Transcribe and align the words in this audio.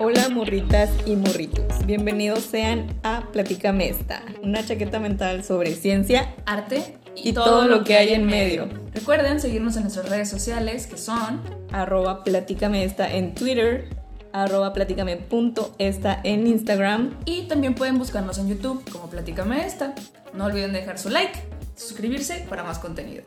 Hola 0.00 0.28
morritas 0.28 0.90
y 1.06 1.14
morritos, 1.14 1.86
bienvenidos 1.86 2.40
sean 2.40 2.98
a 3.04 3.28
Platícame 3.30 3.88
esta, 3.88 4.24
una 4.42 4.66
chaqueta 4.66 4.98
mental 4.98 5.44
sobre 5.44 5.72
ciencia 5.76 6.34
arte 6.46 6.98
y, 7.14 7.32
todo, 7.32 7.68
lo 7.68 7.84
que 7.84 7.96
hay 7.96 8.12
en 8.12 8.26
medio. 8.26 8.68
Recuerden 8.92 9.40
seguirnos 9.40 9.76
en 9.76 9.82
nuestras 9.82 10.08
redes 10.08 10.28
sociales 10.28 10.88
que 10.88 10.96
son 10.96 11.40
Arroba 11.70 12.24
Platícame 12.24 12.82
esta 12.82 13.08
en 13.14 13.36
Twitter, 13.36 13.88
arroba 14.32 14.72
platícame.esta 14.72 16.20
en 16.24 16.48
Instagram. 16.48 17.16
y 17.24 17.42
también 17.42 17.76
pueden 17.76 17.96
buscarnos 17.96 18.38
en 18.38 18.48
YouTube 18.48 18.82
como 18.90 19.08
Platícame 19.08 19.64
esta. 19.64 19.94
No 20.32 20.46
olviden 20.46 20.72
dejar 20.72 20.98
su 20.98 21.08
like, 21.08 21.38
suscribirse 21.76 22.44
para 22.48 22.64
más 22.64 22.80
contenido. 22.80 23.22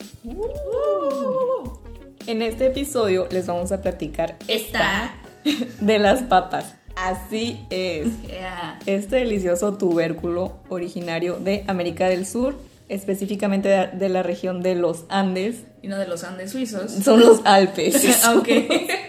En 2.27 2.41
este 2.41 2.65
episodio 2.65 3.25
les 3.31 3.47
vamos 3.47 3.71
a 3.71 3.81
platicar 3.81 4.35
Esta. 4.49 5.13
De 5.79 5.99
las 5.99 6.23
papas. 6.23 6.73
Así 6.95 7.59
es. 7.69 8.07
Yeah. 8.27 8.79
Este 8.85 9.17
delicioso 9.17 9.77
tubérculo 9.77 10.57
originario 10.69 11.37
de 11.37 11.63
América 11.67 12.07
del 12.09 12.25
Sur, 12.25 12.55
específicamente 12.89 13.69
de, 13.69 13.87
de 13.87 14.09
la 14.09 14.23
región 14.23 14.61
de 14.63 14.75
los 14.75 15.05
Andes, 15.09 15.63
Y 15.83 15.89
no 15.89 15.97
de 15.97 16.07
los 16.07 16.23
Andes 16.23 16.51
suizos. 16.51 16.91
son 16.91 17.19
los 17.19 17.41
Alpes. 17.45 18.23
Aunque 18.25 18.87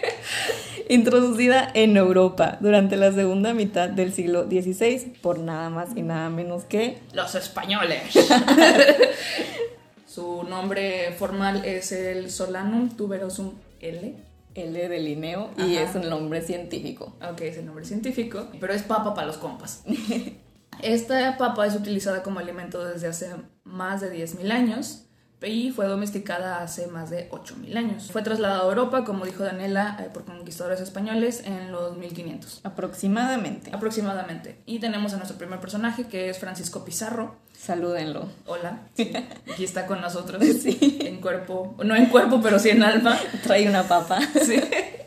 Introducida 0.91 1.69
en 1.75 1.97
Europa 1.97 2.57
durante 2.61 2.97
la 2.97 3.11
segunda 3.11 3.53
mitad 3.53 3.89
del 3.89 4.11
siglo 4.11 4.45
XVI 4.45 5.13
por 5.21 5.37
nada 5.37 5.69
más 5.69 5.89
y 5.95 6.01
nada 6.01 6.29
menos 6.31 6.63
que 6.63 6.97
los 7.13 7.35
españoles. 7.35 8.01
Su 10.07 10.43
nombre 10.49 11.13
formal 11.17 11.63
es 11.63 11.91
el 11.91 12.31
Solanum 12.31 12.89
tuberosum 12.89 13.51
L. 13.81 14.15
L 14.59 14.89
de 14.89 14.99
Linneo 14.99 15.51
y 15.57 15.77
Ajá. 15.77 15.89
es 15.89 15.95
un 15.95 16.09
nombre 16.09 16.41
científico. 16.41 17.15
Ok, 17.29 17.41
es 17.41 17.57
el 17.57 17.65
nombre 17.65 17.85
científico, 17.85 18.47
pero 18.59 18.73
es 18.73 18.83
papa 18.83 19.13
para 19.13 19.27
los 19.27 19.37
compas. 19.37 19.83
Esta 20.81 21.37
papa 21.37 21.65
es 21.67 21.75
utilizada 21.75 22.23
como 22.23 22.39
alimento 22.39 22.83
desde 22.85 23.07
hace 23.07 23.29
más 23.63 24.01
de 24.01 24.13
10.000 24.15 24.51
años 24.51 25.08
y 25.41 25.71
fue 25.71 25.85
domesticada 25.87 26.61
hace 26.61 26.87
más 26.87 27.09
de 27.09 27.29
8.000 27.31 27.77
años. 27.77 28.09
Fue 28.11 28.21
trasladada 28.21 28.61
a 28.61 28.65
Europa, 28.65 29.05
como 29.05 29.25
dijo 29.25 29.43
Daniela, 29.43 29.97
eh, 29.99 30.09
por 30.13 30.25
conquistadores 30.25 30.81
españoles 30.81 31.43
en 31.45 31.71
los 31.71 31.95
1500 31.97 32.61
Aproximadamente. 32.63 33.71
aproximadamente. 33.73 34.59
Y 34.65 34.79
tenemos 34.79 35.13
a 35.13 35.17
nuestro 35.17 35.37
primer 35.37 35.59
personaje 35.61 36.07
que 36.07 36.29
es 36.29 36.39
Francisco 36.39 36.83
Pizarro. 36.83 37.35
Salúdenlo. 37.57 38.27
Hola, 38.47 38.79
sí, 38.95 39.11
aquí 39.51 39.63
está 39.63 39.85
con 39.85 40.01
nosotros 40.01 40.41
Sí. 40.61 40.97
en 41.01 41.19
cuerpo, 41.21 41.75
no 41.83 41.95
en 41.95 42.07
cuerpo, 42.07 42.39
pero 42.41 42.57
sí 42.59 42.69
en 42.69 42.83
alma. 42.83 43.17
Trae 43.43 43.67
una 43.69 43.83
papa. 43.83 44.19
Sí, 44.45 44.55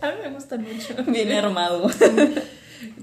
a 0.00 0.06
mí 0.08 0.14
me 0.22 0.30
gustan 0.30 0.62
mucho. 0.62 0.94
Viene 1.08 1.38
armado. 1.38 1.90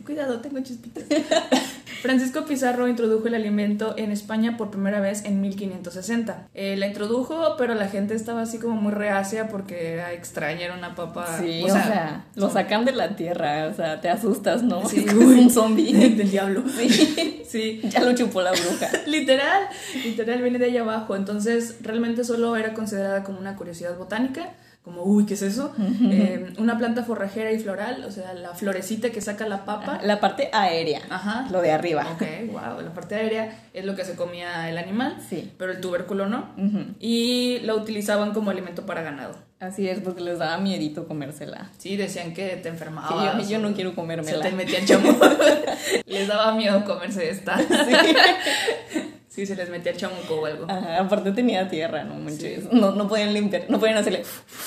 Cuidado, 0.06 0.40
tengo 0.40 0.60
chispitas. 0.62 1.04
Francisco 2.02 2.46
Pizarro 2.46 2.88
introdujo 2.88 3.28
el 3.28 3.36
alimento 3.36 3.94
en 3.98 4.12
España 4.12 4.58
por 4.58 4.72
primera 4.72 5.00
vez 5.00 5.26
en 5.26 5.42
1560. 5.42 6.48
Eh, 6.54 6.76
la 6.78 6.88
introdujo, 6.88 7.56
pero 7.58 7.74
la 7.76 7.88
gente 7.88 8.14
estaba 8.16 8.42
así 8.42 8.58
como 8.60 8.76
muy 8.76 8.92
reacia 8.94 9.48
porque 9.50 9.94
era 9.94 10.14
extraña, 10.14 10.66
era 10.66 10.76
una 10.76 10.96
papa. 10.96 11.38
Sí, 11.40 11.64
o 11.64 11.68
sea, 11.70 12.26
lo 12.36 12.44
son- 12.44 12.54
sacan 12.54 12.86
de 12.86 12.92
la 12.94 13.16
tierra, 13.16 13.68
o 13.68 13.74
sea, 13.74 14.00
te 14.02 14.10
asustas, 14.10 14.64
¿no? 14.64 14.88
Sí, 14.88 15.00
es 15.08 15.14
como 15.14 15.28
un 15.28 15.50
zombie. 15.50 15.94
del 16.10 16.30
diablo. 16.32 16.64
Sí, 16.78 17.36
Sí. 17.50 17.82
ya 17.90 18.02
lo 18.02 18.14
chupó 18.14 18.42
la 18.44 18.52
bruja. 18.52 18.90
Literal, 19.08 19.64
literal 20.06 20.42
viene 20.42 20.60
de 20.60 20.66
allá 20.66 20.82
abajo. 20.82 21.16
Entonces, 21.16 21.78
realmente 21.82 22.24
solo 22.24 22.56
era 22.56 22.74
considerada 22.76 23.24
como 23.24 23.40
una 23.40 23.56
curiosidad 23.56 23.98
botánica. 23.98 24.52
Como, 24.90 25.04
uy, 25.04 25.26
¿qué 25.28 25.36
es 25.36 25.42
eso? 25.44 25.72
Eh, 25.80 26.54
una 26.58 26.78
planta 26.80 27.04
forrajera 27.04 27.52
y 27.52 27.60
floral, 27.60 28.04
o 28.06 28.12
sea, 28.12 28.34
la 28.34 28.56
florecita 28.56 29.12
que 29.12 29.22
saca 29.22 29.48
la 29.48 29.66
papa. 29.66 30.00
La 30.04 30.20
parte 30.20 30.50
aérea, 30.52 31.02
Ajá. 31.10 31.48
lo 31.52 31.62
de 31.62 31.72
arriba. 31.72 32.08
Ok, 32.14 32.24
wow. 32.52 32.82
La 32.82 32.92
parte 32.94 33.14
aérea 33.16 33.56
es 33.74 33.86
lo 33.86 33.96
que 33.96 34.04
se 34.04 34.16
comía 34.16 34.68
el 34.70 34.78
animal, 34.80 35.18
Sí. 35.30 35.52
pero 35.60 35.72
el 35.74 35.80
tubérculo 35.80 36.28
no. 36.28 36.50
Ujú. 36.58 36.86
Y 37.00 37.60
la 37.64 37.76
utilizaban 37.76 38.34
como 38.34 38.50
alimento 38.50 38.86
para 38.88 39.04
ganado. 39.04 39.36
Así 39.60 39.88
es, 39.90 40.00
porque 40.00 40.22
les 40.22 40.40
daba 40.40 40.58
miedito 40.58 41.06
comérsela. 41.08 41.70
Sí, 41.78 41.98
decían 41.98 42.34
que 42.34 42.48
te 42.56 42.62
Que 42.64 42.70
enfermabas. 42.70 43.44
yo, 43.48 43.50
yo 43.50 43.60
no 43.60 43.74
quiero 43.76 43.90
Se 43.92 43.96
comérmela. 43.98 44.42
te 44.42 44.52
metía 44.54 44.80
el 44.80 44.86
chamuco. 44.86 45.28
les 46.08 46.28
daba 46.28 46.54
miedo 46.56 46.84
comerse 46.86 47.30
esta. 47.30 47.58
Sí. 47.60 47.66
Sí, 49.30 49.46
se 49.46 49.56
les 49.56 49.70
metía 49.70 49.92
el 49.92 49.98
chamuco 49.98 50.36
o 50.42 50.46
algo. 50.46 50.66
Ajá, 50.70 51.00
aparte 51.00 51.32
tenía 51.32 51.70
tierra, 51.70 52.04
no 52.04 52.16
manches. 52.16 52.64
Sí. 52.64 52.70
No, 52.72 52.92
no 52.92 53.08
podían 53.08 53.34
limpiar, 53.34 53.66
no 53.70 53.80
podían 53.80 53.98
hacerle. 53.98 54.24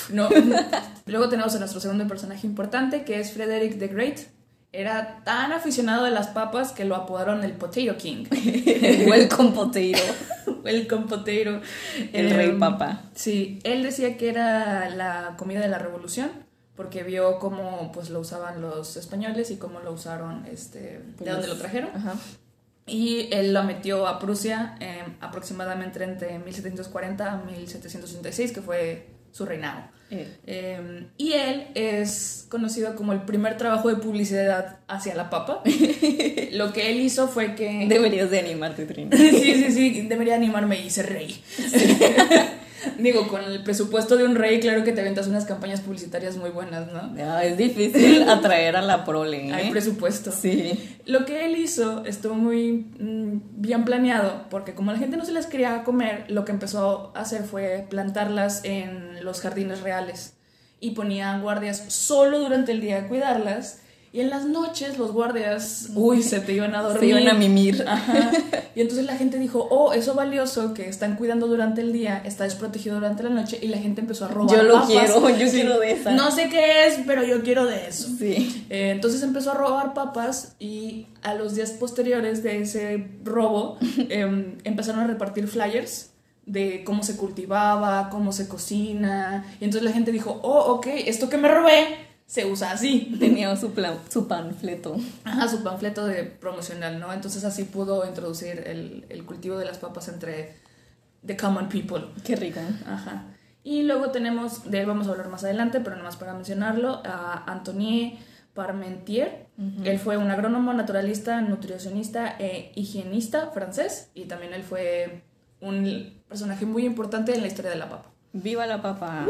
No. 0.09 0.29
Luego 1.05 1.29
tenemos 1.29 1.53
a 1.55 1.59
nuestro 1.59 1.79
segundo 1.81 2.07
personaje 2.07 2.47
importante, 2.47 3.03
que 3.03 3.19
es 3.19 3.33
Frederick 3.33 3.77
the 3.77 3.87
Great. 3.89 4.19
Era 4.71 5.21
tan 5.23 5.51
aficionado 5.51 6.05
de 6.05 6.11
las 6.11 6.29
papas 6.29 6.71
que 6.71 6.85
lo 6.85 6.95
apodaron 6.95 7.43
el 7.43 7.51
Potato 7.51 7.95
King. 7.97 8.25
Welcome 9.07 9.51
potato. 9.51 10.03
el 10.65 10.87
compotero. 10.87 11.61
El 12.11 12.31
Em, 12.31 12.35
rey 12.35 12.51
papa. 12.57 13.01
Sí, 13.13 13.59
él 13.63 13.83
decía 13.83 14.17
que 14.17 14.29
era 14.29 14.89
la 14.89 15.35
comida 15.37 15.59
de 15.59 15.67
la 15.67 15.77
revolución 15.77 16.31
porque 16.75 17.03
vio 17.03 17.37
cómo 17.37 17.91
pues 17.91 18.09
lo 18.09 18.19
usaban 18.21 18.61
los 18.61 18.97
españoles 18.97 19.51
y 19.51 19.57
cómo 19.57 19.79
lo 19.81 19.91
usaron 19.91 20.45
este 20.47 21.01
de 21.19 21.31
dónde 21.31 21.47
lo 21.47 21.55
trajeron 21.55 21.91
Ajá. 21.93 22.15
Y 22.85 23.29
él 23.31 23.53
lo 23.53 23.63
metió 23.63 24.07
a 24.07 24.19
Prusia 24.19 24.75
em, 24.79 25.13
aproximadamente 25.21 26.03
entre 26.03 26.39
1740 26.39 27.31
a 27.31 27.37
1786 27.37 28.51
que 28.51 28.61
fue 28.61 29.07
su 29.31 29.45
reinado 29.45 29.89
Eh, 30.11 30.27
Em, 30.45 31.07
y 31.17 31.33
él 31.33 31.67
es 31.73 32.45
conocido 32.49 32.95
como 32.95 33.13
el 33.13 33.21
primer 33.23 33.57
trabajo 33.57 33.89
de 33.89 33.95
publicidad 33.95 34.77
hacia 34.87 35.15
la 35.15 35.29
papa 35.31 35.63
lo 36.51 36.71
que 36.71 36.91
él 36.91 37.01
hizo 37.01 37.27
fue 37.27 37.55
que 37.55 37.87
deberías 37.87 38.29
de 38.29 38.39
animarte, 38.39 38.85
Trina. 38.85 39.17
sí, 39.17 39.31
sí, 39.31 39.71
sí, 39.71 40.01
debería 40.07 40.35
animarme 40.35 40.79
y 40.81 40.89
ser 40.89 41.11
rey. 41.11 41.41
Digo, 43.03 43.27
con 43.27 43.43
el 43.43 43.61
presupuesto 43.63 44.15
de 44.15 44.23
un 44.23 44.35
rey, 44.35 44.61
claro 44.61 44.85
que 44.85 44.93
te 44.93 45.01
aventas 45.01 45.27
unas 45.27 45.43
campañas 45.43 45.81
publicitarias 45.81 46.37
muy 46.37 46.51
buenas, 46.51 46.87
¿no? 46.89 47.13
Ah, 47.21 47.43
es 47.43 47.57
difícil 47.57 48.23
atraer 48.29 48.77
a 48.77 48.81
la 48.81 49.03
prole, 49.03 49.49
¿eh? 49.49 49.53
Hay 49.53 49.71
presupuesto. 49.71 50.31
Sí. 50.31 50.97
Lo 51.05 51.25
que 51.25 51.45
él 51.45 51.57
hizo 51.57 52.05
estuvo 52.05 52.33
muy 52.33 52.87
mm, 52.97 53.61
bien 53.61 53.83
planeado, 53.83 54.45
porque 54.49 54.73
como 54.73 54.93
la 54.93 54.99
gente 54.99 55.17
no 55.17 55.25
se 55.25 55.33
las 55.33 55.47
quería 55.47 55.83
comer, 55.83 56.23
lo 56.29 56.45
que 56.45 56.53
empezó 56.53 57.11
a 57.13 57.19
hacer 57.19 57.43
fue 57.43 57.85
plantarlas 57.89 58.63
en 58.63 59.25
los 59.25 59.41
jardines 59.41 59.81
reales 59.81 60.35
y 60.79 60.91
ponía 60.91 61.37
guardias 61.39 61.83
solo 61.89 62.39
durante 62.39 62.71
el 62.71 62.79
día 62.79 62.99
a 62.99 63.07
cuidarlas. 63.09 63.81
Y 64.13 64.19
en 64.19 64.29
las 64.29 64.45
noches 64.45 64.99
los 64.99 65.11
guardias, 65.11 65.89
uy, 65.95 66.21
se 66.21 66.39
te 66.39 66.53
iban 66.53 66.75
a 66.75 66.81
dormir. 66.83 66.99
Se 66.99 67.05
iban 67.07 67.27
a 67.27 67.33
mimir. 67.33 67.83
Ajá. 67.85 68.31
Y 68.75 68.81
entonces 68.81 69.05
la 69.05 69.15
gente 69.15 69.37
dijo, 69.37 69.67
oh, 69.69 69.93
eso 69.93 70.15
valioso 70.15 70.73
que 70.73 70.89
están 70.89 71.15
cuidando 71.15 71.45
durante 71.45 71.81
el 71.81 71.93
día 71.93 72.23
está 72.25 72.43
desprotegido 72.43 72.95
durante 72.95 73.21
la 73.21 73.29
noche 73.29 73.59
y 73.61 73.67
la 73.67 73.77
gente 73.77 74.01
empezó 74.01 74.25
a 74.25 74.29
robar. 74.29 74.57
Yo 74.57 74.63
lo 74.63 74.73
papas. 74.73 74.89
quiero, 74.89 75.29
yo 75.29 75.51
quiero 75.51 75.79
de 75.79 75.91
esa. 75.91 76.11
No 76.13 76.31
sé 76.31 76.49
qué 76.49 76.87
es, 76.87 77.01
pero 77.05 77.23
yo 77.23 77.43
quiero 77.43 77.65
de 77.67 77.87
eso. 77.87 78.09
Sí. 78.17 78.65
Eh, 78.71 78.89
entonces 78.89 79.21
empezó 79.21 79.51
a 79.51 79.53
robar 79.53 79.93
papas 79.93 80.55
y 80.57 81.05
a 81.21 81.35
los 81.35 81.53
días 81.53 81.69
posteriores 81.69 82.41
de 82.41 82.61
ese 82.61 83.11
robo 83.23 83.77
em, 84.09 84.57
empezaron 84.63 85.01
a 85.01 85.07
repartir 85.07 85.47
flyers 85.47 86.09
de 86.47 86.83
cómo 86.83 87.03
se 87.03 87.15
cultivaba, 87.15 88.09
cómo 88.09 88.31
se 88.31 88.47
cocina. 88.47 89.45
Y 89.61 89.65
entonces 89.65 89.83
la 89.83 89.93
gente 89.93 90.11
dijo, 90.11 90.39
oh, 90.41 90.73
ok, 90.73 90.87
esto 91.05 91.29
que 91.29 91.37
me 91.37 91.47
robé 91.47 92.12
se 92.25 92.45
usa 92.45 92.71
así. 92.71 93.15
Tenía 93.19 93.55
su, 93.55 93.71
plan, 93.71 93.99
su 94.09 94.27
panfleto. 94.27 94.95
Ajá, 95.23 95.47
su 95.47 95.63
panfleto 95.63 96.05
de 96.05 96.23
promocional, 96.23 96.99
¿no? 96.99 97.13
Entonces 97.13 97.43
así 97.43 97.63
pudo 97.63 98.07
introducir 98.07 98.63
el, 98.65 99.05
el 99.09 99.25
cultivo 99.25 99.57
de 99.57 99.65
las 99.65 99.77
papas 99.77 100.07
entre 100.07 100.55
the 101.25 101.37
common 101.37 101.69
people. 101.69 102.05
Qué 102.23 102.35
rico. 102.35 102.59
Ajá. 102.85 103.25
Y 103.63 103.83
luego 103.83 104.11
tenemos, 104.11 104.69
de 104.69 104.81
él 104.81 104.85
vamos 104.85 105.07
a 105.07 105.11
hablar 105.11 105.29
más 105.29 105.43
adelante, 105.43 105.79
pero 105.79 105.91
nada 105.91 106.03
más 106.03 106.17
para 106.17 106.33
mencionarlo, 106.33 107.01
a 107.05 107.49
Antoine 107.49 108.19
Parmentier. 108.53 109.47
Él 109.85 109.99
fue 109.99 110.17
un 110.17 110.31
agrónomo, 110.31 110.73
naturalista, 110.73 111.39
nutricionista 111.41 112.35
e 112.39 112.71
higienista 112.75 113.51
francés 113.51 114.09
y 114.13 114.25
también 114.25 114.53
él 114.53 114.63
fue 114.63 115.23
un 115.61 116.21
personaje 116.27 116.65
muy 116.65 116.85
importante 116.85 117.33
en 117.33 117.41
la 117.41 117.47
historia 117.47 117.71
de 117.71 117.77
la 117.77 117.89
papa. 117.89 118.11
¡Viva 118.33 118.65
la 118.65 118.81
papa! 118.81 119.25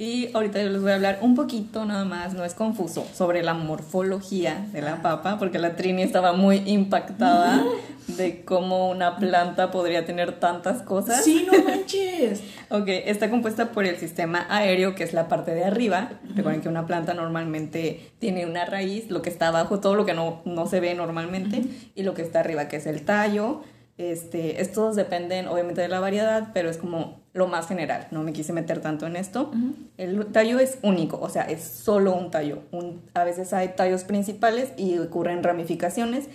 Y 0.00 0.30
ahorita 0.32 0.62
yo 0.62 0.70
les 0.70 0.80
voy 0.80 0.92
a 0.92 0.94
hablar 0.94 1.18
un 1.20 1.34
poquito 1.34 1.84
nada 1.84 2.06
más, 2.06 2.32
no 2.32 2.42
es 2.42 2.54
confuso, 2.54 3.06
sobre 3.12 3.42
la 3.42 3.52
morfología 3.52 4.66
de 4.72 4.80
la 4.80 5.02
papa, 5.02 5.38
porque 5.38 5.58
la 5.58 5.76
Trini 5.76 6.00
estaba 6.00 6.32
muy 6.32 6.62
impactada 6.64 7.62
de 8.06 8.42
cómo 8.42 8.88
una 8.88 9.18
planta 9.18 9.70
podría 9.70 10.06
tener 10.06 10.40
tantas 10.40 10.80
cosas. 10.80 11.22
Sí, 11.22 11.46
no 11.46 11.62
manches. 11.68 12.40
Ok, 12.70 12.86
está 12.88 13.28
compuesta 13.28 13.72
por 13.72 13.84
el 13.84 13.98
sistema 13.98 14.46
aéreo, 14.48 14.94
que 14.94 15.04
es 15.04 15.12
la 15.12 15.28
parte 15.28 15.54
de 15.54 15.64
arriba. 15.64 16.12
Recuerden 16.34 16.62
que 16.62 16.70
una 16.70 16.86
planta 16.86 17.12
normalmente 17.12 18.10
tiene 18.18 18.46
una 18.46 18.64
raíz, 18.64 19.10
lo 19.10 19.20
que 19.20 19.28
está 19.28 19.48
abajo, 19.48 19.80
todo 19.80 19.96
lo 19.96 20.06
que 20.06 20.14
no, 20.14 20.40
no 20.46 20.66
se 20.66 20.80
ve 20.80 20.94
normalmente, 20.94 21.62
y 21.94 22.04
lo 22.04 22.14
que 22.14 22.22
está 22.22 22.40
arriba, 22.40 22.68
que 22.68 22.76
es 22.76 22.86
el 22.86 23.04
tallo. 23.04 23.60
Este, 23.98 24.62
estos 24.62 24.96
dependen 24.96 25.46
obviamente 25.46 25.82
de 25.82 25.88
la 25.88 26.00
variedad, 26.00 26.52
pero 26.54 26.70
es 26.70 26.78
como 26.78 27.19
lo 27.32 27.46
más 27.46 27.68
general, 27.68 28.08
no 28.10 28.22
me 28.22 28.32
quise 28.32 28.52
meter 28.52 28.80
tanto 28.80 29.06
en 29.06 29.16
esto. 29.16 29.52
El 29.96 30.26
tallo 30.26 30.58
es 30.58 30.78
único, 30.82 31.20
o 31.20 31.28
sea, 31.28 31.42
es 31.42 31.62
solo 31.62 32.14
un 32.14 32.30
tallo. 32.30 32.64
Un, 32.72 33.02
a 33.14 33.24
veces 33.24 33.52
hay 33.52 33.68
tallos 33.68 34.04
principales 34.04 34.72
y 34.76 34.98
ocurren 34.98 35.42
ramificaciones 35.42 36.28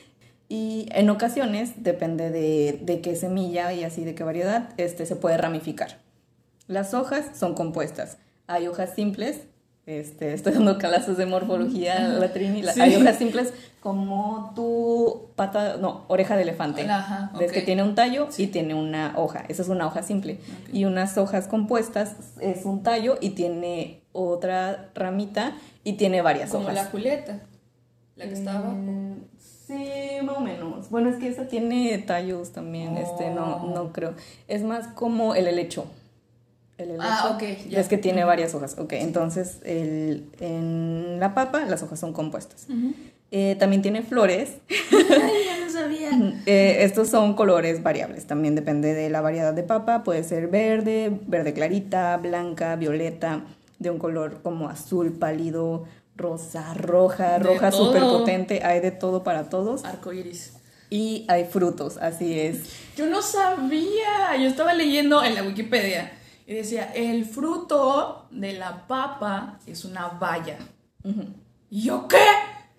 y 0.47 0.87
en 0.91 1.09
ocasiones, 1.09 1.83
depende 1.83 2.29
de, 2.29 2.79
de, 2.81 3.01
qué 3.01 3.15
semilla 3.15 3.73
y 3.73 3.83
así 3.83 4.05
de 4.05 4.13
qué 4.15 4.23
variedad, 4.23 4.69
este 4.77 5.05
se 5.05 5.15
puede 5.15 5.37
ramificar. 5.37 5.97
Las 6.67 6.93
hojas 6.93 7.37
son 7.37 7.55
compuestas. 7.55 8.17
Hay 8.47 8.67
hojas 8.67 8.93
simples, 8.93 9.41
este, 9.85 10.33
estoy 10.33 10.53
dando 10.53 10.77
calazos 10.77 11.17
de 11.17 11.25
morfología 11.25 11.99
la 12.07 12.33
Trini. 12.33 12.63
Hay 12.79 12.95
hojas 12.95 13.17
simples 13.17 13.53
como 13.81 14.51
tu 14.55 15.27
pata, 15.35 15.77
no, 15.77 16.05
oreja 16.07 16.35
de 16.35 16.41
elefante. 16.41 16.81
Ajá, 16.89 17.31
Ves 17.37 17.51
que 17.51 17.61
tiene 17.61 17.83
un 17.83 17.93
tallo 17.93 18.27
y 18.35 18.47
tiene 18.47 18.73
una 18.73 19.13
hoja. 19.15 19.45
Esa 19.47 19.61
es 19.61 19.69
una 19.69 19.85
hoja 19.85 20.01
simple. 20.01 20.39
Y 20.73 20.85
unas 20.85 21.17
hojas 21.19 21.47
compuestas 21.47 22.15
es 22.41 22.65
un 22.65 22.81
tallo 22.81 23.17
y 23.21 23.31
tiene 23.31 24.01
otra 24.11 24.89
ramita 24.95 25.53
y 25.83 25.93
tiene 25.93 26.21
varias 26.21 26.49
como 26.49 26.63
hojas. 26.63 26.75
Como 26.75 26.85
la 26.85 26.91
culeta, 26.91 27.39
la 28.15 28.25
que 28.25 28.33
está 28.33 28.57
abajo. 28.57 28.75
Eh, 28.75 29.13
sí, 29.37 30.25
más 30.25 30.37
o 30.37 30.41
menos. 30.41 30.89
Bueno, 30.89 31.09
es 31.09 31.17
que 31.17 31.27
esa 31.27 31.47
tiene 31.47 31.95
tallos 31.99 32.53
también, 32.53 32.97
este, 32.97 33.29
no, 33.29 33.57
Oh. 33.63 33.67
no 33.75 33.93
creo. 33.93 34.15
Es 34.47 34.63
más 34.63 34.87
como 34.87 35.35
el 35.35 35.47
helecho. 35.47 35.85
El 36.77 36.89
helecho 36.91 37.03
Ah, 37.07 37.31
ok, 37.35 37.43
ya. 37.69 37.79
es 37.79 37.87
que 37.87 37.97
tiene 37.97 38.23
varias 38.25 38.53
hojas. 38.53 38.75
Ok, 38.77 38.93
entonces 38.93 39.59
el, 39.63 40.29
en 40.39 41.19
la 41.19 41.33
papa 41.33 41.65
las 41.65 41.81
hojas 41.83 41.99
son 41.99 42.11
compuestas. 42.13 42.67
Eh, 43.31 43.55
también 43.59 43.81
tiene 43.81 44.01
flores. 44.01 44.57
Ay, 44.69 45.45
ya 45.45 45.65
no 45.65 45.71
sabía. 45.71 46.09
Eh, 46.45 46.77
estos 46.81 47.09
son 47.09 47.33
colores 47.33 47.81
variables, 47.81 48.27
también 48.27 48.55
depende 48.55 48.93
de 48.93 49.09
la 49.09 49.21
variedad 49.21 49.53
de 49.53 49.63
papa, 49.63 50.03
puede 50.03 50.23
ser 50.23 50.47
verde, 50.47 51.11
verde 51.27 51.53
clarita, 51.53 52.17
blanca, 52.17 52.75
violeta, 52.75 53.43
de 53.79 53.89
un 53.89 53.97
color 53.97 54.41
como 54.41 54.69
azul 54.69 55.13
pálido, 55.13 55.85
rosa, 56.15 56.73
roja, 56.73 57.33
De 57.33 57.39
roja 57.39 57.71
súper 57.71 58.01
potente, 58.03 58.63
hay 58.63 58.79
de 58.79 58.91
todo 58.91 59.23
para 59.23 59.49
todos. 59.49 59.83
Arco 59.85 60.13
iris. 60.13 60.53
Y 60.89 61.25
hay 61.27 61.45
frutos, 61.45 61.97
así 61.97 62.39
es. 62.39 62.69
Yo 62.95 63.07
no 63.07 63.21
sabía. 63.21 64.35
Yo 64.39 64.47
estaba 64.47 64.73
leyendo 64.73 65.23
en 65.23 65.35
la 65.35 65.43
Wikipedia 65.43 66.11
y 66.45 66.53
decía: 66.53 66.91
el 66.93 67.25
fruto 67.25 68.27
de 68.31 68.53
la 68.53 68.87
papa 68.87 69.59
es 69.65 69.85
una 69.85 70.07
baya. 70.07 70.57
¿Y 71.69 71.83
yo 71.83 72.07
qué? 72.07 72.25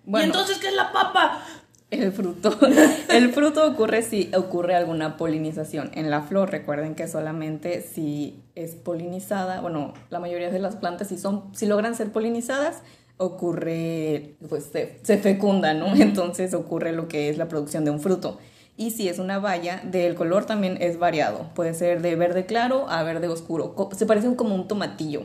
Bueno. 0.05 0.25
¿Y 0.25 0.29
entonces 0.29 0.57
qué 0.57 0.67
es 0.67 0.75
la 0.75 0.91
papa? 0.91 1.43
El 1.89 2.11
fruto. 2.11 2.57
El 3.09 3.31
fruto 3.31 3.65
ocurre 3.65 4.01
si 4.01 4.29
ocurre 4.35 4.75
alguna 4.75 5.15
polinización. 5.15 5.89
En 5.93 6.09
la 6.09 6.21
flor, 6.21 6.51
recuerden 6.51 6.95
que 6.95 7.07
solamente 7.07 7.81
si 7.81 8.43
es 8.55 8.75
polinizada, 8.75 9.61
bueno, 9.61 9.93
la 10.09 10.19
mayoría 10.19 10.49
de 10.49 10.59
las 10.59 10.75
plantas, 10.75 11.07
si, 11.07 11.17
son, 11.17 11.45
si 11.53 11.65
logran 11.65 11.95
ser 11.95 12.11
polinizadas, 12.11 12.81
ocurre, 13.15 14.35
pues 14.49 14.65
se, 14.65 14.99
se 15.01 15.17
fecunda, 15.17 15.73
¿no? 15.73 15.95
Entonces 15.95 16.53
ocurre 16.53 16.91
lo 16.91 17.07
que 17.07 17.29
es 17.29 17.37
la 17.37 17.47
producción 17.47 17.85
de 17.85 17.91
un 17.91 18.01
fruto. 18.01 18.37
Y 18.77 18.91
si 18.91 19.09
es 19.09 19.17
una 19.19 19.39
baya, 19.39 19.81
del 19.83 20.13
color 20.15 20.45
también 20.45 20.77
es 20.79 20.99
variado. 20.99 21.49
Puede 21.55 21.73
ser 21.73 22.01
de 22.03 22.15
verde 22.15 22.45
claro 22.45 22.87
a 22.89 23.01
verde 23.03 23.27
oscuro. 23.27 23.75
Se 23.97 24.05
parecen 24.05 24.35
como 24.35 24.53
un 24.53 24.67
tomatillo. 24.67 25.23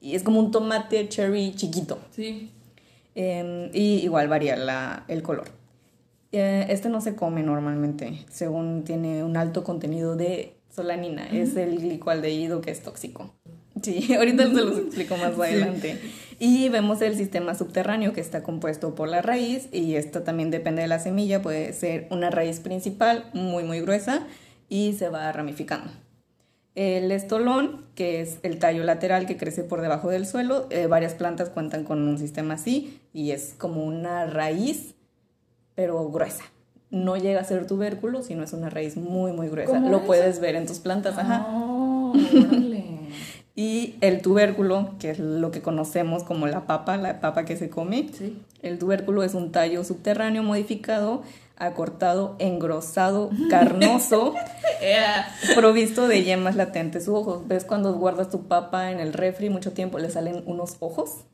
Y 0.00 0.14
es 0.14 0.22
como 0.22 0.38
un 0.38 0.50
tomate 0.52 1.08
cherry 1.08 1.52
chiquito. 1.54 1.98
Sí. 2.12 2.50
Eh, 3.14 3.70
y 3.74 3.96
igual 4.04 4.28
varía 4.28 4.56
la- 4.56 5.04
el 5.08 5.22
color. 5.22 5.48
Eh, 6.30 6.66
este 6.70 6.88
no 6.88 7.00
se 7.00 7.14
come 7.14 7.42
normalmente, 7.42 8.24
según 8.30 8.84
tiene 8.84 9.22
un 9.22 9.36
alto 9.36 9.64
contenido 9.64 10.16
de 10.16 10.54
solanina. 10.70 11.26
Es 11.28 11.56
el 11.56 11.78
glicoaldehído 11.78 12.60
que 12.62 12.70
es 12.70 12.82
tóxico. 12.82 13.34
Sí, 14.06 14.14
ahorita 14.14 14.44
se 14.44 14.52
los 14.52 14.78
explico 14.86 15.16
más 15.16 15.38
adelante. 15.38 15.98
Y 16.38 16.68
vemos 16.68 17.00
el 17.02 17.16
sistema 17.16 17.54
subterráneo 17.54 18.12
que 18.12 18.20
está 18.20 18.42
compuesto 18.42 18.94
por 18.94 19.08
la 19.08 19.22
raíz 19.22 19.68
y 19.72 19.94
esto 19.96 20.22
también 20.22 20.50
depende 20.50 20.82
de 20.82 20.88
la 20.88 20.98
semilla. 20.98 21.42
Puede 21.42 21.72
ser 21.72 22.06
una 22.10 22.30
raíz 22.30 22.60
principal 22.60 23.30
muy 23.32 23.64
muy 23.64 23.80
gruesa 23.80 24.26
y 24.68 24.94
se 24.94 25.08
va 25.08 25.30
ramificando. 25.32 25.90
El 26.74 27.12
estolón, 27.12 27.84
que 27.94 28.22
es 28.22 28.38
el 28.42 28.58
tallo 28.58 28.82
lateral 28.82 29.26
que 29.26 29.36
crece 29.36 29.62
por 29.62 29.82
debajo 29.82 30.08
del 30.08 30.26
suelo, 30.26 30.66
eh, 30.70 30.86
varias 30.86 31.12
plantas 31.14 31.50
cuentan 31.50 31.84
con 31.84 32.08
un 32.08 32.18
sistema 32.18 32.54
así 32.54 32.98
y 33.12 33.32
es 33.32 33.54
como 33.58 33.84
una 33.84 34.24
raíz, 34.26 34.94
pero 35.74 36.08
gruesa. 36.10 36.44
No 36.90 37.16
llega 37.18 37.40
a 37.40 37.44
ser 37.44 37.66
tubérculo, 37.66 38.22
sino 38.22 38.42
es 38.42 38.52
una 38.54 38.70
raíz 38.70 38.96
muy, 38.96 39.32
muy 39.32 39.48
gruesa. 39.48 39.72
¿Cómo 39.72 39.90
Lo 39.90 39.98
es? 39.98 40.02
puedes 40.04 40.40
ver 40.40 40.56
en 40.56 40.66
tus 40.66 40.78
plantas, 40.78 41.18
ajá. 41.18 41.46
Oh, 41.50 42.12
órale. 42.12 42.84
Y 43.54 43.96
el 44.00 44.22
tubérculo, 44.22 44.94
que 44.98 45.10
es 45.10 45.18
lo 45.18 45.50
que 45.50 45.60
conocemos 45.60 46.24
como 46.24 46.46
la 46.46 46.66
papa, 46.66 46.96
la 46.96 47.20
papa 47.20 47.44
que 47.44 47.56
se 47.56 47.68
come. 47.68 48.08
Sí. 48.12 48.38
El 48.62 48.78
tubérculo 48.78 49.22
es 49.22 49.34
un 49.34 49.52
tallo 49.52 49.84
subterráneo 49.84 50.42
modificado, 50.42 51.22
acortado, 51.56 52.34
engrosado, 52.38 53.30
carnoso, 53.50 54.34
provisto 55.54 56.08
de 56.08 56.24
yemas 56.24 56.56
latentes 56.56 57.08
u 57.08 57.14
ojos. 57.14 57.46
¿Ves 57.46 57.64
cuando 57.64 57.92
guardas 57.94 58.30
tu 58.30 58.44
papa 58.44 58.90
en 58.90 59.00
el 59.00 59.12
refri 59.12 59.50
mucho 59.50 59.72
tiempo 59.72 59.98
le 59.98 60.10
salen 60.10 60.42
unos 60.46 60.76
ojos? 60.80 61.24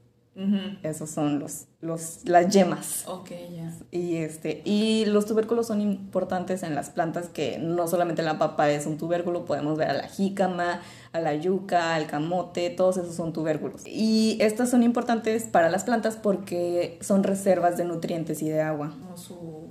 Esos 0.85 1.11
son 1.11 1.41
los, 1.41 1.67
los, 1.81 2.21
las 2.25 2.53
yemas. 2.53 3.05
Ok, 3.09 3.31
ya. 3.31 3.73
Y, 3.91 4.17
este, 4.17 4.63
y 4.65 5.05
los 5.07 5.27
tubérculos 5.27 5.67
son 5.67 5.81
importantes 5.81 6.63
en 6.63 6.77
las 6.77 6.91
plantas 6.91 7.29
que 7.29 7.59
no 7.59 7.89
solamente 7.89 8.23
la 8.23 8.39
papa 8.39 8.71
es 8.71 8.87
un 8.87 8.99
tubérculo, 8.99 9.45
podemos 9.45 9.77
ver 9.77 9.91
a 9.91 9.95
la 9.95 10.07
jícama, 10.07 10.81
a 11.13 11.21
la 11.21 11.35
yuca, 11.35 11.95
al 11.95 12.07
camote, 12.07 12.71
todos 12.71 12.99
esos 12.99 13.17
son 13.17 13.33
tubérculos. 13.33 13.83
Y 13.85 14.39
estas 14.41 14.71
son 14.71 14.85
importantes 14.85 15.45
para 15.45 15.71
las 15.71 15.83
plantas 15.85 16.17
porque 16.17 16.99
son 17.01 17.25
reservas 17.25 17.77
de 17.77 17.85
nutrientes 17.85 18.41
y 18.43 18.49
de 18.49 18.61
agua. 18.61 18.95
Como 19.01 19.17
su 19.17 19.68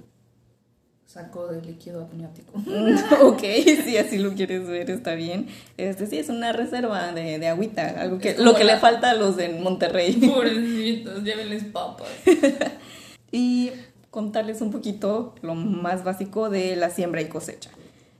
saco 1.17 1.47
de 1.47 1.61
líquido 1.63 2.03
amniótico. 2.11 2.53
ok, 3.25 3.41
si 3.85 3.97
así 3.97 4.17
lo 4.19 4.33
quieres 4.33 4.67
ver, 4.67 4.91
está 4.91 5.15
bien. 5.15 5.47
Este 5.77 6.05
sí 6.05 6.19
es 6.19 6.29
una 6.29 6.51
reserva 6.53 7.11
de, 7.11 7.39
de 7.39 7.47
agüita, 7.47 7.87
algo 7.99 8.19
que, 8.19 8.35
lo 8.37 8.53
que 8.53 8.63
la- 8.63 8.73
le 8.75 8.79
falta 8.79 9.09
a 9.11 9.13
los 9.15 9.35
de 9.35 9.49
Monterrey. 9.49 10.13
Pobrecitos, 10.13 11.23
llévenles 11.23 11.63
papas. 11.65 12.07
y 13.31 13.71
contarles 14.11 14.61
un 14.61 14.71
poquito 14.71 15.33
lo 15.41 15.55
más 15.55 16.03
básico 16.03 16.49
de 16.49 16.75
la 16.75 16.89
siembra 16.89 17.21
y 17.21 17.25
cosecha. 17.27 17.69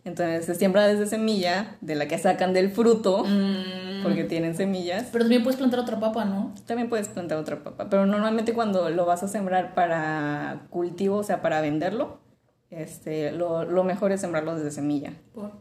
Entonces 0.04 0.46
se 0.46 0.56
siembra 0.56 0.88
desde 0.88 1.06
semilla, 1.06 1.76
de 1.82 1.96
la 1.96 2.08
que 2.08 2.18
sacan 2.18 2.54
del 2.54 2.72
fruto, 2.72 3.26
Mm, 3.26 4.04
porque 4.04 4.24
tienen 4.24 4.56
semillas. 4.56 5.08
Pero 5.12 5.26
también 5.26 5.44
puedes 5.44 5.58
plantar 5.58 5.80
otra 5.82 6.00
papa, 6.00 6.24
¿no? 6.24 6.54
También 6.66 6.88
puedes 6.88 7.10
plantar 7.10 7.38
otra 7.38 7.62
papa, 7.64 7.88
pero 7.90 8.06
normalmente 8.06 8.54
cuando 8.54 8.90
lo 8.90 9.06
vas 9.06 9.24
a 9.24 9.28
sembrar 9.28 9.74
para 9.76 10.62
cultivo, 10.70 11.18
o 11.18 11.24
sea, 11.24 11.42
para 11.42 11.60
venderlo, 11.62 12.20
este, 12.70 13.32
lo, 13.32 13.64
lo 13.66 13.84
mejor 13.84 14.12
es 14.12 14.22
sembrarlo 14.22 14.56
desde 14.56 14.72
semilla. 14.72 15.14
Por. 15.34 15.52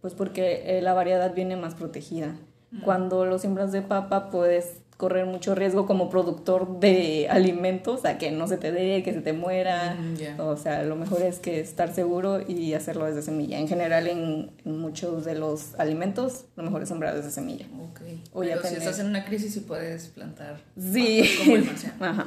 Pues 0.00 0.14
porque 0.14 0.78
eh, 0.78 0.82
la 0.82 0.94
variedad 0.94 1.34
viene 1.34 1.56
más 1.56 1.74
protegida. 1.74 2.36
Cuando 2.84 3.24
lo 3.24 3.38
siembras 3.38 3.72
de 3.72 3.80
papa 3.82 4.28
puedes 4.30 4.78
correr 4.98 5.24
mucho 5.26 5.54
riesgo 5.54 5.86
como 5.86 6.08
productor 6.10 6.78
de 6.80 7.26
alimentos 7.30 8.04
a 8.04 8.18
que 8.18 8.30
no 8.30 8.48
se 8.48 8.56
te 8.56 8.70
dé, 8.72 9.02
que 9.02 9.12
se 9.14 9.20
te 9.20 9.32
muera. 9.32 9.94
Mm, 9.94 10.14
ya. 10.16 10.36
O 10.42 10.56
sea, 10.56 10.82
lo 10.82 10.94
mejor 10.96 11.22
es 11.22 11.38
que 11.38 11.58
estar 11.60 11.92
seguro 11.94 12.40
y 12.46 12.74
hacerlo 12.74 13.06
desde 13.06 13.22
semilla. 13.22 13.58
En 13.58 13.66
general, 13.68 14.06
en, 14.06 14.50
en 14.64 14.78
muchos 14.78 15.24
de 15.24 15.34
los 15.36 15.74
alimentos, 15.78 16.44
lo 16.56 16.62
mejor 16.64 16.82
es 16.82 16.88
sembrar 16.88 17.14
desde 17.16 17.30
semilla. 17.30 17.66
Ok. 17.90 18.00
O 18.34 18.42
ya 18.42 18.50
Pero 18.56 18.62
si 18.62 18.74
tener- 18.74 18.78
estás 18.88 18.98
en 19.00 19.06
una 19.06 19.24
crisis 19.24 19.54
sí 19.54 19.60
puedes 19.60 20.08
plantar. 20.08 20.60
Sí. 20.78 21.24
Como 21.44 21.56
el. 21.56 21.68
Ajá. 22.00 22.26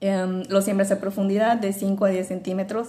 Em, 0.00 0.42
lo 0.48 0.60
siembras 0.62 0.90
a 0.90 1.00
profundidad 1.00 1.56
de 1.56 1.72
5 1.72 2.04
a 2.04 2.08
10 2.08 2.26
centímetros 2.28 2.88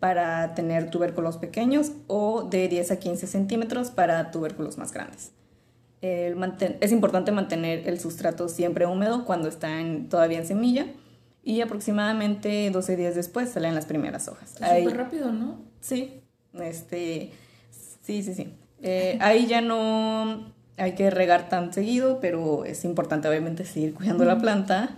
para 0.00 0.54
tener 0.54 0.90
tubérculos 0.90 1.36
pequeños 1.36 1.92
o 2.06 2.42
de 2.42 2.68
10 2.68 2.90
a 2.90 2.98
15 2.98 3.26
centímetros 3.26 3.90
para 3.90 4.30
tubérculos 4.30 4.78
más 4.78 4.92
grandes. 4.92 5.32
El 6.00 6.34
es 6.80 6.92
importante 6.92 7.30
mantener 7.30 7.86
el 7.86 8.00
sustrato 8.00 8.48
siempre 8.48 8.86
húmedo 8.86 9.26
cuando 9.26 9.48
está 9.48 9.80
en- 9.80 10.08
todavía 10.08 10.38
en 10.38 10.46
semilla 10.46 10.86
y 11.44 11.60
aproximadamente 11.60 12.70
12 12.70 12.96
días 12.96 13.14
después 13.14 13.50
salen 13.50 13.74
las 13.74 13.84
primeras 13.84 14.26
hojas. 14.28 14.54
Súper 14.84 14.96
rápido, 14.96 15.30
¿no? 15.32 15.58
Sí, 15.80 16.22
este, 16.58 17.30
sí, 18.02 18.22
sí, 18.22 18.34
sí. 18.34 18.54
Eh, 18.82 19.18
ahí 19.20 19.46
ya 19.46 19.60
no 19.60 20.52
hay 20.78 20.92
que 20.94 21.10
regar 21.10 21.50
tan 21.50 21.74
seguido, 21.74 22.18
pero 22.20 22.64
es 22.64 22.84
importante 22.86 23.28
obviamente 23.28 23.66
seguir 23.66 23.92
cuidando 23.92 24.24
la 24.24 24.38
planta 24.38 24.96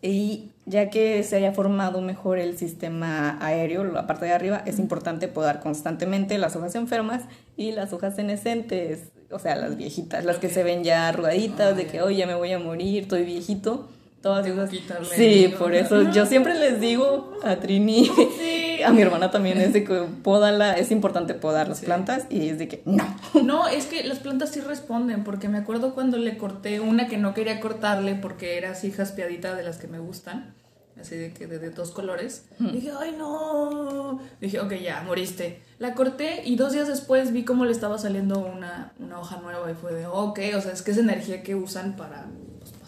y 0.00 0.50
ya 0.68 0.90
que 0.90 1.22
se 1.22 1.36
haya 1.36 1.52
formado 1.52 2.00
mejor 2.00 2.38
el 2.38 2.58
sistema 2.58 3.38
aéreo, 3.44 3.84
la 3.84 4.06
parte 4.06 4.26
de 4.26 4.32
arriba, 4.32 4.62
es 4.66 4.78
importante 4.78 5.26
podar 5.26 5.60
constantemente 5.60 6.36
las 6.38 6.56
hojas 6.56 6.74
enfermas 6.74 7.22
y 7.56 7.72
las 7.72 7.92
hojas 7.92 8.16
senescentes, 8.16 9.04
o 9.30 9.38
sea, 9.38 9.56
las 9.56 9.76
viejitas, 9.76 10.24
las 10.24 10.36
que 10.38 10.50
se 10.50 10.62
ven 10.62 10.84
ya 10.84 11.08
arrugaditas, 11.08 11.76
de 11.76 11.86
que, 11.86 12.02
oye, 12.02 12.18
ya 12.18 12.26
me 12.26 12.34
voy 12.34 12.52
a 12.52 12.58
morir, 12.58 13.04
estoy 13.04 13.24
viejito. 13.24 13.88
Todas 14.20 14.44
esas. 14.48 14.70
Sí, 15.14 15.54
por 15.56 15.76
eso 15.76 16.10
yo 16.10 16.26
siempre 16.26 16.58
les 16.58 16.80
digo 16.80 17.38
a 17.44 17.56
Trini, 17.56 18.10
Sí, 18.36 18.82
a 18.82 18.90
mi 18.90 19.00
hermana 19.02 19.30
también 19.30 19.60
es 19.60 19.72
de 19.72 19.84
que 19.84 20.06
podala, 20.24 20.72
es 20.72 20.90
importante 20.90 21.34
podar 21.34 21.68
las 21.68 21.82
plantas 21.82 22.26
y 22.28 22.48
es 22.48 22.58
de 22.58 22.66
que 22.66 22.82
no. 22.84 23.04
No, 23.44 23.68
es 23.68 23.86
que 23.86 24.02
las 24.02 24.18
plantas 24.18 24.50
sí 24.50 24.60
responden, 24.60 25.22
porque 25.22 25.48
me 25.48 25.58
acuerdo 25.58 25.94
cuando 25.94 26.18
le 26.18 26.36
corté 26.36 26.80
una 26.80 27.06
que 27.06 27.16
no 27.16 27.32
quería 27.32 27.60
cortarle 27.60 28.16
porque 28.16 28.58
era 28.58 28.72
así 28.72 28.90
jaspeadita 28.90 29.54
de 29.54 29.62
las 29.62 29.78
que 29.78 29.86
me 29.86 30.00
gustan, 30.00 30.52
así 31.00 31.16
de 31.16 31.32
que 31.32 31.46
de, 31.46 31.70
dos 31.70 31.90
colores. 31.90 32.44
Dije, 32.58 32.90
ay 32.98 33.14
no. 33.18 34.20
Dije, 34.40 34.60
ok, 34.60 34.72
ya, 34.74 35.02
moriste. 35.02 35.62
La 35.78 35.94
corté 35.94 36.42
y 36.44 36.56
dos 36.56 36.72
días 36.72 36.88
después 36.88 37.32
vi 37.32 37.44
cómo 37.44 37.64
le 37.64 37.72
estaba 37.72 37.98
saliendo 37.98 38.38
una, 38.38 38.92
una 38.98 39.20
hoja 39.20 39.40
nueva 39.40 39.70
y 39.70 39.74
fue 39.74 39.92
de, 39.92 40.06
ok, 40.06 40.40
o 40.56 40.60
sea, 40.60 40.72
es 40.72 40.82
que 40.82 40.90
es 40.90 40.98
energía 40.98 41.42
que 41.42 41.54
usan 41.54 41.96
para 41.96 42.26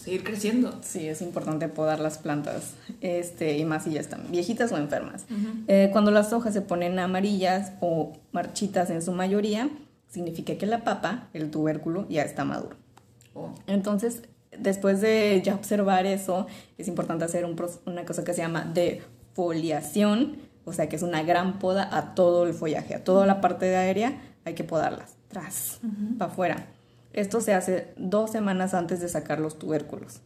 seguir 0.00 0.24
creciendo. 0.24 0.78
Sí, 0.82 1.06
es 1.06 1.20
importante 1.22 1.68
podar 1.68 2.00
las 2.00 2.18
plantas, 2.18 2.72
este, 3.00 3.58
y 3.58 3.64
más 3.64 3.84
si 3.84 3.90
ya 3.90 4.00
están 4.00 4.22
viejitas 4.30 4.72
o 4.72 4.78
enfermas. 4.78 5.26
Eh, 5.68 5.90
cuando 5.92 6.10
las 6.10 6.32
hojas 6.32 6.54
se 6.54 6.62
ponen 6.62 6.98
amarillas 6.98 7.72
o 7.80 8.14
marchitas 8.32 8.90
en 8.90 9.02
su 9.02 9.12
mayoría, 9.12 9.68
significa 10.08 10.56
que 10.56 10.66
la 10.66 10.84
papa, 10.84 11.28
el 11.34 11.50
tubérculo, 11.50 12.08
ya 12.08 12.22
está 12.22 12.44
maduro. 12.44 12.76
Oh. 13.34 13.54
Entonces, 13.66 14.22
después 14.56 15.00
de 15.00 15.40
ya 15.44 15.54
observar 15.54 16.06
eso, 16.06 16.46
es 16.78 16.88
importante 16.88 17.24
hacer 17.24 17.46
una 17.86 18.04
cosa 18.04 18.24
que 18.24 18.34
se 18.34 18.42
llama 18.42 18.64
defoliación, 18.64 20.38
o 20.64 20.72
sea 20.72 20.88
que 20.88 20.96
es 20.96 21.02
una 21.02 21.22
gran 21.22 21.58
poda 21.58 21.88
a 21.96 22.14
todo 22.14 22.46
el 22.46 22.54
follaje, 22.54 22.94
a 22.94 23.04
toda 23.04 23.26
la 23.26 23.40
parte 23.40 23.66
de 23.66 23.76
aérea, 23.76 24.20
hay 24.44 24.54
que 24.54 24.64
podarlas, 24.64 25.16
tras, 25.28 25.80
para 26.18 26.30
afuera. 26.30 26.66
Esto 27.12 27.40
se 27.40 27.54
hace 27.54 27.92
dos 27.96 28.30
semanas 28.30 28.74
antes 28.74 29.00
de 29.00 29.08
sacar 29.08 29.40
los 29.40 29.58
tubérculos. 29.58 30.20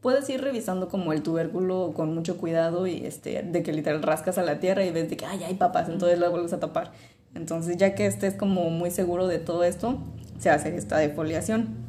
Puedes 0.00 0.28
ir 0.30 0.40
revisando 0.40 0.88
como 0.88 1.12
el 1.12 1.22
tubérculo 1.22 1.92
con 1.94 2.14
mucho 2.14 2.36
cuidado 2.36 2.86
y 2.86 3.04
este, 3.04 3.42
de 3.42 3.62
que 3.64 3.72
literal 3.72 4.00
rascas 4.02 4.38
a 4.38 4.42
la 4.42 4.60
tierra 4.60 4.84
y 4.84 4.92
ves 4.92 5.10
de 5.10 5.16
que 5.16 5.26
ay, 5.26 5.42
hay 5.42 5.54
papas, 5.54 5.88
entonces 5.88 6.20
lo 6.20 6.30
vuelves 6.30 6.52
a 6.52 6.60
tapar. 6.60 6.92
Entonces 7.34 7.76
ya 7.76 7.94
que 7.94 8.06
estés 8.06 8.34
como 8.34 8.70
muy 8.70 8.92
seguro 8.92 9.26
de 9.26 9.38
todo 9.38 9.64
esto, 9.64 9.98
se 10.38 10.50
hace 10.50 10.76
esta 10.76 10.98
defoliación. 10.98 11.87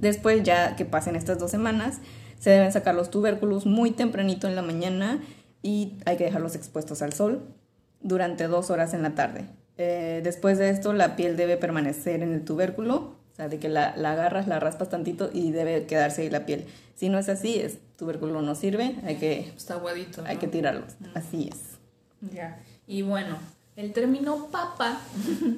Después 0.00 0.42
ya 0.42 0.76
que 0.76 0.84
pasen 0.84 1.16
estas 1.16 1.38
dos 1.38 1.50
semanas, 1.50 1.98
se 2.38 2.50
deben 2.50 2.72
sacar 2.72 2.94
los 2.94 3.10
tubérculos 3.10 3.66
muy 3.66 3.90
tempranito 3.90 4.46
en 4.46 4.54
la 4.54 4.62
mañana 4.62 5.20
y 5.62 5.94
hay 6.06 6.16
que 6.16 6.24
dejarlos 6.24 6.54
expuestos 6.54 7.02
al 7.02 7.12
sol 7.12 7.42
durante 8.00 8.46
dos 8.46 8.70
horas 8.70 8.94
en 8.94 9.02
la 9.02 9.14
tarde. 9.14 9.44
Eh, 9.76 10.20
después 10.22 10.58
de 10.58 10.70
esto, 10.70 10.92
la 10.92 11.16
piel 11.16 11.36
debe 11.36 11.56
permanecer 11.56 12.22
en 12.22 12.32
el 12.32 12.44
tubérculo 12.44 13.18
sea, 13.38 13.48
de 13.48 13.58
que 13.58 13.68
la, 13.68 13.96
la, 13.96 14.12
agarras, 14.12 14.46
la 14.46 14.60
raspas 14.60 14.90
tantito 14.90 15.30
y 15.32 15.52
debe 15.52 15.86
quedarse 15.86 16.22
ahí 16.22 16.30
la 16.30 16.44
piel. 16.44 16.66
Si 16.94 17.08
no 17.08 17.18
es 17.18 17.28
así, 17.28 17.58
es 17.58 17.78
tubérculo 17.96 18.42
no 18.42 18.54
sirve, 18.54 18.96
hay 19.04 19.16
que... 19.16 19.52
Está 19.56 19.74
aguadito. 19.74 20.22
Hay 20.26 20.36
que 20.36 20.48
tirarlo, 20.48 20.84
así 21.14 21.48
es. 21.50 21.78
Ya. 22.34 22.60
Y 22.86 23.02
bueno, 23.02 23.38
el 23.76 23.92
término 23.92 24.48
papa, 24.50 25.00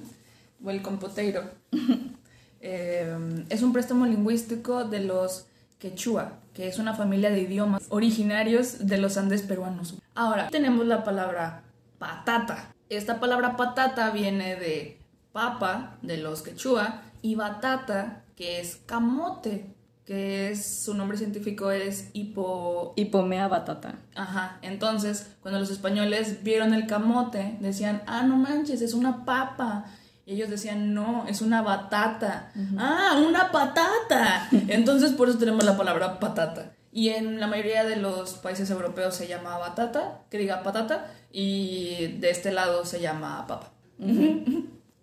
o 0.64 0.70
el 0.70 0.82
compoteiro, 0.82 1.42
eh, 2.60 3.44
es 3.48 3.62
un 3.62 3.72
préstamo 3.72 4.06
lingüístico 4.06 4.84
de 4.84 5.00
los 5.00 5.46
quechua, 5.78 6.34
que 6.54 6.68
es 6.68 6.78
una 6.78 6.94
familia 6.94 7.30
de 7.30 7.40
idiomas 7.40 7.86
originarios 7.88 8.86
de 8.86 8.98
los 8.98 9.16
Andes 9.16 9.42
peruanos. 9.42 9.94
Ahora, 10.14 10.48
tenemos 10.48 10.86
la 10.86 11.02
palabra 11.04 11.62
patata. 11.98 12.74
Esta 12.88 13.18
palabra 13.18 13.56
patata 13.56 14.10
viene 14.10 14.56
de 14.56 14.98
papa, 15.32 15.96
de 16.02 16.18
los 16.18 16.42
quechua, 16.42 17.02
y 17.22 17.34
batata, 17.34 18.24
que 18.36 18.60
es 18.60 18.76
camote, 18.86 19.74
que 20.04 20.50
es 20.50 20.82
su 20.82 20.94
nombre 20.94 21.16
científico 21.16 21.70
es 21.70 22.10
hipo... 22.14 22.94
Hipomea 22.96 23.46
batata. 23.46 23.94
Ajá, 24.16 24.58
entonces 24.60 25.36
cuando 25.40 25.60
los 25.60 25.70
españoles 25.70 26.42
vieron 26.42 26.74
el 26.74 26.86
camote, 26.86 27.56
decían, 27.60 28.02
ah, 28.06 28.22
no 28.24 28.36
manches, 28.36 28.82
es 28.82 28.92
una 28.92 29.24
papa. 29.24 29.84
Y 30.30 30.34
ellos 30.34 30.48
decían, 30.48 30.94
no, 30.94 31.26
es 31.26 31.42
una 31.42 31.60
batata. 31.60 32.52
Ah, 32.78 33.20
una 33.26 33.50
patata. 33.50 34.48
Entonces 34.68 35.10
por 35.10 35.28
eso 35.28 35.38
tenemos 35.38 35.64
la 35.64 35.76
palabra 35.76 36.20
patata. 36.20 36.70
Y 36.92 37.08
en 37.08 37.40
la 37.40 37.48
mayoría 37.48 37.82
de 37.82 37.96
los 37.96 38.34
países 38.34 38.70
europeos 38.70 39.16
se 39.16 39.26
llama 39.26 39.58
batata, 39.58 40.20
que 40.30 40.38
diga 40.38 40.62
patata, 40.62 41.10
y 41.32 42.18
de 42.20 42.30
este 42.30 42.52
lado 42.52 42.84
se 42.84 43.00
llama 43.00 43.44
papa. 43.48 43.72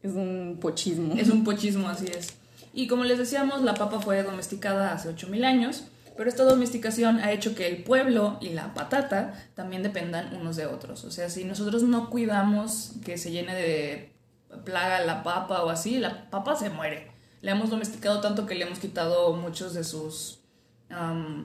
Es 0.03 0.13
un 0.13 0.59
pochismo. 0.61 1.15
Es 1.15 1.27
un 1.27 1.43
pochismo, 1.43 1.89
así 1.89 2.05
es. 2.05 2.35
Y 2.71 2.87
como 2.87 3.03
les 3.03 3.17
decíamos, 3.17 3.63
la 3.63 3.73
papa 3.73 3.99
fue 3.99 4.23
domesticada 4.23 4.93
hace 4.93 5.09
8000 5.09 5.43
años, 5.43 5.83
pero 6.15 6.29
esta 6.29 6.43
domesticación 6.43 7.19
ha 7.19 7.33
hecho 7.33 7.53
que 7.55 7.67
el 7.67 7.83
pueblo 7.83 8.37
y 8.39 8.49
la 8.49 8.73
patata 8.73 9.33
también 9.55 9.83
dependan 9.83 10.33
unos 10.35 10.55
de 10.55 10.67
otros. 10.67 11.03
O 11.03 11.11
sea, 11.11 11.29
si 11.29 11.43
nosotros 11.43 11.83
no 11.83 12.09
cuidamos 12.09 12.93
que 13.03 13.17
se 13.17 13.31
llene 13.31 13.55
de 13.55 14.16
plaga 14.63 15.01
la 15.05 15.23
papa 15.23 15.63
o 15.63 15.69
así, 15.69 15.97
la 15.97 16.29
papa 16.29 16.55
se 16.55 16.69
muere. 16.69 17.11
Le 17.41 17.51
hemos 17.51 17.69
domesticado 17.69 18.21
tanto 18.21 18.45
que 18.45 18.55
le 18.55 18.65
hemos 18.65 18.79
quitado 18.79 19.33
muchos 19.33 19.73
de 19.73 19.83
sus 19.83 20.39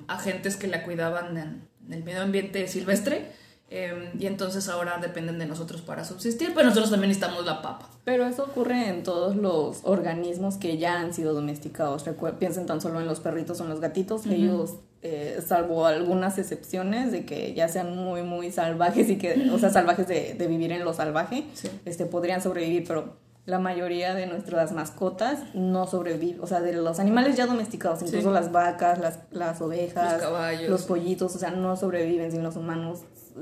agentes 0.09 0.56
que 0.56 0.68
la 0.68 0.85
cuidaban 0.85 1.37
en 1.37 1.68
el 1.90 2.04
medio 2.04 2.23
ambiente 2.23 2.68
silvestre 2.68 3.32
Em, 3.75 4.21
y 4.21 4.26
entonces 4.26 4.68
ahora 4.68 4.99
dependen 4.99 5.38
de 5.38 5.47
nosotros 5.47 5.80
para 5.80 6.04
subsistir, 6.04 6.52
pero 6.54 6.66
nosotros 6.68 6.90
también 6.90 7.09
necesitamos 7.09 7.47
la 7.47 7.62
papa. 7.62 7.88
Pero 8.04 8.26
eso 8.26 8.44
ocurre 8.44 8.90
en 8.90 9.02
todos 9.02 9.35
los 9.35 9.80
organismos 9.85 10.59
que 10.59 10.76
ya 10.76 11.00
han 11.00 11.14
sido 11.14 11.32
domesticados. 11.32 12.04
piensen 12.38 12.66
tan 12.66 12.82
solo 12.82 13.00
en 13.00 13.06
los 13.06 13.21
perritos 13.21 13.61
o 13.61 13.64
en 13.64 13.71
los 13.71 13.80
gatitos, 13.80 14.26
ellos, 14.26 14.75
eh, 15.02 15.42
salvo 15.44 15.87
algunas 15.87 16.38
excepciones 16.38 17.11
de 17.11 17.25
que 17.25 17.54
ya 17.54 17.68
sean 17.68 17.97
muy, 17.97 18.23
muy 18.23 18.52
salvajes 18.52 19.11
y 19.11 19.18
que, 19.18 19.50
o 19.52 19.59
sea, 19.59 19.71
salvajes 19.71 20.06
de, 20.06 20.35
de 20.35 20.47
vivir 20.47 20.71
en 20.73 20.85
lo 20.85 20.94
salvaje, 20.94 21.44
este, 21.85 22.06
podrían 22.06 22.40
sobrevivir, 22.40 22.85
pero 22.87 23.16
la 23.44 23.59
mayoría 23.59 24.14
de 24.14 24.26
nuestras 24.26 24.71
mascotas 24.71 25.40
no 25.54 25.88
sobreviven, 25.88 26.40
o 26.40 26.47
sea, 26.47 26.61
de 26.61 26.73
los 26.75 27.00
animales 27.00 27.37
ya 27.37 27.47
domesticados, 27.47 28.02
incluso 28.02 28.30
las 28.30 28.52
vacas, 28.52 29.00
las, 29.00 29.18
las 29.32 29.61
ovejas, 29.61 30.12
los 30.12 30.23
caballos, 30.23 30.71
los 30.71 30.82
pollitos, 30.82 31.35
o 31.35 31.38
sea, 31.38 31.50
no 31.50 31.76
sobreviven 31.76 32.30
sin 32.30 32.44
los 32.44 32.54
humanos, 32.54 33.00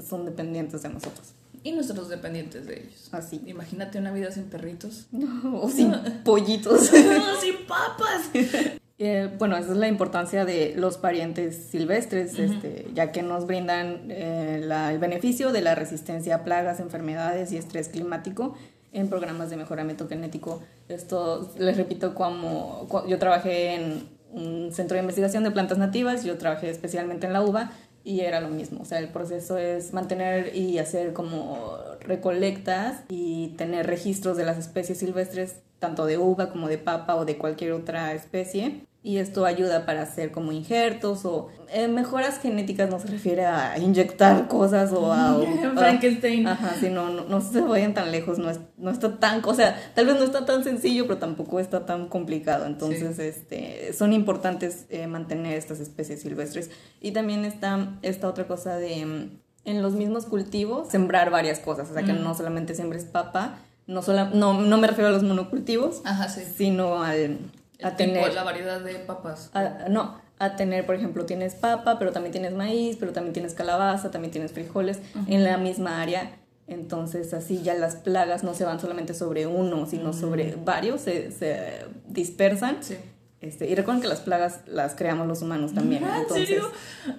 son 0.09 0.25
dependientes 0.25 0.83
de 0.83 0.89
nosotros. 0.89 1.35
Y 1.63 1.73
nosotros 1.73 2.09
dependientes 2.09 2.67
de 2.67 2.81
ellos. 2.81 3.11
Así. 3.13 3.43
Imagínate 3.47 3.99
una 3.99 4.13
vida 4.13 4.31
sin 4.31 4.45
perritos. 4.45 5.09
o 5.45 5.69
sin 5.69 5.93
pollitos. 6.25 6.81
sin 7.41 7.67
papas. 7.67 8.31
Eh, 9.03 9.31
bueno, 9.39 9.57
esa 9.57 9.73
es 9.73 9.79
la 9.79 9.89
importancia 9.89 10.45
de 10.45 10.75
los 10.77 10.99
parientes 10.99 11.57
silvestres, 11.71 12.39
este, 12.39 12.87
ya 12.93 13.13
que 13.13 13.23
nos 13.23 13.47
brindan 13.47 14.11
eh, 14.11 14.61
el 14.63 14.99
beneficio 14.99 15.53
de 15.53 15.63
la 15.63 15.75
resistencia 15.75 16.35
a 16.35 16.45
plagas, 16.45 16.81
enfermedades 16.81 17.51
y 17.51 17.57
estrés 17.57 17.89
climático 17.89 18.57
en 18.93 19.09
programas 19.09 19.49
de 19.49 19.57
mejoramiento 19.57 20.07
genético. 20.07 20.63
Esto, 20.91 21.51
les 21.57 21.79
repito, 21.79 22.15
como 22.15 22.87
yo 23.09 23.19
trabajé 23.19 23.77
en 23.77 24.07
un 24.33 24.71
centro 24.71 24.97
de 24.97 25.01
investigación 25.01 25.45
de 25.45 25.51
plantas 25.51 25.79
nativas, 25.79 26.23
yo 26.23 26.37
trabajé 26.37 26.69
especialmente 26.69 27.27
en 27.27 27.33
la 27.33 27.41
uva 27.41 27.73
y 28.05 28.21
era 28.21 28.43
lo 28.43 28.49
mismo. 28.49 28.83
O 28.83 28.85
sea, 28.85 28.99
el 28.99 29.09
proceso 29.09 29.57
es 29.57 29.95
mantener 29.95 30.55
y 30.55 30.77
hacer 30.77 31.15
como 31.15 31.79
recolectas 32.01 33.05
y 33.09 33.55
tener 33.57 33.87
registros 33.87 34.37
de 34.37 34.45
las 34.45 34.59
especies 34.59 34.99
silvestres, 34.99 35.57
tanto 35.79 36.05
de 36.05 36.19
uva 36.19 36.51
como 36.51 36.69
de 36.69 36.77
papa 36.77 37.17
o 37.17 37.25
de 37.25 37.39
cualquier 37.39 37.73
otra 37.73 38.13
especie 38.13 38.90
y 39.03 39.17
esto 39.17 39.47
ayuda 39.47 39.87
para 39.87 40.03
hacer 40.03 40.31
como 40.31 40.53
injertos 40.53 41.25
o 41.25 41.49
eh, 41.73 41.89
mejoras 41.89 42.39
genéticas 42.39 42.91
no 42.91 43.01
se 43.01 43.09
refiere 43.09 43.47
a 43.47 43.79
inyectar 43.79 44.47
cosas 44.47 44.93
o 44.93 45.11
a... 45.11 45.41
Frankenstein. 45.75 46.47
ajá, 46.47 46.75
sí, 46.79 46.91
no, 46.91 47.11
no, 47.11 47.41
se 47.41 47.63
vayan 47.63 47.95
tan 47.95 48.13
lejos, 48.13 48.39
no, 48.39 48.51
es, 48.51 48.61
no 48.77 48.91
está 48.91 49.19
tan, 49.19 49.43
o 49.45 49.55
sea, 49.55 49.81
tal 49.95 50.05
vez 50.05 50.17
no 50.17 50.25
está 50.25 50.45
tan 50.45 50.65
sencillo, 50.65 51.07
pero 51.07 51.19
tampoco 51.19 51.61
está 51.61 51.87
tan 51.87 52.09
complicado, 52.09 52.67
entonces 52.67 53.19
este, 53.19 53.95
son 53.95 54.13
importantes 54.13 54.85
eh, 54.91 55.07
mantener 55.07 55.55
estas 55.55 55.81
especies 55.81 56.21
silvestres. 56.21 56.71
Y 57.01 57.13
también 57.13 57.47
está 57.47 57.99
esta 58.03 58.29
otra 58.29 58.47
cosa 58.47 58.77
de, 58.77 59.07
mm, 59.07 59.39
en 59.65 59.83
los 59.83 59.95
mismos 59.95 60.27
cultivos, 60.27 60.89
sembrar 60.91 61.31
varias 61.31 61.59
cosas, 61.59 61.91
o 61.91 61.95
sea, 61.95 62.03
que 62.03 62.13
no 62.13 62.35
solamente 62.35 62.75
siembres 62.75 63.05
papa, 63.05 63.61
no, 63.87 64.03
solo, 64.03 64.29
no, 64.31 64.61
no 64.61 64.77
me 64.77 64.87
refiero 64.87 65.09
a 65.09 65.13
los 65.13 65.23
monocultivos, 65.23 66.03
Ajá, 66.05 66.29
sí. 66.29 66.43
sino 66.57 67.03
al 67.03 67.39
a 67.83 67.97
tener... 67.97 68.33
La 68.35 68.43
variedad 68.43 68.81
de 68.81 68.95
papas. 68.95 69.51
no, 69.89 70.21
a 70.39 70.57
tener, 70.57 70.87
por 70.87 70.95
ejemplo, 70.95 71.27
tienes 71.27 71.55
papa, 71.55 71.99
pero 71.99 72.13
también 72.13 72.33
tienes 72.33 72.55
maíz, 72.55 72.97
pero 72.99 73.13
también 73.13 73.33
tienes 73.33 73.55
calabaza, 73.55 74.11
también 74.11 74.33
tienes 74.33 74.53
frijoles 74.53 74.99
en 75.27 75.45
la 75.45 75.59
misma 75.59 76.01
área. 76.01 76.33
Entonces 76.67 77.35
así 77.35 77.63
ya 77.63 77.75
las 77.75 77.97
plagas 77.97 78.45
no 78.45 78.55
se 78.55 78.65
van 78.65 78.79
solamente 78.81 79.13
sobre 79.13 79.47
uno, 79.47 79.87
sino 79.87 80.13
sobre 80.13 80.55
varios, 80.65 81.01
se, 81.01 81.33
se 81.33 81.85
dispersan. 82.07 82.79
Sí. 82.81 82.97
Este, 83.41 83.67
y 83.69 83.75
recuerden 83.75 84.03
que 84.03 84.09
las 84.09 84.21
plagas 84.21 84.61
las 84.67 84.95
creamos 84.95 85.27
los 85.27 85.41
humanos 85.41 85.73
también. 85.73 86.05
¿Ah, 86.05 86.21
¿En 86.21 86.35
serio? 86.35 86.71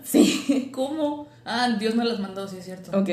Sí. 0.03 0.69
¿Cómo? 0.73 1.27
Ah, 1.45 1.75
Dios 1.79 1.95
me 1.95 2.05
las 2.05 2.19
mandó, 2.19 2.47
sí 2.47 2.57
es 2.57 2.65
cierto. 2.65 2.97
Ok. 2.97 3.09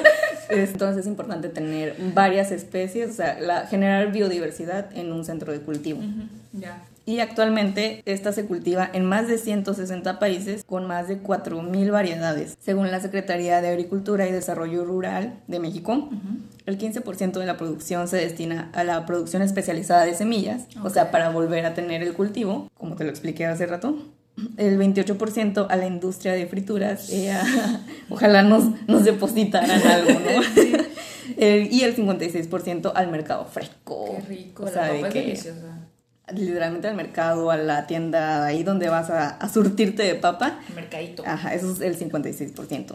Entonces 0.48 1.00
es 1.02 1.06
importante 1.06 1.48
tener 1.48 1.96
varias 2.14 2.52
especies, 2.52 3.10
o 3.10 3.14
sea, 3.14 3.40
la, 3.40 3.66
generar 3.66 4.12
biodiversidad 4.12 4.96
en 4.96 5.12
un 5.12 5.24
centro 5.24 5.52
de 5.52 5.60
cultivo. 5.60 6.00
Ya. 6.52 6.82
Y 7.04 7.18
actualmente 7.18 8.02
esta 8.04 8.32
se 8.32 8.46
cultiva 8.46 8.88
en 8.92 9.04
más 9.04 9.26
de 9.26 9.38
160 9.38 10.18
países 10.18 10.64
con 10.64 10.86
más 10.86 11.08
de 11.08 11.20
4.000 11.20 11.90
variedades. 11.90 12.56
Según 12.60 12.90
la 12.90 13.00
Secretaría 13.00 13.60
de 13.60 13.68
Agricultura 13.68 14.28
y 14.28 14.32
Desarrollo 14.32 14.84
Rural 14.84 15.40
de 15.48 15.58
México, 15.58 16.10
el 16.66 16.78
15% 16.78 17.32
de 17.32 17.46
la 17.46 17.56
producción 17.56 18.06
se 18.06 18.18
destina 18.18 18.70
a 18.72 18.84
la 18.84 19.04
producción 19.04 19.42
especializada 19.42 20.04
de 20.04 20.14
semillas, 20.14 20.66
o 20.82 20.90
sea, 20.90 21.10
para 21.10 21.30
volver 21.30 21.66
a 21.66 21.74
tener 21.74 22.02
el 22.02 22.14
cultivo, 22.14 22.70
como 22.78 22.94
te 22.94 23.04
lo 23.04 23.10
expliqué 23.10 23.46
hace 23.46 23.66
rato. 23.66 23.96
El 24.56 24.78
28% 24.78 25.66
a 25.68 25.76
la 25.76 25.86
industria 25.86 26.32
de 26.32 26.46
frituras, 26.46 27.10
eh, 27.10 27.36
ojalá 28.08 28.42
nos, 28.42 28.64
nos 28.86 29.04
depositaran 29.04 29.70
algo, 29.70 30.12
¿no? 30.12 30.82
y 31.36 31.82
el 31.82 31.96
56% 31.96 32.92
al 32.94 33.10
mercado 33.10 33.44
fresco. 33.44 34.04
Qué 34.16 34.22
rico, 34.22 34.64
o 34.64 34.68
sea, 34.68 34.92
la 34.92 35.08
deliciosa 35.08 35.82
literalmente 36.30 36.88
al 36.88 36.94
mercado, 36.94 37.50
a 37.50 37.56
la 37.56 37.86
tienda 37.86 38.44
ahí 38.44 38.62
donde 38.62 38.88
vas 38.88 39.10
a, 39.10 39.48
surtirte 39.48 40.02
de 40.02 40.14
papa. 40.14 40.60
Mercadito. 40.74 41.22
Ajá, 41.26 41.54
eso 41.54 41.72
es 41.72 41.80
el 41.80 41.98
56%. 41.98 42.94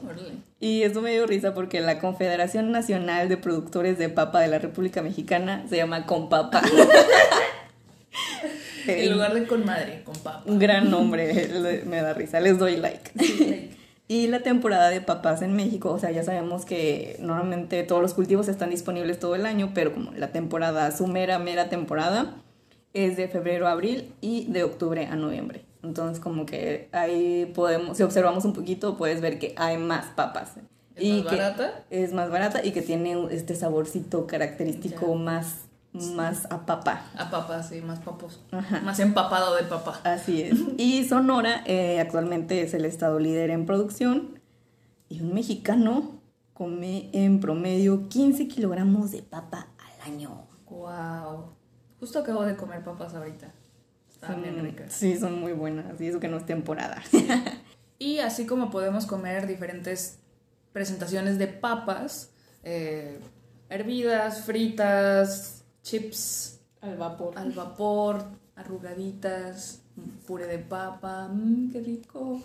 Y 0.60 0.84
eso 0.84 1.01
me 1.01 1.12
dio 1.12 1.27
risa 1.27 1.53
porque 1.53 1.81
la 1.81 2.00
Confederación 2.00 2.72
Nacional 2.72 3.29
de 3.29 3.38
Productores 3.38 3.98
de 3.98 4.10
Papa 4.10 4.39
de 4.39 4.48
la 4.48 4.60
República 4.60 5.01
Mexicana 5.01 5.65
se 5.69 5.77
llama 5.77 6.05
Compapa. 6.05 6.62
en 8.88 9.12
lugar 9.12 9.34
de 9.34 9.46
con 9.46 9.65
madre, 9.65 10.01
con 10.03 10.15
papa. 10.15 10.43
Un 10.46 10.60
gran 10.60 10.89
nombre, 10.89 11.84
me 11.86 12.01
da 12.01 12.13
risa, 12.13 12.39
les 12.39 12.57
doy 12.57 12.77
like. 12.77 13.12
Y 14.10 14.27
la 14.27 14.39
temporada 14.39 14.89
de 14.89 15.01
papas 15.01 15.41
en 15.41 15.53
México, 15.53 15.91
o 15.91 16.00
sea, 16.00 16.12
ya 16.12 16.24
sabemos 16.24 16.63
que 16.63 17.17
normalmente 17.19 17.84
todos 17.84 18.01
los 18.01 18.13
cultivos 18.13 18.48
están 18.48 18.69
disponibles 18.69 19.19
todo 19.19 19.36
el 19.36 19.46
año, 19.46 19.72
pero 19.74 19.93
como 19.93 20.13
la 20.13 20.29
temporada, 20.29 20.96
su 20.96 21.07
mera, 21.07 21.39
mera 21.39 21.67
temporada, 21.67 22.38
es 22.94 23.17
de 23.17 23.27
febrero 23.27 23.67
a 23.67 23.72
abril 23.72 24.13
y 24.22 24.46
de 24.51 24.63
octubre 24.63 25.06
a 25.06 25.15
noviembre. 25.15 25.65
Entonces, 25.84 26.20
como 26.20 26.46
que 26.46 26.89
ahí 26.91 27.51
podemos, 27.53 27.98
si 27.98 28.03
observamos 28.03 28.46
un 28.46 28.53
poquito, 28.53 28.98
puedes 28.98 29.22
ver 29.22 29.39
que 29.39 29.53
hay 29.58 29.77
más 29.77 30.08
papas. 30.08 30.53
¿Es 30.96 31.03
y 31.03 31.22
más 31.22 31.25
barata? 31.25 31.84
Es 31.89 32.13
más 32.13 32.29
barata 32.29 32.65
y 32.65 32.72
que 32.72 32.82
tiene 32.82 33.27
este 33.32 33.56
saborcito 33.56 34.25
característico 34.27 35.15
más 35.15 35.67
más 35.94 36.46
a 36.51 36.65
papa. 36.65 37.06
A 37.17 37.29
papa, 37.29 37.63
sí, 37.63 37.82
más 37.82 38.00
papos. 38.00 38.41
Más 38.84 39.00
empapado 39.00 39.56
del 39.56 39.65
papa. 39.65 40.00
Así 40.03 40.41
es. 40.41 40.60
Y 40.77 41.03
Sonora 41.06 41.63
eh, 41.65 42.00
actualmente 42.00 42.62
es 42.62 42.74
el 42.74 42.86
estado 42.86 43.20
líder 43.20 43.50
en 43.50 43.65
producción 43.65 44.39
y 45.10 45.22
un 45.22 45.34
mexicano 45.34 46.22
come 46.53 47.10
en 47.13 47.39
promedio 47.39 48.10
15 48.10 48.48
kilogramos 48.48 49.12
de 49.12 49.22
papa 49.24 49.67
al 49.77 50.12
año. 50.12 50.48
¡Wow! 50.70 51.57
Justo 52.00 52.20
acabo 52.20 52.44
de 52.44 52.56
comer 52.56 52.84
papas 52.84 53.13
ahorita. 53.13 53.51
Están 54.10 54.42
bien 54.42 54.62
ricas. 54.62 54.94
Sí, 54.94 55.18
son 55.18 55.39
muy 55.39 55.54
buenas. 55.54 56.00
Y 56.01 56.08
eso 56.08 56.20
que 56.20 56.27
no 56.27 56.38
es 56.38 56.46
temporada. 56.46 57.01
y 58.00 58.20
así 58.20 58.46
como 58.46 58.70
podemos 58.70 59.06
comer 59.06 59.48
diferentes 59.48 60.20
presentaciones 60.74 61.38
de 61.38 61.48
papas, 61.48 62.32
eh, 62.63 63.20
hervidas, 63.70 64.42
fritas, 64.42 65.63
chips. 65.84 66.60
Al 66.82 66.98
vapor. 66.98 67.38
Al 67.38 67.51
vapor, 67.51 68.24
arrugaditas, 68.56 69.82
puré 70.25 70.48
de 70.48 70.60
papa, 70.60 71.30
mmm, 71.32 71.72
qué 71.72 71.82
rico. 71.82 72.42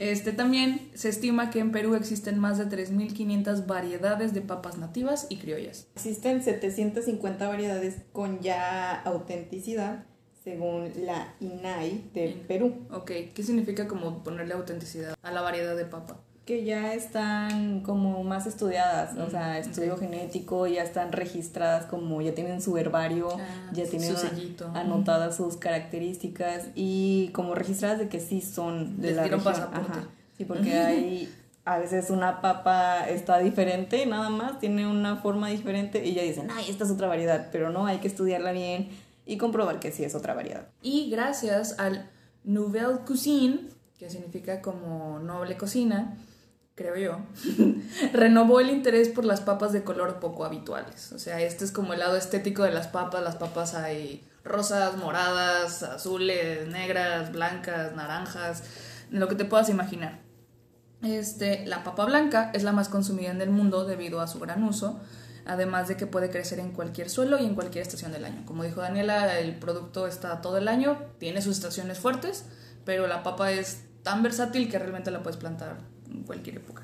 Este 0.00 0.32
también 0.32 0.90
se 0.94 1.08
estima 1.08 1.50
que 1.50 1.58
en 1.58 1.72
Perú 1.72 1.94
existen 1.94 2.38
más 2.38 2.58
de 2.58 2.66
3500 2.66 3.66
variedades 3.66 4.34
de 4.34 4.42
papas 4.42 4.78
nativas 4.78 5.26
y 5.28 5.36
criollas. 5.36 5.86
Existen 5.94 6.42
750 6.42 7.48
variedades 7.48 7.96
con 8.12 8.40
ya 8.40 9.00
autenticidad 9.02 10.04
según 10.44 10.90
la 11.06 11.34
INAI 11.40 12.10
de 12.14 12.44
Perú. 12.48 12.86
Ok, 12.90 13.12
¿qué 13.34 13.42
significa 13.42 13.86
como 13.86 14.22
ponerle 14.24 14.54
autenticidad 14.54 15.14
a 15.22 15.30
la 15.30 15.40
variedad 15.40 15.76
de 15.76 15.84
papa? 15.84 16.20
Que 16.44 16.64
ya 16.64 16.92
están 16.94 17.80
como 17.80 18.24
más 18.24 18.46
estudiadas, 18.46 19.16
o 19.16 19.30
sea, 19.30 19.58
estudio 19.58 19.96
genético, 19.96 20.66
ya 20.66 20.82
están 20.82 21.12
registradas 21.12 21.86
como 21.86 22.20
ya 22.20 22.34
tienen 22.34 22.60
su 22.60 22.76
herbario, 22.76 23.28
ah, 23.30 23.70
ya 23.72 23.84
tienen 23.84 24.16
anotadas 24.74 25.36
sus 25.36 25.56
características 25.56 26.68
y 26.74 27.30
como 27.32 27.54
registradas 27.54 28.00
de 28.00 28.08
que 28.08 28.18
sí 28.18 28.40
son 28.40 29.00
de 29.00 29.12
la 29.12 29.22
región. 29.22 29.40
Ajá. 29.46 30.08
Sí, 30.36 30.44
porque 30.44 30.74
hay 30.78 31.32
a 31.64 31.78
veces 31.78 32.10
una 32.10 32.40
papa 32.40 33.08
está 33.08 33.38
diferente, 33.38 34.04
nada 34.06 34.30
más, 34.30 34.58
tiene 34.58 34.86
una 34.86 35.16
forma 35.16 35.48
diferente 35.48 36.04
y 36.04 36.14
ya 36.14 36.22
dicen, 36.22 36.48
ay, 36.50 36.66
esta 36.68 36.84
es 36.84 36.90
otra 36.90 37.06
variedad, 37.06 37.50
pero 37.52 37.70
no, 37.70 37.86
hay 37.86 37.98
que 37.98 38.08
estudiarla 38.08 38.52
bien 38.52 38.88
y 39.26 39.36
comprobar 39.36 39.78
que 39.78 39.92
sí 39.92 40.02
es 40.02 40.16
otra 40.16 40.34
variedad. 40.34 40.66
Y 40.82 41.08
gracias 41.10 41.78
al 41.78 42.10
Nouvelle 42.42 43.04
Cuisine, 43.06 43.60
que 43.96 44.10
significa 44.10 44.60
como 44.60 45.20
noble 45.20 45.56
cocina, 45.56 46.16
creo 46.74 46.96
yo, 46.96 47.18
renovó 48.12 48.60
el 48.60 48.70
interés 48.70 49.08
por 49.08 49.24
las 49.24 49.40
papas 49.40 49.72
de 49.72 49.84
color 49.84 50.20
poco 50.20 50.44
habituales. 50.44 51.12
O 51.12 51.18
sea, 51.18 51.40
este 51.40 51.64
es 51.64 51.72
como 51.72 51.92
el 51.92 52.00
lado 52.00 52.16
estético 52.16 52.62
de 52.62 52.72
las 52.72 52.88
papas. 52.88 53.22
Las 53.22 53.36
papas 53.36 53.74
hay 53.74 54.24
rosas, 54.44 54.96
moradas, 54.96 55.82
azules, 55.82 56.68
negras, 56.68 57.32
blancas, 57.32 57.94
naranjas, 57.94 58.64
lo 59.10 59.28
que 59.28 59.34
te 59.34 59.44
puedas 59.44 59.68
imaginar. 59.68 60.20
Este, 61.02 61.66
la 61.66 61.82
papa 61.84 62.04
blanca 62.04 62.50
es 62.54 62.62
la 62.62 62.72
más 62.72 62.88
consumida 62.88 63.30
en 63.30 63.40
el 63.40 63.50
mundo 63.50 63.84
debido 63.84 64.20
a 64.20 64.28
su 64.28 64.38
gran 64.38 64.62
uso, 64.62 65.00
además 65.44 65.88
de 65.88 65.96
que 65.96 66.06
puede 66.06 66.30
crecer 66.30 66.60
en 66.60 66.70
cualquier 66.70 67.10
suelo 67.10 67.38
y 67.38 67.44
en 67.44 67.54
cualquier 67.54 67.82
estación 67.82 68.12
del 68.12 68.24
año. 68.24 68.44
Como 68.46 68.62
dijo 68.62 68.80
Daniela, 68.80 69.38
el 69.38 69.56
producto 69.58 70.06
está 70.06 70.40
todo 70.40 70.58
el 70.58 70.68
año, 70.68 70.98
tiene 71.18 71.42
sus 71.42 71.56
estaciones 71.56 71.98
fuertes, 71.98 72.46
pero 72.84 73.08
la 73.08 73.24
papa 73.24 73.50
es 73.50 73.82
tan 74.04 74.22
versátil 74.22 74.70
que 74.70 74.78
realmente 74.78 75.10
la 75.10 75.22
puedes 75.22 75.36
plantar 75.36 75.78
cualquier 76.26 76.56
época. 76.56 76.82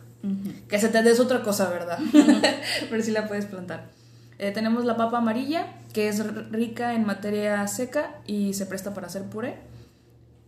Que 0.68 0.78
se 0.78 0.88
te 0.88 1.02
des 1.02 1.20
otra 1.20 1.42
cosa, 1.42 1.70
¿verdad? 1.70 1.98
Pero 2.90 3.02
sí 3.02 3.12
la 3.12 3.28
puedes 3.28 3.46
plantar. 3.46 3.90
Eh, 4.38 4.50
tenemos 4.52 4.84
la 4.84 4.96
papa 4.96 5.18
amarilla, 5.18 5.74
que 5.92 6.08
es 6.08 6.24
rica 6.50 6.94
en 6.94 7.06
materia 7.06 7.66
seca 7.66 8.20
y 8.26 8.54
se 8.54 8.66
presta 8.66 8.94
para 8.94 9.06
hacer 9.06 9.22
puré. 9.24 9.58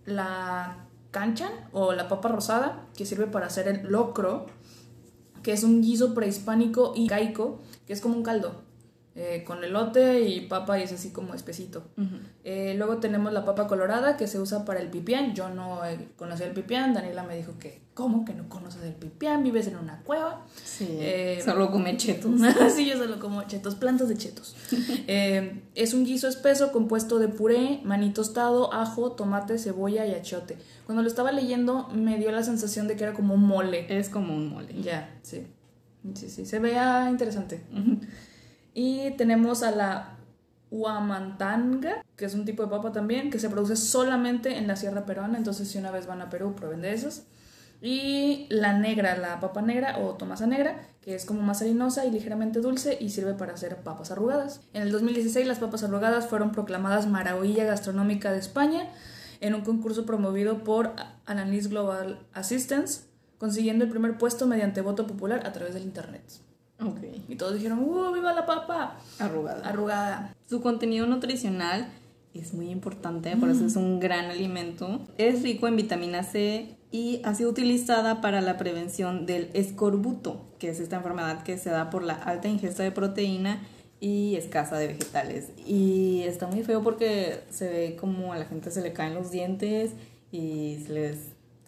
La 0.06 0.86
canchan 1.10 1.52
o 1.72 1.92
la 1.92 2.08
papa 2.08 2.28
rosada, 2.28 2.86
que 2.96 3.04
sirve 3.04 3.26
para 3.26 3.46
hacer 3.46 3.68
el 3.68 3.88
locro, 3.88 4.46
que 5.42 5.52
es 5.52 5.64
un 5.64 5.82
guiso 5.82 6.14
prehispánico 6.14 6.92
y 6.94 7.06
caico, 7.06 7.60
que 7.86 7.92
es 7.92 8.00
como 8.00 8.16
un 8.16 8.22
caldo. 8.22 8.62
Eh, 9.16 9.42
con 9.44 9.64
elote 9.64 10.20
y 10.20 10.42
papa 10.42 10.78
y 10.78 10.84
es 10.84 10.92
así 10.92 11.10
como 11.10 11.34
espesito. 11.34 11.82
Eh, 12.44 12.74
luego 12.78 12.98
tenemos 12.98 13.32
la 13.32 13.44
papa 13.44 13.66
colorada 13.66 14.16
que 14.16 14.28
se 14.28 14.38
usa 14.38 14.64
para 14.64 14.80
el 14.80 14.88
pipián. 14.88 15.34
Yo 15.34 15.48
no 15.48 15.80
conocía 16.16 16.46
el 16.46 16.52
pipián, 16.52 16.94
Daniela 16.94 17.24
me 17.24 17.36
dijo 17.36 17.58
que, 17.58 17.82
¿cómo 17.92 18.24
que 18.24 18.34
no 18.34 18.48
conoces 18.48 18.84
el 18.84 18.92
pipián? 18.92 19.42
¿Vives 19.42 19.66
en 19.66 19.76
una 19.78 20.00
cueva? 20.04 20.46
Sí, 20.64 20.86
eh, 20.90 21.42
solo 21.44 21.72
come 21.72 21.96
chetos. 21.96 22.40
sí, 22.74 22.86
yo 22.86 22.96
solo 22.98 23.18
como 23.18 23.42
chetos, 23.48 23.74
plantas 23.74 24.08
de 24.08 24.16
chetos. 24.16 24.54
es 25.74 25.92
un 25.92 26.04
guiso 26.04 26.28
espeso 26.28 26.70
compuesto 26.70 27.18
de 27.18 27.26
puré, 27.26 27.80
maní 27.82 28.12
tostado, 28.12 28.72
ajo, 28.72 29.12
tomate, 29.12 29.58
cebolla 29.58 30.06
y 30.06 30.14
achote. 30.14 30.56
Cuando 30.86 31.02
lo 31.02 31.08
estaba 31.08 31.32
leyendo 31.32 31.88
me 31.88 32.16
dio 32.16 32.30
la 32.30 32.44
sensación 32.44 32.86
de 32.86 32.94
que 32.94 33.02
era 33.02 33.12
como 33.12 33.34
un 33.34 33.42
mole. 33.42 33.86
Es 33.88 34.08
como 34.08 34.36
un 34.36 34.50
mole. 34.50 34.80
Ya, 34.80 35.18
sí. 35.22 35.48
Sí, 36.14 36.30
sí, 36.30 36.46
se 36.46 36.60
vea 36.60 37.10
interesante. 37.10 37.62
Y 38.74 39.12
tenemos 39.12 39.62
a 39.62 39.70
la 39.70 40.16
huamantanga, 40.70 42.04
que 42.16 42.24
es 42.24 42.34
un 42.34 42.44
tipo 42.44 42.62
de 42.62 42.68
papa 42.68 42.92
también, 42.92 43.30
que 43.30 43.38
se 43.38 43.50
produce 43.50 43.76
solamente 43.76 44.56
en 44.56 44.66
la 44.66 44.76
sierra 44.76 45.04
peruana, 45.04 45.36
entonces 45.36 45.68
si 45.68 45.78
una 45.78 45.90
vez 45.90 46.06
van 46.06 46.22
a 46.22 46.30
Perú, 46.30 46.54
prueben 46.54 46.82
de 46.82 46.92
esas. 46.92 47.24
Y 47.82 48.46
la 48.50 48.78
negra, 48.78 49.16
la 49.16 49.40
papa 49.40 49.62
negra 49.62 49.98
o 49.98 50.14
tomasa 50.14 50.46
negra, 50.46 50.80
que 51.00 51.14
es 51.14 51.24
como 51.24 51.40
más 51.40 51.62
harinosa 51.62 52.04
y 52.04 52.10
ligeramente 52.10 52.60
dulce 52.60 52.98
y 53.00 53.08
sirve 53.08 53.32
para 53.34 53.54
hacer 53.54 53.76
papas 53.78 54.10
arrugadas. 54.10 54.60
En 54.74 54.82
el 54.82 54.92
2016 54.92 55.46
las 55.46 55.58
papas 55.58 55.82
arrugadas 55.82 56.26
fueron 56.26 56.52
proclamadas 56.52 57.06
Maravilla 57.06 57.64
Gastronómica 57.64 58.32
de 58.32 58.38
España 58.38 58.90
en 59.40 59.54
un 59.54 59.62
concurso 59.62 60.04
promovido 60.04 60.62
por 60.62 60.92
Analyse 61.24 61.70
Global 61.70 62.26
Assistance, 62.34 63.04
consiguiendo 63.38 63.84
el 63.84 63.90
primer 63.90 64.18
puesto 64.18 64.46
mediante 64.46 64.82
voto 64.82 65.06
popular 65.06 65.46
a 65.46 65.52
través 65.52 65.72
del 65.72 65.84
Internet. 65.84 66.22
Y 67.28 67.36
todos 67.36 67.54
dijeron, 67.54 67.80
¡Uh, 67.80 68.12
viva 68.12 68.32
la 68.32 68.46
papa! 68.46 68.98
Arrugada. 69.18 69.68
Arrugada. 69.68 70.36
Su 70.48 70.60
contenido 70.60 71.06
nutricional 71.06 71.88
es 72.34 72.54
muy 72.54 72.70
importante, 72.70 73.36
por 73.36 73.50
eso 73.50 73.66
es 73.66 73.76
un 73.76 74.00
gran 74.00 74.26
alimento. 74.26 75.00
Es 75.18 75.42
rico 75.42 75.68
en 75.68 75.76
vitamina 75.76 76.22
C 76.22 76.76
y 76.92 77.20
ha 77.24 77.34
sido 77.34 77.50
utilizada 77.50 78.20
para 78.20 78.40
la 78.40 78.56
prevención 78.56 79.26
del 79.26 79.50
escorbuto, 79.52 80.46
que 80.58 80.70
es 80.70 80.80
esta 80.80 80.96
enfermedad 80.96 81.42
que 81.42 81.58
se 81.58 81.70
da 81.70 81.90
por 81.90 82.02
la 82.02 82.14
alta 82.14 82.48
ingesta 82.48 82.82
de 82.82 82.92
proteína 82.92 83.60
y 84.00 84.36
escasa 84.36 84.78
de 84.78 84.88
vegetales. 84.88 85.50
Y 85.66 86.22
está 86.22 86.46
muy 86.46 86.62
feo 86.62 86.82
porque 86.82 87.44
se 87.50 87.68
ve 87.68 87.96
como 87.96 88.32
a 88.32 88.38
la 88.38 88.46
gente 88.46 88.70
se 88.70 88.80
le 88.80 88.92
caen 88.92 89.14
los 89.14 89.30
dientes 89.30 89.92
y 90.32 90.82
se 90.86 90.92
les... 90.92 91.16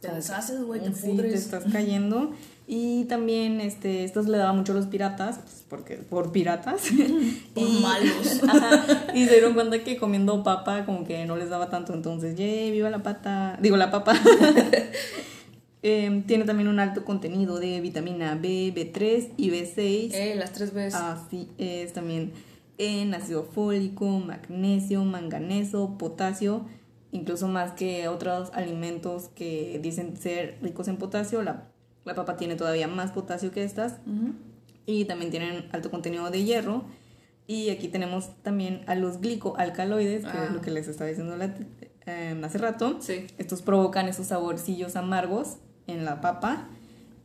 Te 0.01 0.13
deshaces, 0.13 0.65
güey, 0.65 0.81
te 0.81 0.93
sí, 0.95 1.17
te 1.17 1.33
estás 1.33 1.65
cayendo. 1.71 2.33
Y 2.75 3.05
también 3.05 3.61
este, 3.61 4.03
estos 4.03 4.29
le 4.29 4.39
daba 4.39 4.55
mucho 4.55 4.73
a 4.73 4.75
los 4.75 4.87
piratas, 4.87 5.41
pues, 5.43 5.67
porque, 5.69 5.97
por 5.97 6.33
piratas. 6.33 6.89
Por 7.55 7.69
y, 7.69 7.81
malos. 7.83 8.43
Ajá, 8.49 9.13
y 9.15 9.27
se 9.27 9.33
dieron 9.33 9.53
cuenta 9.53 9.85
que 9.85 9.99
comiendo 9.99 10.43
papa 10.43 10.87
como 10.87 11.05
que 11.05 11.27
no 11.27 11.37
les 11.37 11.51
daba 11.51 11.69
tanto, 11.69 11.93
entonces, 11.93 12.35
¡yay! 12.35 12.71
¡Viva 12.71 12.89
la 12.89 13.03
pata! 13.03 13.59
Digo, 13.61 13.77
la 13.77 13.91
papa. 13.91 14.15
Em, 15.85 16.23
tiene 16.23 16.45
también 16.45 16.69
un 16.69 16.79
alto 16.79 17.05
contenido 17.05 17.59
de 17.59 17.81
vitamina 17.81 18.37
B, 18.37 18.73
B3 18.73 19.33
y 19.37 19.51
B6. 19.51 20.15
Eh, 20.15 20.35
las 20.37 20.53
tres 20.53 20.73
veces. 20.73 20.95
Así 20.95 21.51
es, 21.59 21.93
también 21.93 22.33
en 22.79 23.13
ácido 23.13 23.43
fólico, 23.43 24.07
magnesio, 24.07 25.05
manganeso, 25.05 25.99
potasio, 25.99 26.67
incluso 27.11 27.49
más 27.49 27.73
que 27.73 28.07
otros 28.07 28.51
alimentos 28.55 29.29
que 29.35 29.81
dicen 29.83 30.17
ser 30.17 30.57
ricos 30.63 30.87
en 30.87 30.99
potasio, 30.99 31.43
la, 31.43 31.72
la 32.05 32.15
papa 32.15 32.37
tiene 32.37 32.57
todavía 32.57 32.89
más 32.89 33.13
potasio 33.13 33.51
que 33.53 33.65
estas 33.65 33.97
y 34.87 35.05
también 35.05 35.31
tienen 35.31 35.69
alto 35.73 35.91
contenido 35.91 36.31
de 36.31 36.43
hierro. 36.45 36.85
Y 37.47 37.71
aquí 37.71 37.89
tenemos 37.89 38.31
también 38.43 38.83
a 38.87 38.95
los 38.95 39.21
glicoalcaloides, 39.21 40.23
que 40.25 40.31
Ah. 40.39 40.45
es 40.47 40.53
lo 40.53 40.61
que 40.61 40.71
les 40.71 40.89
estaba 40.89 41.09
diciendo 41.09 41.37
la- 41.37 41.55
eh, 42.07 42.41
hace 42.43 42.59
rato. 42.59 42.97
Sí. 43.01 43.27
Estos 43.39 43.63
provocan 43.63 44.09
esos 44.09 44.27
saborcillos 44.29 44.97
amargos 44.97 45.57
en 45.87 46.05
la 46.05 46.21
papa 46.21 46.69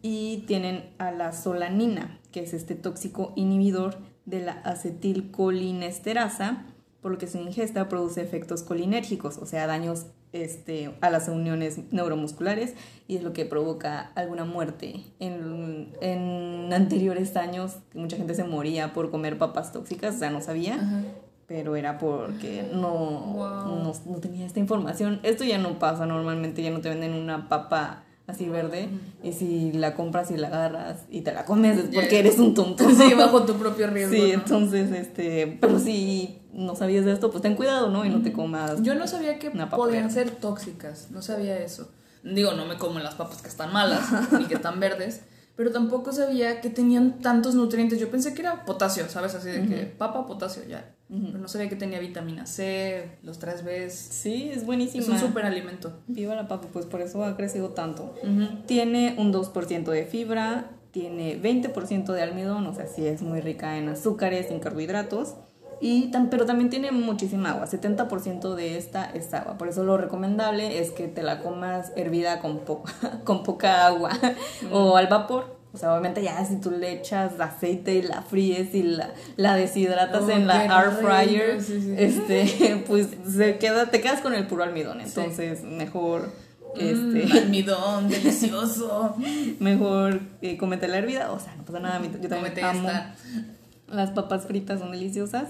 y 0.01 0.43
tienen 0.47 0.89
a 0.97 1.11
la 1.11 1.33
solanina, 1.33 2.19
que 2.31 2.41
es 2.41 2.53
este 2.53 2.75
tóxico 2.75 3.33
inhibidor 3.35 3.97
de 4.25 4.41
la 4.41 4.53
acetilcolinesterasa, 4.53 6.65
por 7.01 7.11
lo 7.11 7.17
que 7.17 7.27
su 7.27 7.37
ingesta 7.39 7.87
produce 7.89 8.21
efectos 8.21 8.63
colinérgicos, 8.63 9.37
o 9.37 9.45
sea, 9.45 9.67
daños 9.67 10.07
este, 10.33 10.93
a 11.01 11.09
las 11.09 11.27
uniones 11.29 11.79
neuromusculares 11.91 12.73
y 13.07 13.15
es 13.17 13.23
lo 13.23 13.33
que 13.33 13.45
provoca 13.45 14.11
alguna 14.15 14.45
muerte. 14.45 15.03
En, 15.19 15.93
en 16.01 16.71
anteriores 16.73 17.35
años 17.37 17.77
mucha 17.93 18.17
gente 18.17 18.35
se 18.35 18.43
moría 18.43 18.93
por 18.93 19.09
comer 19.11 19.37
papas 19.37 19.71
tóxicas, 19.71 20.15
o 20.15 20.19
sea, 20.19 20.29
no 20.29 20.41
sabía 20.41 20.75
Ajá. 20.75 21.01
pero 21.47 21.75
era 21.75 21.97
porque 21.97 22.69
no, 22.73 22.89
Wow. 22.91 23.83
no, 23.83 23.93
no 24.05 24.15
tenía 24.17 24.45
esta 24.45 24.59
información. 24.59 25.19
Esto 25.23 25.43
ya 25.43 25.57
no 25.57 25.79
pasa 25.79 26.05
normalmente, 26.05 26.61
ya 26.61 26.71
no 26.71 26.81
te 26.81 26.89
venden 26.89 27.13
una 27.13 27.47
papa 27.49 28.03
así 28.27 28.49
verde 28.49 28.89
y 29.23 29.31
si 29.31 29.71
la 29.71 29.95
compras 29.95 30.31
y 30.31 30.37
la 30.37 30.47
agarras 30.49 31.05
y 31.09 31.21
te 31.21 31.33
la 31.33 31.45
comes 31.45 31.77
es 31.77 31.85
porque 31.93 32.19
eres 32.19 32.37
un 32.37 32.53
tonto. 32.53 32.87
Sí, 32.97 33.13
bajo 33.13 33.43
tu 33.43 33.55
propio 33.55 33.87
riesgo. 33.87 34.13
Sí, 34.13 34.33
¿no? 34.33 34.33
entonces, 34.33 34.91
este, 34.91 35.57
pero 35.61 35.79
si 35.79 36.39
no 36.51 36.75
sabías 36.75 37.05
de 37.05 37.13
esto, 37.13 37.31
pues 37.31 37.41
ten 37.41 37.55
cuidado, 37.55 37.89
¿no? 37.89 38.05
Y 38.05 38.09
no 38.09 38.21
te 38.21 38.33
comas. 38.33 38.81
Yo 38.83 38.95
no 38.95 39.07
sabía 39.07 39.39
que 39.39 39.51
podían 39.51 40.11
ser 40.11 40.31
tóxicas, 40.31 41.07
no 41.11 41.21
sabía 41.21 41.57
eso. 41.59 41.89
Digo, 42.23 42.53
no 42.53 42.65
me 42.65 42.77
como 42.77 42.99
las 42.99 43.15
papas 43.15 43.41
que 43.41 43.47
están 43.47 43.71
malas 43.71 44.09
ni 44.33 44.45
que 44.45 44.55
están 44.55 44.79
verdes, 44.79 45.21
pero 45.57 45.71
tampoco 45.71 46.13
sabía 46.13 46.61
que 46.61 46.69
tenían 46.69 47.19
tantos 47.19 47.55
nutrientes. 47.55 47.99
Yo 47.99 48.09
pensé 48.11 48.35
que 48.35 48.41
era 48.41 48.63
potasio, 48.63 49.09
¿sabes? 49.09 49.33
Así 49.33 49.49
de 49.49 49.65
que 49.65 49.85
papa, 49.85 50.25
potasio, 50.27 50.63
ya. 50.69 50.93
Pero 51.09 51.39
no 51.39 51.47
sabía 51.47 51.67
que 51.67 51.75
tenía 51.75 51.99
vitamina 51.99 52.45
C, 52.45 53.17
los 53.23 53.39
3 53.39 53.65
Bs. 53.65 53.93
Sí, 53.93 54.51
es 54.53 54.65
buenísima. 54.65 55.03
Es 55.03 55.09
un 55.09 55.17
super 55.17 55.45
alimento. 55.45 55.99
Viva 56.05 56.35
la 56.35 56.47
papa, 56.47 56.67
pues 56.71 56.85
por 56.85 57.01
eso 57.01 57.23
ha 57.25 57.35
crecido 57.35 57.69
tanto. 57.69 58.13
Tiene 58.67 59.15
un 59.17 59.33
2% 59.33 59.83
de 59.89 60.05
fibra, 60.05 60.69
tiene 60.91 61.41
20% 61.41 62.13
de 62.13 62.21
almidón, 62.21 62.67
o 62.67 62.75
sea, 62.75 62.85
sí 62.85 63.07
es 63.07 63.23
muy 63.23 63.41
rica 63.41 63.77
en 63.77 63.89
azúcares, 63.89 64.51
en 64.51 64.59
carbohidratos. 64.59 65.35
Y 65.79 66.11
pero 66.31 66.45
también 66.45 66.69
tiene 66.69 66.91
muchísima 66.91 67.51
agua, 67.51 67.67
70% 67.67 68.55
de 68.55 68.77
esta 68.77 69.05
es 69.13 69.33
agua. 69.33 69.57
Por 69.57 69.67
eso 69.67 69.83
lo 69.83 69.97
recomendable 69.97 70.79
es 70.79 70.91
que 70.91 71.07
te 71.07 71.21
la 71.23 71.39
comas 71.41 71.91
hervida 71.95 72.39
con, 72.39 72.59
po- 72.59 72.83
con 73.23 73.43
poca 73.43 73.85
agua 73.85 74.11
o 74.71 74.97
al 74.97 75.07
vapor. 75.07 75.55
O 75.73 75.77
sea, 75.77 75.91
obviamente 75.91 76.23
ya 76.23 76.43
si 76.45 76.55
tú 76.59 76.71
le 76.71 76.91
echas 76.93 77.39
aceite 77.39 77.93
y 77.95 78.01
la 78.01 78.23
fríes 78.23 78.73
y 78.73 78.81
la, 78.81 79.11
la 79.35 79.55
deshidratas 79.55 80.23
Oh, 80.23 80.29
en 80.31 80.47
la 80.47 80.63
air 80.65 80.91
fryer, 80.91 81.61
sí, 81.61 81.79
sí. 81.81 81.93
este, 81.97 82.83
pues 82.87 83.09
se 83.29 83.57
queda, 83.59 83.91
te 83.91 84.01
quedas 84.01 84.21
con 84.21 84.33
el 84.33 84.47
puro 84.47 84.63
almidón. 84.63 85.01
Entonces, 85.01 85.63
mejor 85.63 86.31
este, 86.79 87.25
Mm, 87.27 87.31
almidón, 87.37 88.09
delicioso. 88.09 89.15
mejor 89.59 90.21
eh, 90.41 90.57
comete 90.57 90.87
la 90.87 90.97
hervida, 90.97 91.31
o 91.31 91.39
sea, 91.39 91.55
no 91.55 91.63
pasa 91.63 91.79
nada, 91.79 92.01
yo 92.21 92.29
también 92.29 92.53
amo 92.65 92.87
esta. 92.89 93.15
las 93.87 94.11
papas 94.11 94.45
fritas, 94.47 94.79
son 94.79 94.91
deliciosas. 94.91 95.49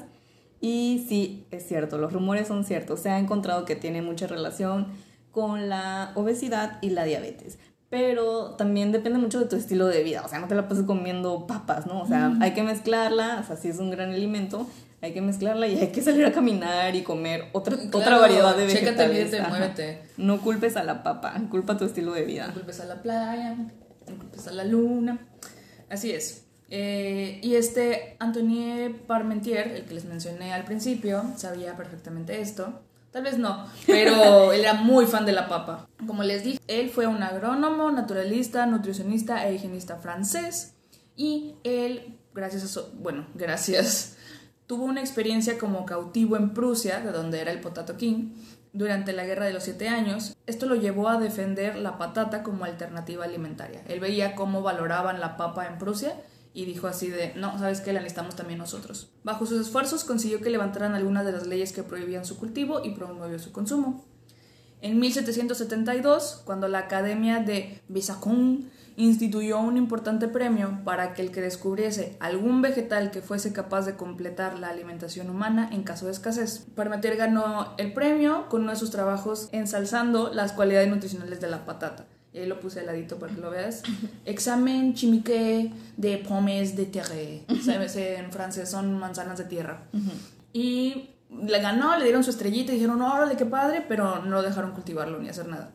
Y 0.60 1.06
sí, 1.08 1.46
es 1.52 1.67
cierto, 1.67 1.98
los 1.98 2.12
rumores 2.13 2.48
son 2.48 2.63
ciertos, 2.65 3.00
se 3.02 3.10
ha 3.10 3.20
encontrado 3.20 3.65
que 3.65 3.76
tiene 3.76 4.02
mucha 4.02 4.26
relación 4.28 4.88
con 5.32 5.70
la 5.70 6.12
obesidad 6.15 6.80
y 6.82 6.89
la 6.89 7.04
diabetes. 7.04 7.60
Pero 7.89 8.56
también 8.56 8.91
depende 8.91 9.17
mucho 9.20 9.39
de 9.39 9.46
tu 9.46 9.56
estilo 9.56 9.86
de 9.88 10.04
vida, 10.04 10.24
o 10.26 10.28
sea, 10.28 10.39
no 10.39 10.48
te 10.48 10.56
la 10.56 10.67
pases 10.67 10.84
comiendo 10.84 11.48
papas, 11.48 11.86
¿no? 11.86 12.02
O 12.02 12.08
sea, 12.08 12.34
hay 12.41 12.54
que 12.54 12.63
mezclarla, 12.63 13.39
o 13.41 13.48
sea, 13.48 13.56
si 13.56 13.70
es 13.70 13.78
un 13.80 13.91
gran 13.91 14.10
alimento, 14.12 14.67
hay 15.02 15.13
que 15.13 15.22
mezclarla 15.22 15.67
y 15.67 15.78
hay 15.78 15.88
que 15.91 16.02
salir 16.02 16.26
a 16.26 16.32
caminar 16.34 16.96
y 16.96 17.04
comer 17.04 17.46
otra, 17.54 17.76
otra 17.76 18.02
Claro, 18.02 18.20
variedad 18.20 18.58
de 18.58 18.67
chécate, 18.67 19.08
vegetales. 19.08 19.13
mídete, 19.13 19.39
Ajá. 19.39 19.50
muévete. 19.50 20.02
No 20.17 20.41
culpes 20.41 20.76
a 20.76 20.84
la 20.84 21.04
papa, 21.04 21.34
culpa 21.52 21.78
tu 21.78 21.86
estilo 21.86 22.12
de 22.13 22.22
No 22.22 22.28
vida. 22.28 22.52
culpes 22.52 22.80
a 22.82 22.86
la 22.86 23.02
playa, 23.02 23.54
no 23.56 24.17
culpes 24.17 24.48
a 24.48 24.52
la 24.52 24.65
luna. 24.65 25.20
Así 25.89 26.12
es. 26.12 26.47
Eh, 26.70 27.40
y 27.42 27.56
este 27.56 28.18
Antoine 28.20 28.94
Parmentier, 29.08 29.68
el 29.68 29.86
que 29.86 29.94
les 29.94 30.06
mencioné 30.06 30.54
al 30.54 30.66
principio, 30.66 31.24
sabía 31.38 31.76
perfectamente 31.76 32.42
esto. 32.42 32.82
Tal 33.12 33.24
vez 33.24 33.38
no, 33.38 33.68
pero 33.86 34.52
él 34.54 34.62
era 34.62 34.74
muy 34.74 35.06
fan 35.06 35.26
de 35.26 35.32
la 35.32 35.48
papa. 35.48 35.88
Como 36.06 36.24
les 36.24 36.44
dije, 36.44 36.60
él 36.68 36.90
fue 36.90 37.08
un 37.08 37.24
agrónomo, 37.24 37.92
naturalista, 37.92 38.66
nutricionista 38.66 39.48
e 39.48 39.56
higienista 39.56 39.98
francés. 39.98 40.74
Y 41.16 41.56
él, 41.64 42.18
gracias 42.34 42.64
a 42.64 42.66
eso, 42.66 42.94
bueno, 43.00 43.26
gracias, 43.34 44.18
tuvo 44.68 44.84
una 44.84 45.00
experiencia 45.00 45.58
como 45.58 45.86
cautivo 45.86 46.36
en 46.36 46.54
Prusia, 46.54 47.00
de 47.00 47.12
donde 47.12 47.40
era 47.40 47.52
el 47.52 47.62
Potato 47.62 47.96
King, 47.96 48.34
durante 48.74 49.14
la 49.14 49.26
Guerra 49.26 49.46
de 49.46 49.54
los 49.54 49.64
Siete 49.64 49.88
Años. 49.88 50.36
Esto 50.46 50.66
lo 50.66 50.76
llevó 50.76 51.08
a 51.08 51.18
defender 51.18 51.78
la 51.78 51.98
patata 51.98 52.44
como 52.44 52.66
alternativa 52.66 53.24
alimentaria. 53.24 53.82
Él 53.88 54.02
veía 54.02 54.36
cómo 54.36 54.62
valoraban 54.62 55.22
la 55.22 55.38
papa 55.38 55.66
en 55.66 55.80
Prusia 55.80 56.14
y 56.58 56.65
dijo 56.65 56.88
así 56.88 57.08
de, 57.12 57.34
no, 57.36 57.60
¿sabes 57.60 57.82
qué? 57.82 57.93
La 57.93 58.00
necesitamos 58.00 58.36
también 58.36 58.58
nosotros. 58.58 59.12
Bajo 59.24 59.46
sus 59.46 59.62
esfuerzos 59.62 60.04
consiguió 60.04 60.41
que 60.41 60.50
levantaran 60.50 60.96
algunas 60.96 61.24
de 61.24 61.32
las 61.32 61.46
leyes 61.46 61.72
que 61.72 61.84
prohibían 61.84 62.26
su 62.26 62.36
cultivo 62.36 62.84
y 62.84 62.96
promovió 62.96 63.38
su 63.38 63.52
consumo. 63.52 64.04
En 64.82 65.00
1772, 65.00 66.41
cuando 66.46 66.67
la 66.67 66.80
Academia 66.80 67.41
de 67.41 67.80
Bisacón 67.89 68.72
instituyó 68.96 69.60
un 69.60 69.78
importante 69.78 70.28
premio 70.28 70.82
para 70.84 71.04
aquel 71.04 71.30
que 71.30 71.41
descubriese 71.41 72.17
algún 72.20 72.63
vegetal 72.63 73.12
que 73.12 73.22
fuese 73.22 73.54
capaz 73.54 73.86
de 73.86 73.96
completar 73.96 74.58
la 74.58 74.70
alimentación 74.70 75.30
humana 75.30 75.70
en 75.72 75.84
caso 75.84 76.08
de 76.08 76.13
escasez. 76.13 76.65
Parmentier 76.74 77.17
ganó 77.17 77.76
el 77.78 77.93
premio 77.93 78.50
con 78.50 78.63
uno 78.63 78.72
de 78.72 78.78
sus 78.80 78.89
trabajos 78.89 79.50
ensalzando 79.52 80.34
las 80.34 80.54
cualidades 80.54 80.89
nutricionales 80.89 81.39
de 81.39 81.52
la 81.52 81.67
patata. 81.67 82.08
Ahí 82.39 82.45
lo 82.47 82.60
puse 82.60 82.80
al 82.82 82.86
ladito 82.88 83.17
para 83.17 83.34
que 83.34 83.41
lo 83.41 83.50
veas. 83.50 83.84
Examen 84.26 84.93
chimique 84.93 85.71
de 85.97 86.17
pommes 86.19 86.76
de 86.76 86.86
terre. 86.86 87.43
¿Sabes? 87.63 87.95
En 87.95 88.32
francés 88.32 88.69
son 88.69 88.97
manzanas 89.00 89.38
de 89.38 89.45
tierra. 89.45 89.84
Y 90.54 91.10
le 91.30 91.60
ganó, 91.62 91.97
le 91.97 92.04
dieron 92.06 92.23
su 92.23 92.30
estrellita 92.30 92.71
y 92.71 92.76
dijeron, 92.76 93.02
órale, 93.02 93.36
qué 93.36 93.45
padre, 93.45 93.84
pero 93.88 94.23
no 94.23 94.41
dejaron 94.41 94.71
cultivarlo 94.71 95.19
ni 95.19 95.30
hacer 95.30 95.47
nada. 95.47 95.73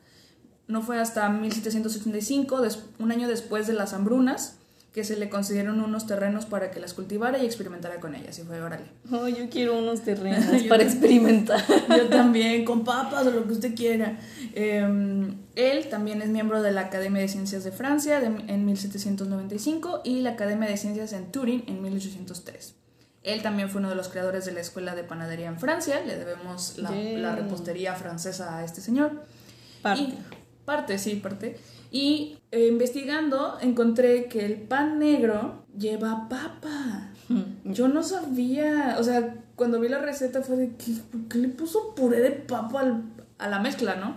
No 0.68 0.80
fue 0.80 0.98
hasta 1.00 1.28
1785, 1.28 2.60
des- 2.62 2.84
un 2.98 3.12
año 3.12 3.28
después 3.28 3.66
de 3.66 3.74
las 3.74 3.92
hambrunas, 3.92 4.58
que 4.92 5.04
se 5.04 5.16
le 5.16 5.30
concedieron 5.30 5.80
unos 5.80 6.06
terrenos 6.06 6.44
para 6.44 6.70
que 6.70 6.78
las 6.78 6.92
cultivara 6.92 7.38
y 7.38 7.46
experimentara 7.46 7.98
con 7.98 8.14
ellas. 8.14 8.38
Y 8.38 8.42
fue, 8.42 8.60
órale. 8.60 8.84
Oh, 9.10 9.26
yo 9.26 9.48
quiero 9.48 9.78
unos 9.78 10.02
terrenos 10.02 10.44
para 10.44 10.58
también. 10.58 10.80
experimentar. 10.82 11.64
Yo 11.88 12.08
también, 12.10 12.64
con 12.66 12.84
papas 12.84 13.26
o 13.26 13.30
lo 13.30 13.46
que 13.46 13.54
usted 13.54 13.74
quiera. 13.74 14.18
Eh, 14.54 15.32
él 15.54 15.88
también 15.88 16.20
es 16.20 16.28
miembro 16.28 16.60
de 16.62 16.72
la 16.72 16.82
Academia 16.82 17.22
de 17.22 17.28
Ciencias 17.28 17.64
de 17.64 17.72
Francia 17.72 18.20
de- 18.20 18.26
en 18.52 18.66
1795 18.66 20.02
y 20.04 20.20
la 20.20 20.30
Academia 20.30 20.68
de 20.68 20.76
Ciencias 20.76 21.12
en 21.14 21.32
Turín 21.32 21.64
en 21.68 21.80
1803. 21.82 22.74
Él 23.22 23.40
también 23.40 23.70
fue 23.70 23.78
uno 23.80 23.88
de 23.88 23.94
los 23.94 24.08
creadores 24.08 24.44
de 24.44 24.52
la 24.52 24.60
Escuela 24.60 24.94
de 24.94 25.04
Panadería 25.04 25.46
en 25.48 25.58
Francia. 25.58 26.00
Le 26.04 26.16
debemos 26.18 26.76
la, 26.78 27.34
repostería 27.36 27.94
francesa 27.94 28.58
a 28.58 28.64
este 28.64 28.80
señor. 28.80 29.22
Parte. 29.80 30.02
Y- 30.02 30.18
parte, 30.64 30.98
sí, 30.98 31.14
parte. 31.16 31.56
Y 31.92 32.38
eh, 32.50 32.66
investigando 32.68 33.58
encontré 33.60 34.24
que 34.26 34.44
el 34.46 34.54
pan 34.62 34.98
negro 34.98 35.64
lleva 35.78 36.26
papa. 36.28 37.10
Yo 37.64 37.86
no 37.88 38.02
sabía, 38.02 38.96
o 38.98 39.04
sea, 39.04 39.36
cuando 39.56 39.78
vi 39.78 39.88
la 39.88 39.98
receta 40.00 40.42
fue 40.42 40.56
de 40.56 40.68
que, 40.76 40.92
¿por 41.10 41.28
qué 41.28 41.38
le 41.38 41.48
puso 41.48 41.94
puré 41.94 42.20
de 42.20 42.30
papa 42.32 42.80
al- 42.80 43.04
a 43.38 43.48
la 43.48 43.58
mezcla, 43.60 43.94
no? 43.96 44.16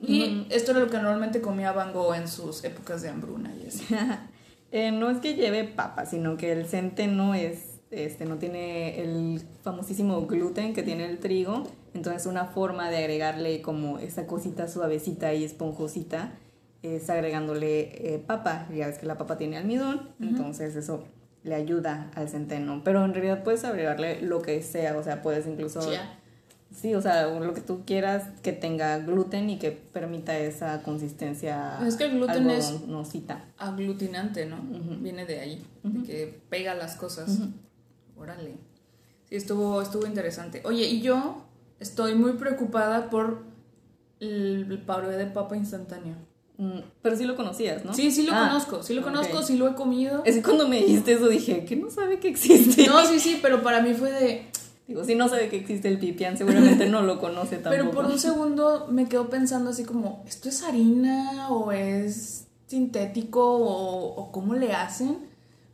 Y 0.00 0.46
esto 0.50 0.72
era 0.72 0.80
lo 0.80 0.88
que 0.88 0.96
normalmente 0.98 1.40
comía 1.40 1.72
Van 1.72 1.92
Gogh 1.94 2.14
en 2.14 2.28
sus 2.28 2.62
épocas 2.64 3.00
de 3.02 3.08
hambruna 3.08 3.52
y. 3.54 3.66
Eh, 4.72 4.90
no 4.90 5.08
es 5.10 5.18
que 5.18 5.34
lleve 5.34 5.62
papa, 5.64 6.06
sino 6.06 6.36
que 6.36 6.50
el 6.52 6.66
centeno 6.66 7.34
es, 7.34 7.78
este, 7.92 8.24
no 8.26 8.36
tiene 8.36 9.00
el 9.00 9.40
famosísimo 9.62 10.26
gluten 10.26 10.74
que 10.74 10.82
tiene 10.82 11.06
el 11.08 11.18
trigo. 11.18 11.62
Entonces 11.94 12.26
una 12.26 12.46
forma 12.46 12.90
de 12.90 12.98
agregarle 12.98 13.62
como 13.62 13.98
esa 14.00 14.26
cosita 14.26 14.66
suavecita 14.68 15.32
y 15.34 15.44
esponjosita 15.44 16.32
es 16.94 17.10
agregándole 17.10 18.14
eh, 18.14 18.22
papa. 18.24 18.66
Ya 18.74 18.86
ves 18.86 18.98
que 18.98 19.06
la 19.06 19.18
papa 19.18 19.36
tiene 19.36 19.56
almidón, 19.56 20.10
entonces 20.20 20.76
eso 20.76 21.04
le 21.42 21.54
ayuda 21.54 22.10
al 22.14 22.28
centeno. 22.28 22.82
Pero 22.84 23.04
en 23.04 23.14
realidad 23.14 23.42
puedes 23.42 23.64
agregarle 23.64 24.22
lo 24.22 24.42
que 24.42 24.62
sea, 24.62 24.96
o 24.96 25.02
sea, 25.02 25.22
puedes 25.22 25.46
incluso... 25.46 25.80
Chía. 25.80 26.18
Sí, 26.74 26.94
o 26.94 27.00
sea, 27.00 27.28
lo 27.28 27.54
que 27.54 27.60
tú 27.60 27.84
quieras 27.86 28.24
que 28.42 28.52
tenga 28.52 28.98
gluten 28.98 29.48
y 29.48 29.58
que 29.58 29.70
permita 29.70 30.36
esa 30.36 30.82
consistencia 30.82 31.78
Es 31.86 31.96
que 31.96 32.04
el 32.04 32.16
gluten 32.16 32.50
es-. 32.50 32.74
Aglutinante, 33.56 34.46
¿no? 34.46 34.58
Viene 35.00 35.24
de 35.24 35.40
ahí, 35.40 35.64
de 35.82 36.02
que 36.02 36.40
pega 36.50 36.74
las 36.74 36.96
cosas. 36.96 37.38
Órale. 38.16 38.56
Sí, 39.28 39.36
estuvo, 39.36 39.80
estuvo 39.80 40.06
interesante. 40.06 40.60
Oye, 40.64 40.86
y 40.86 41.00
yo 41.00 41.46
estoy 41.78 42.14
muy 42.14 42.32
preocupada 42.32 43.10
por 43.10 43.44
el, 44.20 44.66
el 44.70 44.78
pablo 44.82 45.08
de 45.08 45.26
papa 45.26 45.56
instantáneo. 45.56 46.16
Mm, 46.58 46.78
Pero 47.02 47.16
sí 47.16 47.24
lo 47.24 47.36
conocías, 47.36 47.84
¿no? 47.84 47.92
Sí, 47.92 48.10
sí 48.10 48.22
lo 48.24 48.32
Ah, 48.34 48.48
conozco, 48.48 48.82
sí 48.82 48.94
lo 48.94 49.02
conozco, 49.02 49.42
sí 49.42 49.56
lo 49.56 49.68
he 49.68 49.74
comido. 49.74 50.22
Es 50.24 50.36
que 50.36 50.42
cuando 50.42 50.66
me 50.68 50.76
dijiste 50.80 51.12
eso 51.12 51.28
dije, 51.28 51.64
que 51.64 51.76
no 51.76 51.90
sabe 51.90 52.18
que 52.18 52.28
existe. 52.28 52.86
No, 52.86 53.04
sí, 53.06 53.20
sí, 53.20 53.38
pero 53.42 53.62
para 53.62 53.82
mí 53.82 53.92
fue 53.94 54.10
de... 54.10 54.46
Digo, 54.88 55.04
si 55.04 55.16
no 55.16 55.28
sabe 55.28 55.48
que 55.48 55.56
existe 55.56 55.88
el 55.88 55.98
pipián, 55.98 56.38
seguramente 56.38 56.88
no 56.88 57.02
lo 57.02 57.18
conoce 57.18 57.56
tampoco. 57.56 57.70
Pero 57.76 57.90
por 57.90 58.04
un 58.06 58.18
segundo 58.20 58.86
me 58.90 59.08
quedo 59.08 59.28
pensando 59.28 59.70
así 59.70 59.84
como, 59.84 60.22
¿esto 60.28 60.48
es 60.48 60.62
harina 60.62 61.48
o 61.50 61.72
es 61.72 62.46
sintético 62.68 63.44
o, 63.58 64.14
o 64.14 64.30
cómo 64.32 64.54
le 64.54 64.72
hacen 64.72 65.18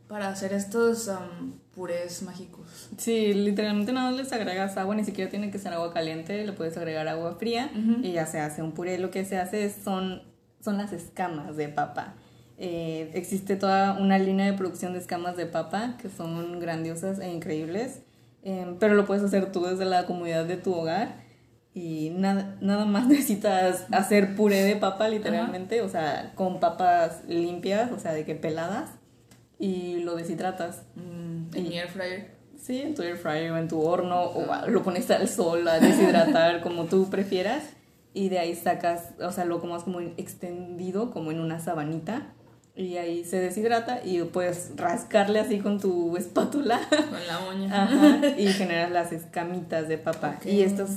para 0.07 0.29
hacer 0.29 0.51
estos 0.53 1.07
am, 1.09 1.53
purés 1.75 2.23
mágicos? 2.23 2.89
Sí, 2.97 3.33
literalmente 3.35 3.93
nada 3.93 4.09
más 4.09 4.19
les 4.19 4.33
agregas 4.33 4.77
agua, 4.77 4.95
ni 4.95 5.03
siquiera 5.05 5.29
tiene 5.29 5.51
que 5.51 5.59
ser 5.59 5.73
agua 5.73 5.93
caliente, 5.93 6.43
le 6.43 6.53
puedes 6.53 6.75
agregar 6.77 7.07
agua 7.07 7.35
fría 7.35 7.71
y 8.01 8.13
ya 8.13 8.25
se 8.25 8.39
hace 8.39 8.63
un 8.63 8.71
puré. 8.71 8.97
Lo 8.97 9.11
que 9.11 9.25
se 9.25 9.37
hace 9.37 9.65
es- 9.65 9.75
son, 9.83 10.23
son 10.63 10.77
las 10.77 10.93
escamas 10.93 11.55
de 11.57 11.69
papa. 11.69 12.15
Eh, 12.57 13.11
existe 13.13 13.55
toda 13.55 13.93
una 13.99 14.19
línea 14.19 14.45
de 14.45 14.53
producción 14.53 14.93
de 14.93 14.99
escamas 14.99 15.35
de 15.35 15.45
papa 15.45 15.97
que 16.01 16.09
son 16.09 16.59
grandiosas 16.59 17.19
e 17.19 17.29
increíbles, 17.31 18.01
eh, 18.43 18.75
pero 18.79 18.93
lo 18.93 19.05
puedes 19.05 19.23
hacer 19.23 19.51
tú 19.51 19.65
desde 19.65 19.85
la 19.85 20.05
comodidad 20.05 20.45
de 20.45 20.57
tu 20.57 20.73
hogar 20.73 21.23
y 21.73 22.11
nada, 22.11 22.55
nada 22.61 22.85
más 22.85 23.07
necesitas 23.09 23.87
hacer 23.91 24.35
puré 24.35 24.63
de 24.63 24.75
papa 24.75 25.07
literalmente, 25.09 25.81
o 25.81 25.89
sea, 25.89 26.31
con 26.35 26.59
papas 26.59 27.23
limpias, 27.27 27.91
o 27.91 27.99
sea, 27.99 28.13
de 28.13 28.23
que 28.23 28.35
peladas 28.35 28.91
y 29.59 29.97
lo 30.01 30.15
deshidratas. 30.15 30.83
Mm, 30.95 31.55
en 31.55 31.69
mi 31.69 31.79
air 31.79 31.89
fryer. 31.89 32.31
Sí, 32.61 32.81
en 32.81 32.95
tu 32.95 33.01
air 33.01 33.17
fryer 33.17 33.51
o 33.51 33.57
en 33.57 33.67
tu 33.67 33.81
horno, 33.81 34.21
o 34.21 34.45
lo 34.67 34.83
pones 34.83 35.09
al 35.11 35.27
sol 35.27 35.67
a 35.67 35.79
deshidratar 35.79 36.61
como 36.61 36.85
tú 36.85 37.09
prefieras. 37.09 37.63
Y 38.13 38.29
de 38.29 38.39
ahí 38.39 38.55
sacas, 38.55 39.09
o 39.21 39.31
sea, 39.31 39.45
lo 39.45 39.59
comas 39.59 39.83
como 39.83 39.99
en- 39.99 40.13
extendido, 40.17 41.11
como 41.11 41.31
en 41.31 41.39
una 41.39 41.59
sabanita. 41.59 42.27
Y 42.75 42.97
ahí 42.97 43.23
se 43.23 43.39
deshidrata 43.39 44.03
y 44.03 44.21
puedes 44.23 44.71
rascarle 44.75 45.39
así 45.39 45.59
con 45.59 45.79
tu 45.79 46.17
espátula. 46.17 46.79
Con 46.89 47.27
la 47.27 47.39
uña. 47.53 47.83
Ajá, 47.83 48.27
y 48.37 48.47
generas 48.47 48.91
las 48.91 49.11
escamitas 49.11 49.87
de 49.87 49.97
papa. 49.97 50.37
Ok. 50.39 50.45
Y 50.47 50.61
estas, 50.61 50.89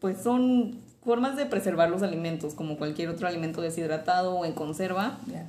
pues, 0.00 0.18
son 0.22 0.78
formas 1.04 1.36
de 1.36 1.46
preservar 1.46 1.88
los 1.90 2.02
alimentos, 2.02 2.54
como 2.54 2.76
cualquier 2.78 3.08
otro 3.08 3.26
alimento 3.28 3.62
deshidratado 3.62 4.34
o 4.38 4.44
en 4.44 4.52
conserva 4.52 5.18
Ya. 5.26 5.46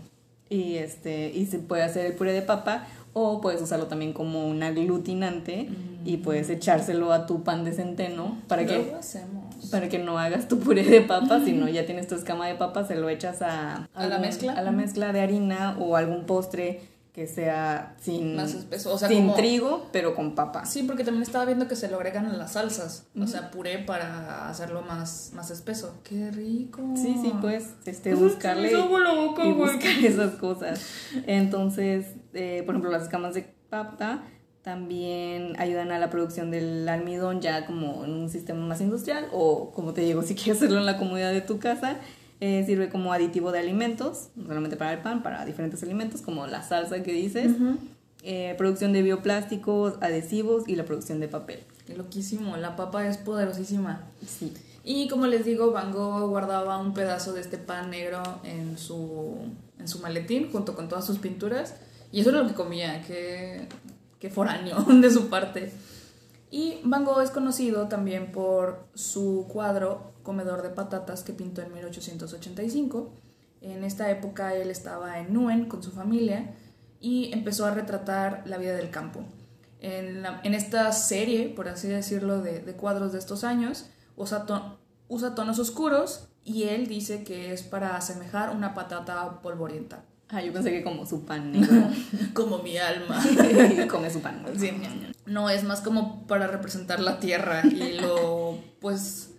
y 0.49 0.75
este 0.77 1.29
y 1.36 1.45
se 1.47 1.60
puede 1.60 1.84
hacer 1.84 2.05
el 2.05 2.13
puré 2.13 2.31
de 2.31 2.41
papa 2.41 2.88
o 3.13 3.41
puedes 3.41 3.62
usarlo 3.62 3.88
también 3.88 4.13
como 4.13 4.47
un 4.47 4.63
aglutinante 4.63 5.67
y 6.05 6.17
puedes 6.17 6.49
echárselo 6.49 7.12
a 7.12 7.25
tu 7.25 7.43
pan 7.43 7.65
de 7.65 7.73
centeno 7.73 8.38
para 8.47 8.62
Luego 8.63 8.86
que 8.91 8.95
hacemos. 8.95 9.40
Para 9.69 9.89
que 9.89 10.00
no 10.00 10.17
hagas 10.17 10.47
tu 10.47 10.60
puré 10.60 10.84
de 10.84 11.02
papa, 11.02 11.41
sino 11.43 11.67
ya 11.67 11.86
tienes 11.86 12.08
tu 12.08 12.15
escama 12.15 12.47
de 12.47 12.56
papa, 12.56 12.86
se 12.86 12.95
lo 12.95 13.10
echas 13.10 13.41
a 13.41 13.88
¿A 13.93 14.08
la 14.08 14.17
mezcla? 14.19 14.54
a 14.54 14.62
la 14.62 14.71
mezcla 14.71 15.12
de 15.13 15.21
harina 15.21 15.76
o 15.80 15.95
algún 15.95 16.26
postre 16.26 16.82
que 17.13 17.28
sea 17.28 17.93
sin 18.00 18.38
Más 18.38 18.54
espeso, 18.54 18.93
o 18.93 18.97
sea, 18.97 19.10
sin 19.10 19.24
como- 19.24 19.34
trigo, 19.36 19.89
pero 19.91 20.15
con 20.15 20.34
papa. 20.34 20.65
Sí, 20.65 20.84
porque 20.84 21.04
también 21.04 21.24
estaba 21.24 21.43
viendo 21.43 21.67
que 21.67 21.76
se 21.76 21.89
lo 21.89 21.97
agregan 21.97 22.26
a 22.26 22.34
las 22.38 22.54
salsas. 22.54 23.06
O 23.19 23.28
sea, 23.28 23.52
puré 23.52 23.80
para 23.80 24.47
hacerlo 24.50 24.82
más, 24.82 25.32
más 25.36 25.52
espeso. 25.52 26.00
¡Qué 26.06 26.32
rico! 26.32 26.82
Sí, 26.95 27.17
sí, 27.21 27.34
puedes 27.41 27.74
este, 27.86 28.15
buscarle 28.15 28.71
la 28.71 28.86
boca, 28.86 29.43
y 29.43 29.52
buscar 29.52 29.91
esas 30.06 30.36
cosas. 30.36 30.82
Entonces, 31.28 32.06
eh, 32.34 32.63
por 32.65 32.76
ejemplo, 32.76 32.91
las 32.91 33.04
escamas 33.04 33.34
de 33.34 33.54
papa 33.69 34.24
también 34.63 35.60
ayudan 35.60 35.91
a 35.91 36.00
la 36.00 36.10
producción 36.10 36.52
del 36.52 36.88
almidón 36.88 37.41
ya 37.41 37.65
como 37.65 38.06
en 38.06 38.12
un 38.12 38.30
sistema 38.30 38.65
más 38.65 38.80
industrial 38.82 39.28
o 39.32 39.71
como 39.71 39.93
te 39.93 40.02
digo, 40.02 40.21
si 40.24 40.36
quieres 40.36 40.58
hacerlo 40.58 40.80
en 40.80 40.86
la 40.86 40.97
comodidad 40.97 41.32
de 41.32 41.41
tu 41.41 41.60
casa, 41.60 41.97
eh, 42.39 42.63
sirve 42.65 42.89
como 42.89 43.13
aditivo 43.13 43.52
de 43.52 43.60
alimentos, 43.60 44.30
no 44.36 44.47
solamente 44.47 44.76
para 44.76 44.93
el 44.93 45.00
pan, 45.00 45.24
para 45.24 45.45
diferentes 45.45 45.84
alimentos 45.84 46.21
como 46.21 46.47
la 46.47 46.63
salsa 46.63 47.04
que 47.04 47.13
dices, 47.13 47.52
eh, 48.24 48.56
producción 48.58 48.93
de 48.93 49.02
bioplásticos, 49.02 49.95
adhesivos 50.02 50.67
y 50.67 50.76
la 50.76 50.86
producción 50.86 51.19
de 51.19 51.28
papel. 51.28 51.60
Qué 51.86 51.95
loquísimo. 51.95 52.58
La 52.58 52.76
papa 52.76 53.08
es 53.08 53.17
poderosísima. 53.17 54.04
Sí. 54.28 54.54
Y 54.84 55.08
como 55.08 55.28
les 55.28 55.45
digo, 55.45 55.71
Van 55.71 55.91
Gogh 55.91 56.30
guardaba 56.30 56.78
un 56.78 56.93
pedazo 56.93 57.34
de 57.34 57.41
este 57.41 57.58
pan 57.58 57.91
negro 57.91 58.24
en 58.43 58.78
su, 58.78 59.36
en 59.80 59.88
su 59.88 60.00
maletín 60.00 60.52
junto 60.52 60.76
con 60.76 60.89
todas 60.89 61.06
sus 61.06 61.19
pinturas. 61.19 61.76
Y 62.12 62.21
eso 62.21 62.30
era 62.32 62.41
lo 62.41 62.47
que 62.47 62.56
comía, 62.56 63.02
que, 63.04 63.67
que 64.21 64.29
foráneo 64.29 64.77
de 65.01 65.12
su 65.12 65.27
parte. 65.29 65.73
Y 66.49 66.79
Van 66.84 67.03
Gogh 67.05 67.21
es 67.21 67.31
conocido 67.31 67.88
también 67.89 68.31
por 68.31 68.86
su 68.93 69.47
cuadro 69.51 70.13
Comedor 70.23 70.62
de 70.62 70.69
Patatas 70.69 71.23
que 71.23 71.34
pintó 71.34 71.62
en 71.62 71.73
1885. 71.73 73.12
En 73.62 73.84
esta 73.84 74.10
época 74.10 74.53
él 74.55 74.69
estaba 74.69 75.19
en 75.19 75.34
Nuen 75.34 75.65
con 75.65 75.81
su 75.84 75.91
familia 75.91 76.53
y 76.99 77.31
empezó 77.34 77.65
a 77.65 77.71
retratar 77.71 78.43
la 78.45 78.57
vida 78.57 78.73
del 78.75 78.89
campo. 78.91 79.21
En, 79.79 80.21
la- 80.21 80.41
en 80.43 80.53
esta 80.53 80.91
serie, 80.91 81.49
por 81.49 81.67
así 81.67 81.88
decirlo, 81.88 82.41
de, 82.41 82.60
de 82.60 82.73
cuadros 82.73 83.13
de 83.13 83.19
estos 83.19 83.43
años, 83.43 83.88
usa, 84.15 84.45
usa 85.07 85.34
tonos 85.36 85.57
oscuros 85.57 86.27
y 86.43 86.63
él 86.63 86.88
dice 86.88 87.23
que 87.23 87.53
es 87.53 87.63
para 87.63 87.95
asemejar 87.95 88.55
una 88.55 88.73
patata 88.73 89.41
polvorienta. 89.41 90.03
Ah, 90.32 90.41
yo 90.41 90.54
pensé 90.54 90.72
que 90.72 90.82
como 90.82 91.06
su 91.06 91.26
pan. 91.26 91.52
Como 92.34 92.60
mi 92.60 92.78
alma. 92.78 93.22
come 93.89 94.10
su 94.10 94.22
pan. 94.22 94.46
Sí, 94.58 94.72
no, 95.26 95.50
es 95.50 95.63
más 95.63 95.82
como 95.82 96.26
para 96.26 96.48
representar 96.48 97.00
la 97.00 97.20
tierra 97.20 97.63
y 97.65 98.00
lo, 98.00 98.58
pues, 98.80 99.32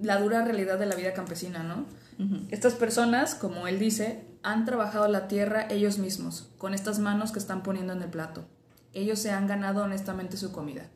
la 0.00 0.20
dura 0.20 0.44
realidad 0.44 0.78
de 0.78 0.86
la 0.86 0.94
vida 0.94 1.12
campesina, 1.12 1.62
¿no? 1.62 1.84
Estas 2.50 2.74
personas, 2.74 3.34
como 3.34 3.66
él 3.66 3.78
dice, 3.78 4.24
han 4.42 4.64
trabajado 4.64 5.06
la 5.06 5.28
tierra 5.28 5.66
ellos 5.68 5.98
mismos, 5.98 6.48
con 6.56 6.72
estas 6.72 6.98
manos 6.98 7.30
que 7.30 7.38
están 7.38 7.62
poniendo 7.62 7.92
en 7.92 8.00
el 8.00 8.08
plato. 8.08 8.46
Ellos 8.94 9.18
se 9.18 9.30
han 9.30 9.46
ganado 9.46 9.82
honestamente 9.82 10.38
su 10.38 10.50
comida. 10.50 10.88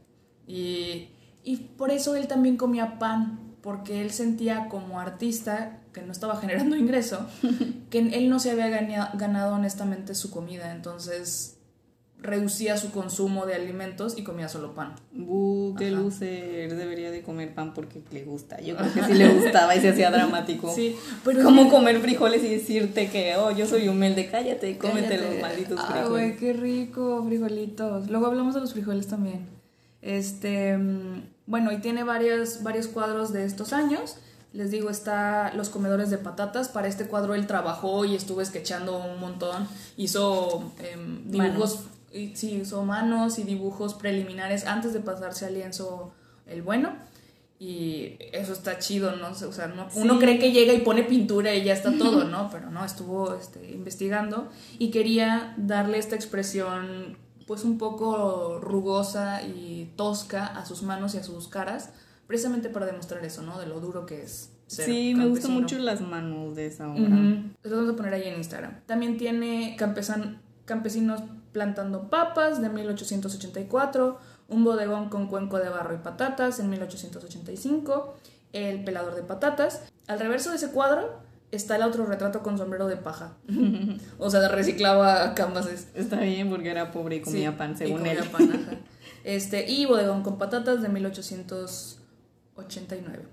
Y, 0.46 1.10
y 1.44 1.56
por 1.76 1.90
eso 1.90 2.16
él 2.16 2.26
también 2.26 2.56
comía 2.56 2.98
pan, 2.98 3.49
porque 3.62 4.00
él 4.02 4.10
sentía 4.10 4.68
como 4.68 5.00
artista 5.00 5.78
que 5.92 6.02
no 6.02 6.12
estaba 6.12 6.36
generando 6.36 6.76
ingreso, 6.76 7.26
que 7.90 7.98
él 7.98 8.28
no 8.30 8.38
se 8.38 8.50
había 8.52 8.68
ganado 9.14 9.54
honestamente 9.54 10.14
su 10.14 10.30
comida, 10.30 10.72
entonces 10.72 11.56
reducía 12.22 12.76
su 12.76 12.90
consumo 12.90 13.46
de 13.46 13.54
alimentos 13.54 14.18
y 14.18 14.22
comía 14.24 14.46
solo 14.50 14.74
pan. 14.74 14.94
Bu, 15.12 15.74
qué 15.78 15.90
loser, 15.90 16.76
debería 16.76 17.10
de 17.10 17.22
comer 17.22 17.54
pan 17.54 17.72
porque 17.72 18.02
le 18.12 18.24
gusta. 18.24 18.60
Yo 18.60 18.76
creo 18.76 18.92
que 18.92 19.02
sí 19.04 19.14
le 19.14 19.28
gustaba 19.30 19.74
y 19.74 19.80
se 19.80 19.88
hacía 19.88 20.10
dramático. 20.10 20.70
Sí, 20.74 20.96
pero 21.24 21.42
Como 21.42 21.70
comer 21.70 21.98
frijoles 22.00 22.44
y 22.44 22.50
decirte 22.50 23.08
que, 23.08 23.36
oh, 23.36 23.50
yo 23.52 23.66
soy 23.66 23.88
humilde, 23.88 24.28
cállate, 24.30 24.76
cómete 24.76 25.16
Cállate. 25.16 25.32
los 25.32 25.40
malditos 25.40 25.80
Ah, 25.80 25.86
frijoles. 25.86 26.08
güey, 26.10 26.36
qué 26.36 26.52
rico, 26.52 27.24
frijolitos. 27.26 28.10
Luego 28.10 28.26
hablamos 28.26 28.54
de 28.54 28.60
los 28.60 28.74
frijoles 28.74 29.06
también. 29.06 29.46
Este, 30.02 30.76
mm, 30.76 31.22
bueno, 31.50 31.72
y 31.72 31.78
tiene 31.78 32.04
varios, 32.04 32.62
varios 32.62 32.86
cuadros 32.86 33.32
de 33.32 33.44
estos 33.44 33.72
años. 33.72 34.16
Les 34.52 34.70
digo, 34.70 34.88
está 34.90 35.52
Los 35.54 35.68
comedores 35.68 36.08
de 36.10 36.18
patatas. 36.18 36.68
Para 36.68 36.86
este 36.88 37.06
cuadro 37.06 37.34
él 37.34 37.46
trabajó 37.46 38.04
y 38.04 38.14
estuvo 38.14 38.44
sketchando 38.44 38.96
un 38.98 39.18
montón. 39.20 39.66
Hizo 39.96 40.72
em, 40.78 41.30
dibujos, 41.30 41.80
y, 42.12 42.34
sí, 42.36 42.52
hizo 42.62 42.84
manos 42.84 43.38
y 43.38 43.42
dibujos 43.42 43.94
preliminares 43.94 44.64
antes 44.66 44.92
de 44.92 45.00
pasarse 45.00 45.44
al 45.46 45.54
lienzo 45.54 46.12
el 46.46 46.62
bueno. 46.62 46.94
Y 47.58 48.16
eso 48.32 48.52
está 48.54 48.78
chido, 48.78 49.16
¿no? 49.16 49.28
O 49.30 49.52
sea, 49.52 49.66
no- 49.66 49.88
uno 49.94 50.14
Sí. 50.14 50.20
cree 50.20 50.38
que 50.38 50.50
llega 50.52 50.72
y 50.72 50.80
pone 50.80 51.02
pintura 51.04 51.54
y 51.54 51.62
ya 51.64 51.74
está 51.74 51.96
todo, 51.98 52.24
¿no? 52.24 52.48
Pero 52.52 52.70
no, 52.70 52.84
estuvo 52.84 53.34
este, 53.34 53.70
investigando 53.72 54.48
y 54.78 54.90
quería 54.90 55.52
darle 55.58 55.98
esta 55.98 56.16
expresión 56.16 57.18
pues 57.50 57.64
un 57.64 57.78
poco 57.78 58.60
rugosa 58.60 59.42
y 59.42 59.92
tosca 59.96 60.46
a 60.46 60.64
sus 60.64 60.84
manos 60.84 61.16
y 61.16 61.18
a 61.18 61.24
sus 61.24 61.48
caras, 61.48 61.90
precisamente 62.28 62.68
para 62.70 62.86
demostrar 62.86 63.24
eso, 63.24 63.42
¿no? 63.42 63.58
De 63.58 63.66
lo 63.66 63.80
duro 63.80 64.06
que 64.06 64.22
es. 64.22 64.52
Ser 64.68 64.84
Sí, 64.84 65.14
me 65.16 65.26
gustan 65.26 65.50
mucho 65.54 65.76
las 65.78 66.00
manos 66.00 66.54
de 66.54 66.66
esa 66.66 66.88
obra. 66.88 67.08
Lo 67.64 67.76
vamos 67.76 67.92
a 67.92 67.96
poner 67.96 68.14
ahí 68.14 68.28
en 68.28 68.36
Instagram. 68.36 68.82
También 68.86 69.16
tiene 69.18 69.74
campesan- 69.76 70.38
campesinos 70.64 71.22
plantando 71.50 72.08
papas 72.08 72.60
de 72.62 72.68
1884, 72.68 74.18
un 74.48 74.62
bodegón 74.62 75.08
con 75.08 75.26
cuenco 75.26 75.58
de 75.58 75.70
barro 75.70 75.92
y 75.96 75.98
patatas 75.98 76.60
en 76.60 76.70
1885, 76.70 78.14
el 78.52 78.84
pelador 78.84 79.16
de 79.16 79.24
patatas. 79.24 79.82
Al 80.06 80.20
reverso 80.20 80.50
de 80.50 80.56
ese 80.56 80.70
cuadro 80.70 81.18
está 81.52 81.76
el 81.76 81.82
otro 81.82 82.06
retrato 82.06 82.42
con 82.42 82.58
sombrero 82.58 82.86
de 82.86 82.96
paja. 82.96 83.36
o 84.18 84.30
sea, 84.30 84.48
reciclaba 84.48 85.34
canvases. 85.34 85.88
Está 85.94 86.20
bien 86.20 86.48
porque 86.50 86.70
era 86.70 86.90
pobre 86.92 87.16
y 87.16 87.20
comía 87.22 87.50
Sí, 87.50 87.56
pan, 87.56 87.72
y 87.72 87.76
según 87.76 87.98
comía 87.98 88.12
él. 88.12 88.28
pan, 88.30 88.50
ajá. 88.52 88.76
Este, 89.22 89.70
y 89.70 89.84
Bodegón 89.84 90.22
con 90.22 90.38
patatas 90.38 90.80
de 90.80 90.88
1889. 90.88 93.24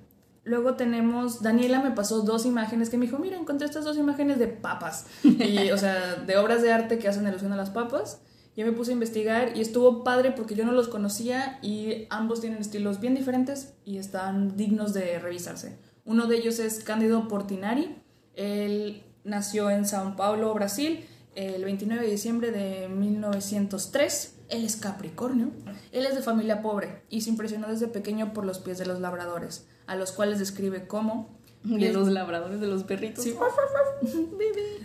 Luego 0.44 0.76
tenemos, 0.76 1.42
Daniela 1.42 1.82
me 1.82 1.92
pasó 1.92 2.22
dos 2.22 2.46
imágenes 2.46 2.90
que 2.90 2.98
me 2.98 3.06
dijo, 3.06 3.18
mira, 3.20 3.38
encontré 3.38 3.68
estas 3.68 3.84
dos 3.86 3.98
imágenes 3.98 4.40
de 4.40 4.48
papas. 4.48 5.06
Y, 5.24 5.72
o 5.72 5.78
sea, 5.78 6.16
de 6.16 6.38
obras 6.38 6.62
de 6.62 6.72
arte 6.72 7.00
que 7.00 7.08
hacen 7.08 7.26
alusión 7.26 7.52
a 7.54 7.58
las 7.58 7.70
papas. 7.70 8.22
Yo 8.56 8.66
me 8.66 8.72
puse 8.72 8.92
a 8.92 8.94
investigar 8.94 9.56
y 9.56 9.62
estuvo 9.62 10.04
padre 10.04 10.32
porque 10.32 10.56
yo 10.56 10.66
no 10.66 10.72
los 10.72 10.88
conocía 10.88 11.60
y 11.62 12.08
ambos 12.10 12.42
tienen 12.42 12.60
estilos 12.60 13.00
bien 13.00 13.14
diferentes 13.14 13.74
y 13.86 13.98
están 13.98 14.58
dignos 14.58 14.94
de 14.94 15.20
revisarse. 15.20 15.78
Uno 16.06 16.26
de 16.28 16.38
ellos 16.38 16.60
es 16.60 16.84
Cándido 16.84 17.28
Portinari. 17.28 18.02
Él 18.38 19.04
nació 19.26 19.70
en 19.70 19.86
Sao 19.86 20.16
Paulo, 20.16 20.54
Brasil, 20.54 21.06
el 21.36 21.64
29 21.66 22.06
de 22.06 22.12
diciembre 22.12 22.52
de 22.52 22.88
1903. 22.88 24.36
Él 24.50 24.64
es 24.64 24.78
Capricornio. 24.78 25.52
Él 25.92 26.06
es 26.06 26.16
de 26.16 26.22
familia 26.22 26.62
pobre 26.62 27.02
y 27.10 27.22
se 27.22 27.30
impresionó 27.30 27.68
desde 27.68 27.88
pequeño 27.88 28.34
por 28.34 28.46
los 28.46 28.60
pies 28.60 28.78
de 28.78 28.86
los 28.86 29.02
labradores, 29.02 29.68
a 29.88 29.96
los 29.96 30.14
cuales 30.14 30.40
describe 30.40 30.88
como... 30.88 31.36
De 31.64 31.92
los 31.92 32.08
labradores, 32.08 32.62
de 32.62 32.68
los 32.68 32.84
perritos. 32.84 33.24
Sí. 33.24 33.36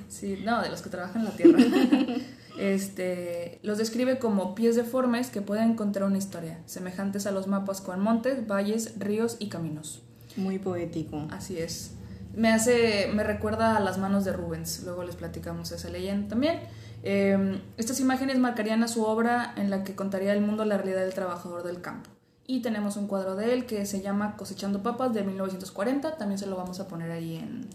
Sí, 0.08 0.38
no, 0.44 0.60
de 0.60 0.68
los 0.68 0.82
que 0.82 0.90
trabajan 0.90 1.22
en 1.22 1.24
la 1.28 1.36
tierra. 1.36 1.58
Este, 2.58 3.60
los 3.62 3.78
describe 3.78 4.18
como 4.18 4.54
pies 4.54 4.76
deformes 4.76 5.30
que 5.30 5.40
pueden 5.40 5.74
contar 5.74 6.04
una 6.04 6.18
historia, 6.18 6.60
semejantes 6.66 7.26
a 7.26 7.30
los 7.30 7.46
mapas 7.46 7.80
con 7.80 8.00
montes, 8.00 8.46
valles, 8.46 8.92
ríos 8.98 9.36
y 9.38 9.48
caminos. 9.48 10.02
Muy 10.36 10.58
poético. 10.58 11.26
Así 11.30 11.58
es. 11.58 11.92
Me 12.34 12.50
hace, 12.50 13.10
me 13.14 13.24
recuerda 13.24 13.76
a 13.76 13.80
las 13.80 13.98
manos 13.98 14.24
de 14.24 14.32
Rubens. 14.32 14.82
Luego 14.84 15.04
les 15.04 15.16
platicamos 15.16 15.70
esa 15.72 15.88
leyenda 15.90 16.28
también. 16.28 16.60
Eh, 17.02 17.60
estas 17.76 18.00
imágenes 18.00 18.38
marcarían 18.38 18.82
a 18.82 18.88
su 18.88 19.04
obra 19.04 19.52
en 19.56 19.70
la 19.70 19.84
que 19.84 19.94
contaría 19.94 20.32
el 20.32 20.40
mundo 20.40 20.64
la 20.64 20.76
realidad 20.78 21.00
del 21.02 21.14
trabajador 21.14 21.62
del 21.64 21.80
campo. 21.80 22.10
Y 22.46 22.60
tenemos 22.60 22.96
un 22.96 23.06
cuadro 23.06 23.36
de 23.36 23.52
él 23.52 23.66
que 23.66 23.86
se 23.86 24.00
llama 24.02 24.36
Cosechando 24.36 24.82
Papas 24.82 25.12
de 25.14 25.22
1940. 25.24 26.16
También 26.16 26.38
se 26.38 26.46
lo 26.46 26.56
vamos 26.56 26.80
a 26.80 26.88
poner 26.88 27.10
ahí 27.10 27.36
en, 27.36 27.66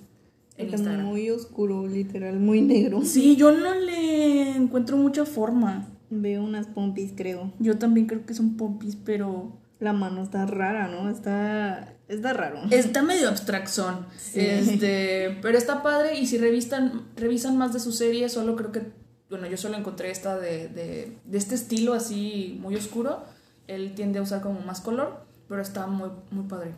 en 0.58 0.66
Está 0.66 0.78
Instagram. 0.78 1.06
muy 1.06 1.30
oscuro, 1.30 1.88
literal, 1.88 2.40
muy 2.40 2.62
negro. 2.62 3.02
Sí, 3.04 3.36
yo 3.36 3.52
no 3.52 3.74
le 3.76 4.56
encuentro 4.56 4.98
mucha 4.98 5.26
forma. 5.26 5.88
Veo 6.10 6.44
unas 6.44 6.68
pompis, 6.68 7.14
creo. 7.16 7.52
Yo 7.60 7.78
también 7.78 8.08
creo 8.08 8.26
que 8.26 8.34
son 8.34 8.56
pompis, 8.58 8.96
pero 8.96 9.52
La 9.80 9.94
mano 9.94 10.24
está 10.24 10.46
rara, 10.46 10.88
¿no? 10.88 11.10
Está, 11.10 11.94
está 12.08 12.34
raro. 12.34 12.62
está 12.72 13.02
medio 13.02 13.30
abstracción. 13.30 14.06
Sí. 14.18 14.40
Este, 14.40 15.38
pero 15.42 15.58
está 15.58 15.84
padre 15.84 16.20
y 16.20 16.28
si 16.28 16.38
revisan, 16.38 17.08
revisan 17.16 17.58
más 17.58 17.74
de 17.74 17.80
su 17.80 17.92
serie, 17.92 18.30
solo 18.30 18.56
creo 18.56 18.72
que, 18.72 18.84
bueno, 19.30 19.48
yo 19.48 19.58
solo 19.58 19.78
encontré 19.78 20.12
esta 20.12 20.38
de, 20.38 20.70
de, 20.70 21.18
de 21.26 21.38
este 21.38 21.56
estilo 21.56 21.94
así 21.94 22.58
muy 22.62 22.76
oscuro. 22.76 23.24
Él 23.68 23.94
tiende 23.96 24.20
a 24.20 24.22
usar 24.22 24.42
como 24.42 24.62
más 24.62 24.82
color, 24.82 25.26
pero 25.50 25.62
está 25.62 25.88
muy, 25.88 26.10
muy 26.32 26.48
padre. 26.48 26.74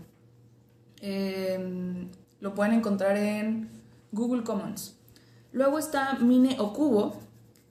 Eh, 1.02 2.08
lo 2.40 2.54
pueden 2.54 2.74
encontrar 2.74 3.18
en 3.18 3.70
Google 4.12 4.44
Commons. 4.44 4.96
Luego 5.52 5.80
está 5.80 6.16
Mine 6.20 6.58
Okubo. 6.60 7.20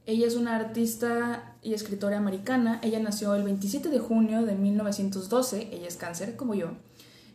Ella 0.06 0.26
es 0.26 0.36
una 0.36 0.56
artista 0.56 1.56
y 1.62 1.74
escritora 1.74 2.16
americana. 2.16 2.80
Ella 2.82 2.98
nació 2.98 3.34
el 3.34 3.44
27 3.44 3.88
de 3.88 3.98
junio 3.98 4.42
de 4.44 4.54
1912. 4.54 5.68
Ella 5.72 5.86
es 5.86 5.96
cáncer, 5.96 6.36
como 6.36 6.54
yo. 6.54 6.72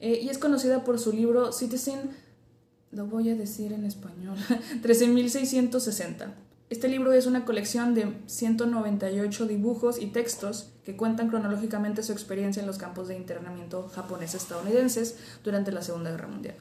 Eh, 0.03 0.19
y 0.21 0.27
es 0.27 0.37
conocida 0.37 0.83
por 0.83 0.99
su 0.99 1.13
libro 1.13 1.53
Citizen, 1.53 1.97
lo 2.91 3.05
voy 3.05 3.29
a 3.29 3.35
decir 3.35 3.71
en 3.71 3.85
español, 3.85 4.35
13.660. 4.83 6.33
Este 6.69 6.89
libro 6.89 7.13
es 7.13 7.25
una 7.25 7.45
colección 7.45 7.95
de 7.95 8.13
198 8.25 9.45
dibujos 9.45 10.01
y 10.01 10.07
textos 10.07 10.71
que 10.83 10.97
cuentan 10.97 11.29
cronológicamente 11.29 12.03
su 12.03 12.11
experiencia 12.11 12.59
en 12.59 12.67
los 12.67 12.77
campos 12.77 13.07
de 13.07 13.15
internamiento 13.15 13.89
japonés-estadounidenses 13.95 15.15
durante 15.41 15.71
la 15.71 15.81
Segunda 15.81 16.11
Guerra 16.11 16.27
Mundial. 16.27 16.55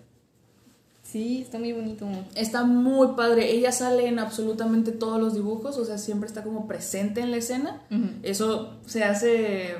Sí, 1.02 1.42
está 1.42 1.58
muy 1.58 1.72
bonito. 1.72 2.06
Está 2.36 2.62
muy 2.62 3.16
padre. 3.16 3.50
Ella 3.50 3.72
sale 3.72 4.06
en 4.06 4.20
absolutamente 4.20 4.92
todos 4.92 5.20
los 5.20 5.34
dibujos, 5.34 5.78
o 5.78 5.84
sea, 5.84 5.98
siempre 5.98 6.28
está 6.28 6.44
como 6.44 6.68
presente 6.68 7.20
en 7.22 7.32
la 7.32 7.38
escena. 7.38 7.82
Eso 8.22 8.78
se 8.86 9.02
hace. 9.02 9.74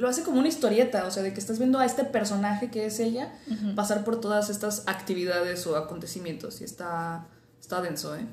Lo 0.00 0.08
hace 0.08 0.22
como 0.22 0.38
una 0.38 0.48
historieta, 0.48 1.04
o 1.04 1.10
sea, 1.10 1.22
de 1.22 1.34
que 1.34 1.40
estás 1.40 1.58
viendo 1.58 1.78
a 1.78 1.84
este 1.84 2.04
personaje 2.04 2.70
que 2.70 2.86
es 2.86 2.98
ella 3.00 3.34
pasar 3.76 4.02
por 4.02 4.18
todas 4.20 4.48
estas 4.48 4.84
actividades 4.86 5.66
o 5.66 5.76
acontecimientos. 5.76 6.62
Y 6.62 6.64
está, 6.64 7.26
está 7.60 7.82
denso, 7.82 8.16
¿eh? 8.16 8.24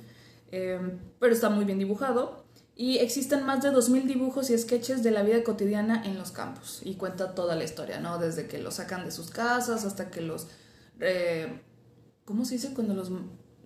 Eh, 0.52 0.80
Pero 1.20 1.34
está 1.34 1.50
muy 1.50 1.66
bien 1.66 1.78
dibujado. 1.78 2.46
Y 2.74 3.00
existen 3.00 3.44
más 3.44 3.64
de 3.64 3.72
2.000 3.72 4.04
dibujos 4.06 4.50
y 4.50 4.58
sketches 4.58 5.04
de 5.04 5.12
la 5.12 5.24
vida 5.24 5.44
cotidiana 5.44 6.04
en 6.06 6.18
los 6.18 6.32
campos. 6.32 6.82
Y 6.86 6.94
cuenta 6.96 7.34
toda 7.36 7.56
la 7.56 7.64
historia, 7.64 8.00
¿no? 8.00 8.18
Desde 8.18 8.48
que 8.48 8.60
los 8.60 8.76
sacan 8.76 9.04
de 9.04 9.12
sus 9.12 9.30
casas 9.30 9.84
hasta 9.84 10.10
que 10.10 10.22
los. 10.22 10.48
eh, 11.02 11.62
¿Cómo 12.24 12.46
se 12.46 12.56
dice? 12.56 12.74
Cuando 12.74 12.94
los 12.94 13.10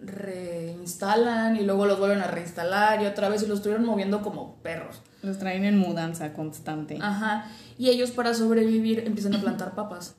reinstalan 0.02 1.56
y 1.58 1.64
luego 1.64 1.86
los 1.86 2.00
vuelven 2.00 2.20
a 2.22 2.28
reinstalar 2.28 3.02
y 3.02 3.06
otra 3.06 3.30
vez 3.30 3.44
y 3.44 3.48
los 3.48 3.58
estuvieron 3.60 3.86
moviendo 3.86 4.22
como 4.22 4.56
perros. 4.58 5.02
Los 5.22 5.38
traen 5.38 5.64
en 5.66 5.78
mudanza 5.78 6.34
constante. 6.34 6.98
Ajá. 7.02 7.46
Y 7.78 7.90
ellos 7.90 8.12
para 8.12 8.34
sobrevivir 8.34 9.04
empiezan 9.06 9.36
a 9.36 9.42
plantar 9.42 9.76
papas. 9.76 10.16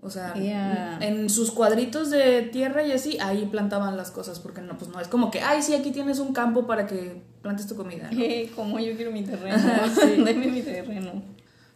O 0.00 0.10
sea, 0.10 0.34
Yeah. 0.34 0.98
en 1.00 1.30
sus 1.30 1.50
cuadritos 1.50 2.10
de 2.10 2.42
tierra 2.42 2.82
y 2.82 2.92
así, 2.92 3.18
ahí 3.20 3.46
plantaban 3.46 3.96
las 3.96 4.10
cosas, 4.10 4.38
porque 4.38 4.60
no, 4.60 4.76
pues 4.76 4.90
no 4.90 5.00
es 5.00 5.08
como 5.08 5.30
que, 5.30 5.40
ay, 5.40 5.62
sí, 5.62 5.74
aquí 5.74 5.92
tienes 5.92 6.18
un 6.18 6.34
campo 6.34 6.66
para 6.66 6.86
que 6.86 7.22
plantes 7.40 7.66
tu 7.66 7.74
comida. 7.74 8.10
¿no? 8.12 8.20
Eh, 8.20 8.52
como 8.54 8.78
yo 8.78 8.94
quiero 8.96 9.10
mi 9.12 9.22
terreno. 9.24 9.56
Sí. 9.98 10.22
Deme 10.24 10.48
mi 10.48 10.60
terreno. 10.60 11.22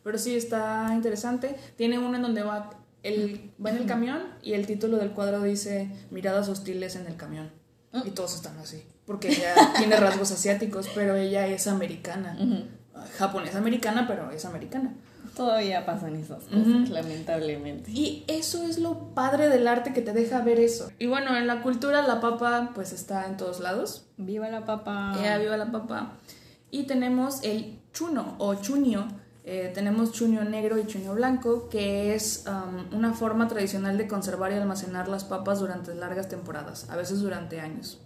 Pero 0.05 0.19
sí 0.19 0.37
está 0.37 0.91
interesante. 0.95 1.57
Tiene 1.77 1.99
uno 1.99 2.17
en 2.17 2.23
donde 2.23 2.43
va, 2.43 2.69
el, 3.09 3.51
va 3.64 3.71
en 3.71 3.77
el 3.79 3.87
camión 3.87 4.23
y 4.42 4.53
el 4.53 4.66
título 4.66 4.99
del 4.99 5.11
cuadro 5.11 5.42
dice 5.42 5.90
Miradas 6.11 6.49
hostiles 6.49 6.97
en 6.97 7.07
el 7.07 7.16
camión. 7.16 7.51
Y 8.05 8.11
todos 8.11 8.35
están 8.35 8.59
así. 8.59 8.85
Porque 9.07 9.29
ella 9.29 9.55
tiene 9.79 9.97
rasgos 9.97 10.31
asiáticos, 10.31 10.88
pero 10.94 11.16
ella 11.16 11.47
es 11.47 11.66
americana. 11.66 12.37
Japonesa 13.16 13.59
americana, 13.59 14.07
pero 14.07 14.31
es 14.31 14.44
americana. 14.44 14.94
Todavía 15.35 15.87
pasan 15.87 16.16
esas 16.16 16.44
cosas, 16.44 16.90
lamentablemente. 16.90 17.90
Y 17.92 18.25
eso 18.27 18.64
es 18.64 18.79
lo 18.79 19.14
padre 19.14 19.49
del 19.49 19.68
arte 19.68 19.92
que 19.92 20.03
te 20.03 20.12
deja 20.12 20.40
ver 20.40 20.59
eso. 20.59 20.90
Y 20.99 21.07
bueno, 21.07 21.37
en 21.37 21.47
la 21.47 21.62
cultura 21.62 22.03
la 22.03 22.21
papa 22.21 22.73
pues 22.75 22.92
está 22.92 23.27
en 23.27 23.37
todos 23.37 23.61
lados. 23.61 24.07
Viva 24.16 24.49
la 24.49 24.64
papa. 24.64 25.16
Viva 25.38 25.57
la 25.57 25.71
papa. 25.71 26.18
Y 26.71 26.85
tenemos 26.85 27.42
el 27.44 27.79
chuno 27.92 28.35
o 28.38 28.57
chunio. 28.57 29.07
Eh, 29.51 29.71
tenemos 29.75 30.13
chuño 30.13 30.45
negro 30.45 30.77
y 30.79 30.87
chuño 30.87 31.15
blanco, 31.15 31.71
que 31.71 32.15
es 32.15 32.45
um, 32.47 32.95
una 32.95 33.15
forma 33.15 33.49
tradicional 33.49 33.97
de 33.97 34.07
conservar 34.07 34.53
y 34.53 34.57
almacenar 34.57 35.09
las 35.09 35.25
papas 35.25 35.61
durante 35.61 35.95
largas 35.95 36.29
temporadas, 36.29 36.87
a 36.91 36.97
veces 36.97 37.21
durante 37.21 37.59
años. 37.59 37.99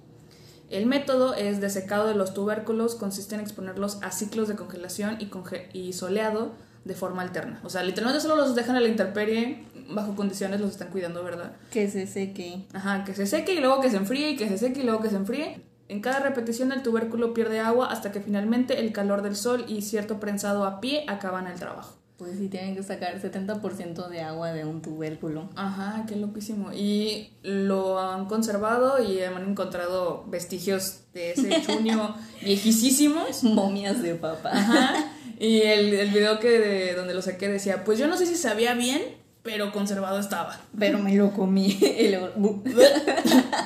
El 0.71 0.87
método 0.87 1.35
es 1.35 1.61
de 1.61 1.69
secado 1.69 2.07
de 2.07 2.15
los 2.15 2.33
tubérculos, 2.33 2.95
consiste 2.95 3.35
en 3.35 3.41
exponerlos 3.41 3.99
a 4.03 4.13
ciclos 4.13 4.47
de 4.47 4.55
congelación 4.55 5.17
y, 5.19 5.31
conge- 5.31 5.67
y 5.73 5.93
soleado 5.95 6.53
de 6.85 6.95
forma 6.95 7.23
alterna. 7.23 7.61
O 7.65 7.71
sea, 7.71 7.83
literalmente 7.83 8.21
solo 8.23 8.37
los 8.37 8.55
dejan 8.55 8.77
a 8.77 8.81
la 8.81 8.87
intemperie, 8.87 9.67
bajo 9.91 10.15
condiciones 10.15 10.61
los 10.61 10.71
están 10.71 10.91
cuidando, 10.91 11.25
¿verdad? 11.25 11.57
Que 11.73 11.91
se 11.91 12.07
seque. 12.07 12.67
Ajá, 12.73 13.03
que 13.03 13.15
se 13.15 13.27
seque 13.27 13.55
y 13.55 13.59
luego 13.61 13.81
que 13.81 13.91
se 13.91 13.97
enfríe 13.97 14.31
y 14.31 14.37
que 14.37 14.49
se 14.49 14.59
seque 14.59 14.81
y 14.81 14.85
luego 14.85 15.01
que 15.03 15.11
se 15.11 15.17
enfríe. 15.17 15.61
En 15.93 16.01
cada 16.01 16.21
repetición 16.21 16.73
el 16.73 16.83
tubérculo 16.83 17.35
pierde 17.35 17.61
agua 17.61 17.89
hasta 17.89 18.13
que 18.13 18.23
finalmente 18.23 18.81
el 18.81 18.95
calor 18.95 19.21
del 19.21 19.37
sol 19.37 19.67
y 19.69 19.83
cierto 19.83 20.19
prensado 20.21 20.65
a 20.65 20.81
pie 20.81 21.05
acaban 21.07 21.47
el 21.47 21.59
trabajo. 21.59 21.99
Pues 22.17 22.39
sí, 22.39 22.49
tienen 22.49 22.75
que 22.75 22.83
sacar 22.83 23.21
70% 23.21 24.09
de 24.09 24.23
agua 24.23 24.55
de 24.55 24.65
un 24.65 24.81
tubérculo. 24.81 25.51
Ajá, 25.55 26.07
qué 26.09 26.17
loquísimo. 26.17 26.73
Y 26.73 27.35
lo 27.43 28.01
han 28.01 28.25
conservado 28.25 29.03
y 29.03 29.21
han 29.21 29.37
encontrado 29.47 30.25
vestigios 30.29 31.01
de 31.13 31.33
ese 31.33 31.61
chuño 31.67 32.15
viejísimos. 32.43 33.45
Momias 33.45 34.01
de 34.01 34.15
papa. 34.15 34.49
Ajá. 34.51 34.95
Y 35.39 35.63
el, 35.63 35.93
el 35.93 36.11
video 36.11 36.39
que 36.39 36.51
de, 36.51 36.95
donde 36.95 37.15
lo 37.15 37.21
saqué 37.21 37.49
decía, 37.49 37.83
pues 37.83 37.99
yo 37.99 38.07
no 38.07 38.17
sé 38.17 38.27
si 38.27 38.37
sabía 38.37 38.75
bien, 38.75 39.03
pero 39.43 39.73
conservado 39.73 40.19
estaba. 40.19 40.59
Pero 40.79 40.99
me 40.99 41.15
lo 41.15 41.33
comí. 41.33 41.79
Y 41.83 42.09
luego. 42.09 42.63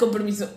Con 0.01 0.11
permiso. 0.11 0.49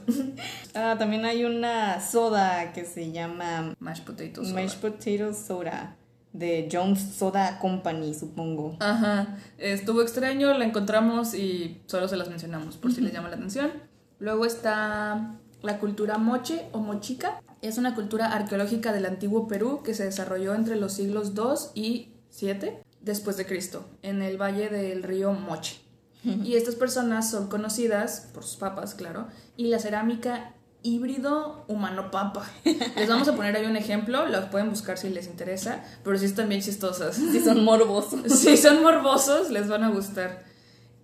ah, 0.74 0.96
también 0.98 1.26
hay 1.26 1.44
una 1.44 2.02
soda 2.02 2.74
que 2.74 2.86
se 2.86 3.12
llama 3.12 3.76
Mashed 3.80 4.06
potatoes. 4.06 4.52
Mashed 4.54 4.80
Potato 4.80 5.34
Soda. 5.34 5.96
De 6.32 6.70
Jones 6.72 7.16
Soda 7.18 7.58
Company, 7.58 8.14
supongo. 8.14 8.78
Ajá, 8.80 9.40
estuvo 9.58 10.04
extraño, 10.04 10.56
la 10.56 10.64
encontramos 10.64 11.34
y 11.34 11.82
solo 11.88 12.08
se 12.08 12.18
las 12.18 12.30
mencionamos 12.30 12.78
por 12.78 12.94
si 12.94 13.02
les 13.02 13.12
llama 13.12 13.30
la 13.30 13.36
atención. 13.36 13.72
Luego 14.20 14.46
está 14.46 15.38
la 15.64 15.80
cultura 15.80 16.20
moche 16.20 16.68
o 16.72 16.80
mochica. 16.80 17.42
Es 17.64 17.80
una 17.80 17.96
cultura 17.96 18.28
arqueológica 18.32 18.94
del 18.94 19.08
antiguo 19.08 19.48
Perú 19.48 19.82
que 19.84 19.96
se 19.96 20.06
desarrolló 20.06 20.54
entre 20.54 20.76
los 20.76 20.94
siglos 20.94 21.34
II 21.36 21.72
y 21.74 22.10
VII 22.40 22.78
después 23.02 23.38
de 23.38 23.46
Cristo, 23.46 23.86
en 24.02 24.22
el 24.22 24.38
valle 24.38 24.70
del 24.70 25.04
río 25.04 25.34
Moche. 25.34 25.82
Y 26.24 26.56
estas 26.56 26.76
personas 26.76 27.32
son 27.32 27.48
conocidas 27.48 28.28
por 28.34 28.44
sus 28.44 28.58
papas, 28.58 28.94
claro, 28.94 29.28
y 29.56 29.68
la 29.68 29.80
cerámica 29.80 30.54
híbrido 30.84 31.64
humano 31.68 32.12
papa. 32.12 32.46
Les 32.64 33.08
vamos 33.08 33.28
a 33.28 33.36
poner 33.36 33.56
ahí 33.56 33.66
un 33.66 33.78
ejemplo, 33.78 34.26
los 34.26 34.46
pueden 34.46 34.70
buscar 34.70 34.98
si 34.98 35.10
les 35.10 35.28
interesa, 35.28 35.84
pero 36.04 36.18
sí 36.18 36.26
están 36.26 36.50
bien 36.50 36.62
chistosas. 36.62 37.16
Si 37.16 37.40
son 37.40 37.64
morbosos. 37.64 38.32
Si 38.32 38.58
son 38.58 38.82
morbosos, 38.84 39.50
les 39.50 39.68
van 39.70 39.84
a 39.84 39.90
gustar. 39.90 40.44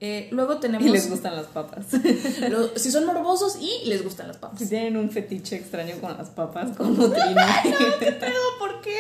Eh, 0.02 0.28
luego 0.32 0.58
tenemos... 0.60 0.86
Y 0.86 0.90
les 0.92 1.10
gustan 1.10 1.36
las 1.36 1.48
papas. 1.48 1.86
lo- 2.50 2.78
si 2.78 2.92
son 2.92 3.06
morbosos 3.06 3.58
y 3.62 3.88
les 3.88 4.04
gustan 4.04 4.28
las 4.28 4.38
papas. 4.38 4.60
Si 4.60 4.68
tienen 4.68 4.98
un 4.98 5.10
fetiche 5.10 5.56
extraño 5.56 5.96
con 6.02 6.18
las 6.18 6.30
papas, 6.30 6.76
como 6.76 7.10
Trini. 7.10 7.36
Pero 8.00 8.40
¿por 8.60 8.82
qué? 8.82 8.98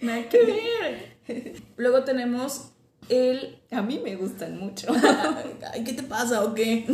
Nada 0.00 0.28
que 0.28 0.42
ver. 0.44 1.62
Luego 1.76 2.02
tenemos 2.04 2.70
el... 3.08 3.58
A 3.70 3.82
mí 3.82 4.00
me 4.02 4.16
gustan 4.16 4.58
mucho. 4.58 4.88
Ay, 5.72 5.84
¿qué 5.84 5.92
te 5.92 6.02
pasa 6.02 6.42
o 6.44 6.54
qué? 6.54 6.84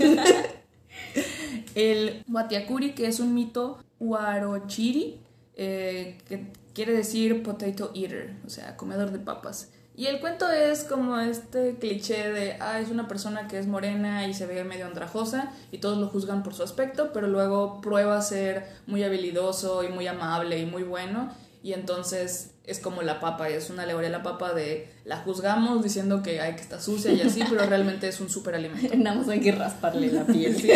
el 1.75 2.23
Watiakuri, 2.29 2.93
que 2.95 3.07
es 3.07 3.21
un 3.21 3.35
mito 3.35 3.79
Warochiri, 4.01 5.21
eh, 5.57 6.19
que 6.29 6.47
quiere 6.75 6.93
decir 6.93 7.43
potato 7.43 7.93
eater, 7.95 8.35
o 8.47 8.51
sea, 8.51 8.77
comedor 8.77 9.11
de 9.11 9.19
papas. 9.19 9.71
Y 9.97 10.07
el 10.07 10.19
cuento 10.19 10.51
es 10.51 10.83
como 10.83 11.21
este 11.21 11.77
cliché 11.79 12.33
de, 12.33 12.57
ah, 12.59 12.81
es 12.81 12.91
una 12.91 13.07
persona 13.07 13.47
que 13.47 13.61
es 13.61 13.69
morena 13.69 14.27
y 14.27 14.35
se 14.35 14.47
ve 14.47 14.65
medio 14.65 14.87
andrajosa 14.87 15.53
y 15.71 15.79
todos 15.79 15.99
lo 15.99 16.09
juzgan 16.09 16.43
por 16.43 16.53
su 16.53 16.65
aspecto, 16.65 17.13
pero 17.13 17.29
luego 17.29 17.81
prueba 17.81 18.21
ser 18.21 18.67
muy 18.87 19.05
habilidoso 19.05 19.85
y 19.85 19.89
muy 19.89 20.09
amable 20.09 20.59
y 20.59 20.67
muy 20.67 20.83
bueno. 20.83 21.31
Y 21.63 21.75
entonces 21.75 22.51
es 22.65 22.81
como 22.81 23.03
la 23.03 23.21
papa, 23.21 23.49
es 23.49 23.71
una 23.71 23.85
alegoría 23.85 24.09
de 24.09 24.17
la 24.17 24.23
papa 24.25 24.53
de 24.53 24.89
la 25.05 25.19
juzgamos 25.19 25.83
diciendo 25.83 26.23
que, 26.23 26.41
ay, 26.41 26.57
que 26.57 26.63
está 26.63 26.81
sucia 26.81 27.13
y 27.13 27.21
así, 27.21 27.43
pero 27.49 27.65
realmente 27.65 28.09
es 28.09 28.21
un 28.21 28.29
súper 28.29 28.57
alimento. 28.57 28.95
Nada 28.97 29.17
más 29.17 29.29
hay 29.29 29.41
que 29.41 29.53
rasparle 29.53 30.11
la 30.11 30.25
piel. 30.25 30.57
Sí, 30.57 30.71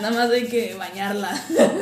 nada 0.00 0.10
más 0.10 0.30
hay 0.30 0.46
que 0.48 0.74
bañarla, 0.74 1.30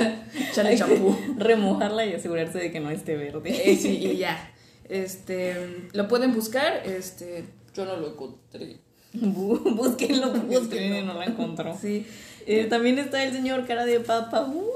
echarle 0.51 0.77
champú. 0.77 1.17
Remojarla 1.37 2.05
y 2.05 2.13
asegurarse 2.13 2.59
de 2.59 2.71
que 2.71 2.81
no 2.81 2.91
esté 2.91 3.17
verde. 3.17 3.71
Eh, 3.71 3.77
sí, 3.77 3.97
y 3.97 4.19
ya. 4.19 4.53
Este, 4.89 5.89
lo 5.93 6.09
pueden 6.09 6.35
buscar, 6.35 6.83
este, 6.87 7.45
yo 7.75 7.85
no 7.85 7.97
lo 7.97 8.09
encontré. 8.09 8.79
Búsquenlo 9.13 10.33
Búsquenlo. 10.33 11.13
No 11.13 11.19
la 11.19 11.27
encontró. 11.27 11.77
Sí. 11.79 12.07
Eh, 12.47 12.65
también 12.65 12.99
está 12.99 13.23
el 13.25 13.33
señor 13.33 13.67
cara 13.67 13.85
de 13.85 14.01
papa. 14.01 14.49
¡uh! 14.49 14.73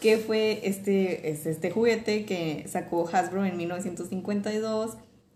que 0.00 0.18
fue 0.18 0.60
este, 0.64 1.30
es 1.30 1.46
este 1.46 1.70
juguete 1.70 2.24
que 2.24 2.64
sacó 2.68 3.08
Hasbro 3.10 3.44
en 3.44 3.56
1952. 3.56 4.92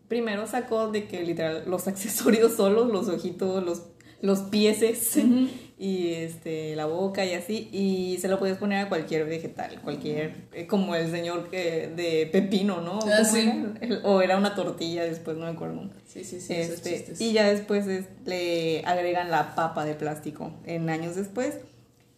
Primero 0.08 0.46
sacó 0.46 0.90
de 0.90 1.06
que 1.06 1.22
literal 1.22 1.64
los 1.66 1.88
accesorios 1.88 2.54
solos, 2.54 2.88
los 2.88 3.08
ojitos, 3.08 3.64
los, 3.64 3.82
los 4.22 4.40
pieses 4.40 5.16
y 5.78 6.08
este, 6.12 6.76
la 6.76 6.84
boca 6.86 7.24
y 7.24 7.32
así, 7.34 7.68
y 7.72 8.18
se 8.20 8.28
lo 8.28 8.38
podías 8.38 8.58
poner 8.58 8.84
a 8.84 8.88
cualquier 8.88 9.24
vegetal, 9.26 9.80
cualquier, 9.82 10.34
eh, 10.52 10.66
como 10.66 10.94
el 10.94 11.10
señor 11.10 11.48
que, 11.48 11.88
de 11.96 12.28
pepino, 12.30 12.80
¿no? 12.82 12.98
Ah, 13.02 13.18
¿Cómo 13.18 13.30
sí. 13.30 13.40
era? 13.40 13.72
El- 13.80 14.00
o 14.04 14.20
era 14.20 14.36
una 14.36 14.54
tortilla 14.54 15.04
después, 15.04 15.36
no 15.38 15.46
me 15.46 15.52
acuerdo. 15.52 15.88
Sí, 16.06 16.22
sí, 16.24 16.40
sí. 16.40 16.52
Este, 16.54 17.14
y 17.18 17.32
ya 17.32 17.48
después 17.48 17.86
es- 17.86 18.06
le 18.26 18.82
agregan 18.84 19.30
la 19.30 19.54
papa 19.54 19.84
de 19.86 19.94
plástico 19.94 20.52
en 20.66 20.90
años 20.90 21.16
después. 21.16 21.56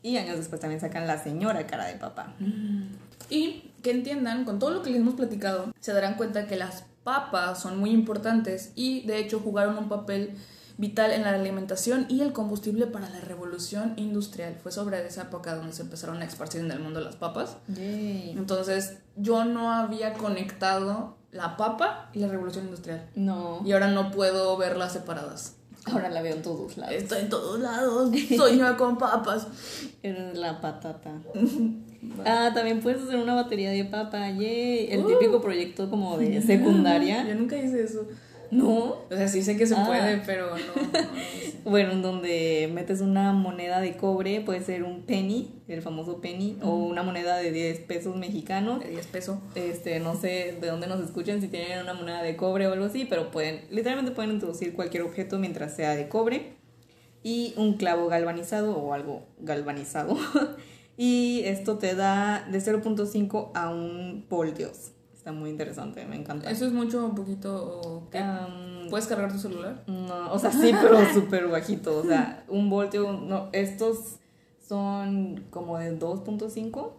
Y 0.05 0.17
años 0.17 0.37
después 0.37 0.61
también 0.61 0.81
sacan 0.81 1.07
la 1.07 1.23
señora 1.23 1.65
cara 1.69 1.87
de 1.87 1.95
papa. 1.95 2.35
Y 3.31 3.71
que 3.85 3.93
entiendan, 3.93 4.45
con 4.45 4.59
todo 4.59 4.71
lo 4.71 4.83
que 4.83 4.91
les 4.91 4.99
hemos 4.99 5.15
platicado, 5.15 5.73
se 5.79 5.93
darán 5.93 6.17
cuenta 6.17 6.49
que 6.49 6.57
las 6.57 6.85
papas 7.05 7.63
son 7.63 7.79
muy 7.79 7.91
importantes 7.91 8.73
y 8.75 9.07
de 9.07 9.19
hecho 9.19 9.39
jugaron 9.39 9.79
un 9.79 9.89
papel 9.89 10.33
vital 10.83 11.13
en 11.13 11.23
la 11.23 11.31
alimentación 11.31 12.07
y 12.09 12.23
el 12.23 12.33
combustible 12.33 12.89
para 12.89 13.09
la 13.09 13.21
revolución 13.21 13.93
industrial. 13.95 14.57
Fue 14.61 14.73
sobre 14.73 15.07
esa 15.07 15.23
época 15.23 15.55
donde 15.55 15.73
se 15.73 15.83
empezaron 15.83 16.21
a 16.21 16.25
esparcir 16.25 16.61
en 16.61 16.73
el 16.73 16.81
mundo 16.81 16.99
las 17.01 17.15
papas. 17.15 17.57
Entonces 17.79 18.99
yo 19.15 19.45
no 19.45 19.73
había 19.73 20.15
conectado 20.15 21.17
la 21.31 21.57
papa 21.57 22.11
y 22.13 22.19
la 22.19 22.27
revolución 22.27 22.65
industrial. 22.65 23.09
No. 23.15 23.63
Y 23.65 23.71
ahora 23.71 23.93
no 23.93 24.11
puedo 24.11 24.57
verlas 24.57 24.93
separadas. 24.93 25.55
Ahora 25.85 26.11
la 26.11 26.21
veo 26.21 26.35
en 26.35 26.43
todos 26.43 26.77
lados. 26.77 26.97
Está 26.97 27.21
en 27.21 27.29
todos 27.29 27.61
lados. 27.61 28.11
Sueño 28.37 28.77
con 28.77 28.99
papas. 28.99 29.47
Es 30.03 30.37
la 30.37 30.61
patata. 30.61 31.13
ah, 32.27 32.51
también 32.53 32.81
puedes 32.81 33.03
hacer 33.03 33.21
una 33.21 33.37
batería 33.37 33.71
de 33.71 33.85
papa. 33.85 34.31
Yay. 34.31 34.89
El 34.91 35.07
típico 35.07 35.41
proyecto 35.41 35.89
como 35.89 36.19
de 36.19 36.35
Yo 36.41 36.43
secundaria. 36.43 37.23
nunca 37.35 37.57
hice 37.57 37.85
eso. 37.85 38.05
No. 38.53 38.75
O 38.75 39.07
sea, 39.11 39.29
sí 39.29 39.43
sé 39.43 39.57
que 39.57 39.67
se 39.67 39.75
Ah. 39.75 39.85
puede, 39.87 40.19
pero 40.27 40.51
no. 40.51 40.57
Bueno, 41.65 41.93
en 41.93 42.03
donde 42.03 42.69
metes 42.75 43.01
una 43.01 43.33
moneda 43.33 43.81
de 43.81 43.97
cobre, 43.97 44.41
puede 44.41 44.61
ser 44.63 44.83
un 44.83 45.03
penny, 45.03 45.63
el 45.69 45.81
famoso 45.81 46.21
penny, 46.21 46.59
o 46.61 46.75
una 46.75 47.03
moneda 47.05 47.37
de 47.37 47.51
10 47.53 47.79
pesos 47.81 48.17
mexicanos. 48.17 48.81
De 48.81 48.91
10 48.91 49.07
pesos. 49.07 49.39
Este, 49.55 50.01
no 50.01 50.15
sé 50.17 50.59
de 50.61 50.67
dónde 50.67 50.87
nos 50.89 51.01
escuchen, 51.01 51.41
si 51.41 51.47
tienen 51.49 51.81
una 51.81 51.95
moneda 51.95 52.23
de 52.23 52.37
cobre 52.37 52.67
o 52.67 52.73
algo 52.73 52.85
así, 52.87 53.07
pero 53.09 53.31
pueden, 53.31 53.61
literalmente 53.71 54.11
pueden 54.13 54.33
introducir 54.33 54.75
cualquier 54.75 55.05
objeto 55.05 55.39
mientras 55.39 55.75
sea 55.75 55.95
de 55.95 56.09
cobre 56.09 56.55
y 57.23 57.55
un 57.57 57.75
clavo 57.79 58.09
galvanizado 58.09 58.77
o 58.77 58.93
algo 58.93 59.23
galvanizado. 59.39 60.17
y 60.99 61.43
esto 61.45 61.79
te 61.79 61.95
da 61.95 62.47
de 62.51 62.59
0.5 62.59 63.51
a 63.55 63.71
un 63.71 64.27
voltios. 64.29 64.91
Está 65.23 65.31
muy 65.31 65.51
interesante, 65.51 66.05
me 66.05 66.17
encanta. 66.17 66.51
Eso 66.51 66.67
es 66.67 66.73
mucho 66.73 67.07
un 67.07 67.15
poquito. 67.15 68.09
¿Puedes 68.91 69.07
cargar 69.07 69.31
tu 69.31 69.39
celular? 69.39 69.85
no, 69.87 70.33
o 70.33 70.37
sea, 70.37 70.51
sí, 70.51 70.73
pero 70.83 70.99
súper 71.15 71.47
bajito. 71.47 71.97
O 71.99 72.03
sea, 72.03 72.45
un 72.49 72.69
voltio, 72.69 73.13
no, 73.13 73.49
estos 73.53 74.17
son 74.67 75.45
como 75.51 75.79
de 75.79 75.97
2.5. 75.97 76.91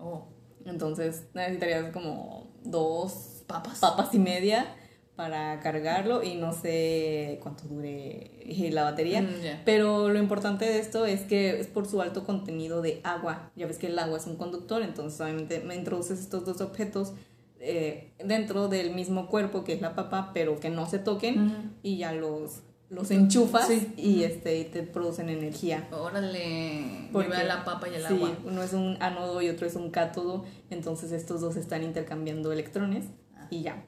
Oh. 0.00 0.26
Entonces 0.64 1.28
necesitarías 1.34 1.92
como 1.92 2.48
dos 2.64 3.44
Papas. 3.46 3.78
papas 3.78 4.12
y 4.12 4.18
media 4.18 4.74
para 5.14 5.60
cargarlo 5.60 6.24
y 6.24 6.34
no 6.34 6.52
sé 6.52 7.38
cuánto 7.44 7.68
dure 7.68 8.30
la 8.72 8.82
batería. 8.82 9.22
Mm. 9.22 9.62
Pero 9.64 10.08
lo 10.08 10.18
importante 10.18 10.64
de 10.64 10.80
esto 10.80 11.06
es 11.06 11.20
que 11.22 11.60
es 11.60 11.68
por 11.68 11.86
su 11.86 12.02
alto 12.02 12.24
contenido 12.24 12.82
de 12.82 13.00
agua. 13.04 13.52
Ya 13.54 13.68
ves 13.68 13.78
que 13.78 13.86
el 13.86 13.98
agua 14.00 14.18
es 14.18 14.26
un 14.26 14.34
conductor, 14.34 14.82
entonces 14.82 15.20
obviamente 15.20 15.60
me 15.60 15.76
introduces 15.76 16.18
estos 16.18 16.44
dos 16.44 16.60
objetos 16.60 17.14
eh, 17.60 18.12
dentro 18.24 18.68
del 18.68 18.94
mismo 18.94 19.28
cuerpo 19.28 19.64
que 19.64 19.72
es 19.72 19.80
la 19.80 19.94
papa, 19.94 20.30
pero 20.34 20.58
que 20.60 20.70
no 20.70 20.88
se 20.88 20.98
toquen 20.98 21.72
y 21.82 21.98
ya 21.98 22.12
los, 22.12 22.62
los 22.90 23.10
enchufas 23.10 23.66
Sí. 23.68 23.92
y, 23.96 24.22
este, 24.24 24.58
y 24.58 24.64
te 24.64 24.82
producen 24.82 25.28
energía. 25.28 25.88
Órale. 25.92 27.08
Porque- 27.12 27.28
Viva 27.30 27.42
la 27.44 27.64
papa 27.64 27.88
y 27.88 27.94
el 27.96 28.02
sí, 28.02 28.14
agua. 28.14 28.36
uno 28.44 28.62
es 28.62 28.72
un 28.72 28.96
ánodo 29.00 29.42
y 29.42 29.48
otro 29.48 29.66
es 29.66 29.74
un 29.74 29.90
cátodo, 29.90 30.44
entonces 30.70 31.12
estos 31.12 31.40
dos 31.40 31.56
están 31.56 31.82
intercambiando 31.82 32.52
electrones 32.52 33.04
y 33.50 33.62
ya. 33.62 33.84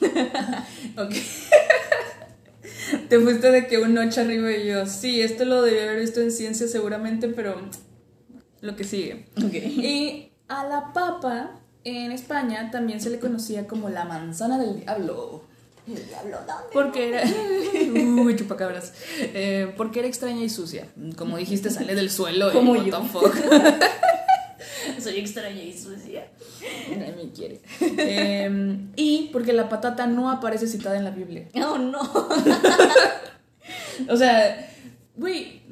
Ok. 0.98 1.12
Te 3.08 3.20
fuiste 3.20 3.50
de 3.50 3.66
que 3.66 3.78
un 3.78 3.96
8 3.96 4.20
arriba 4.20 4.50
y 4.52 4.66
yo. 4.66 4.86
Sí, 4.86 5.20
esto 5.20 5.44
lo 5.44 5.62
debí 5.62 5.78
haber 5.78 6.00
visto 6.00 6.20
en 6.20 6.30
ciencia 6.30 6.66
seguramente, 6.68 7.28
pero 7.28 7.56
lo 8.60 8.76
que 8.76 8.84
sigue. 8.84 9.26
Ok. 9.38 9.54
Y 9.54 10.32
a 10.48 10.64
la 10.66 10.92
papa 10.92 11.60
en 11.86 12.12
España 12.12 12.70
también 12.70 13.00
se 13.00 13.10
le 13.10 13.18
conocía 13.18 13.66
como 13.66 13.88
la 13.88 14.04
manzana 14.04 14.58
del 14.58 14.80
diablo. 14.80 15.44
El 15.86 16.04
diablo, 16.08 16.38
¿dónde? 16.38 16.64
Porque 16.72 17.08
era. 17.08 17.22
Uy, 18.22 18.34
chupacabras. 18.34 18.92
Eh, 19.20 19.72
porque 19.76 20.00
era 20.00 20.08
extraña 20.08 20.42
y 20.42 20.48
sucia. 20.48 20.88
Como 21.16 21.36
dijiste, 21.36 21.70
sale 21.70 21.94
del 21.94 22.10
suelo. 22.10 22.50
y 22.50 22.52
Como 22.52 22.72
what 22.72 22.84
yo. 22.84 23.00
Soy 25.00 25.18
extraña 25.18 25.62
y 25.62 25.76
sucia. 25.76 26.26
Nadie 26.90 27.14
me 27.14 27.30
quiere. 27.30 27.60
Eh, 27.80 28.78
y 28.96 29.30
porque 29.32 29.52
la 29.52 29.68
patata 29.68 30.08
no 30.08 30.30
aparece 30.30 30.66
citada 30.66 30.96
en 30.96 31.04
la 31.04 31.10
Biblia. 31.10 31.48
Oh, 31.54 31.78
no. 31.78 32.00
O 34.08 34.16
sea, 34.16 34.70
güey, 35.16 35.62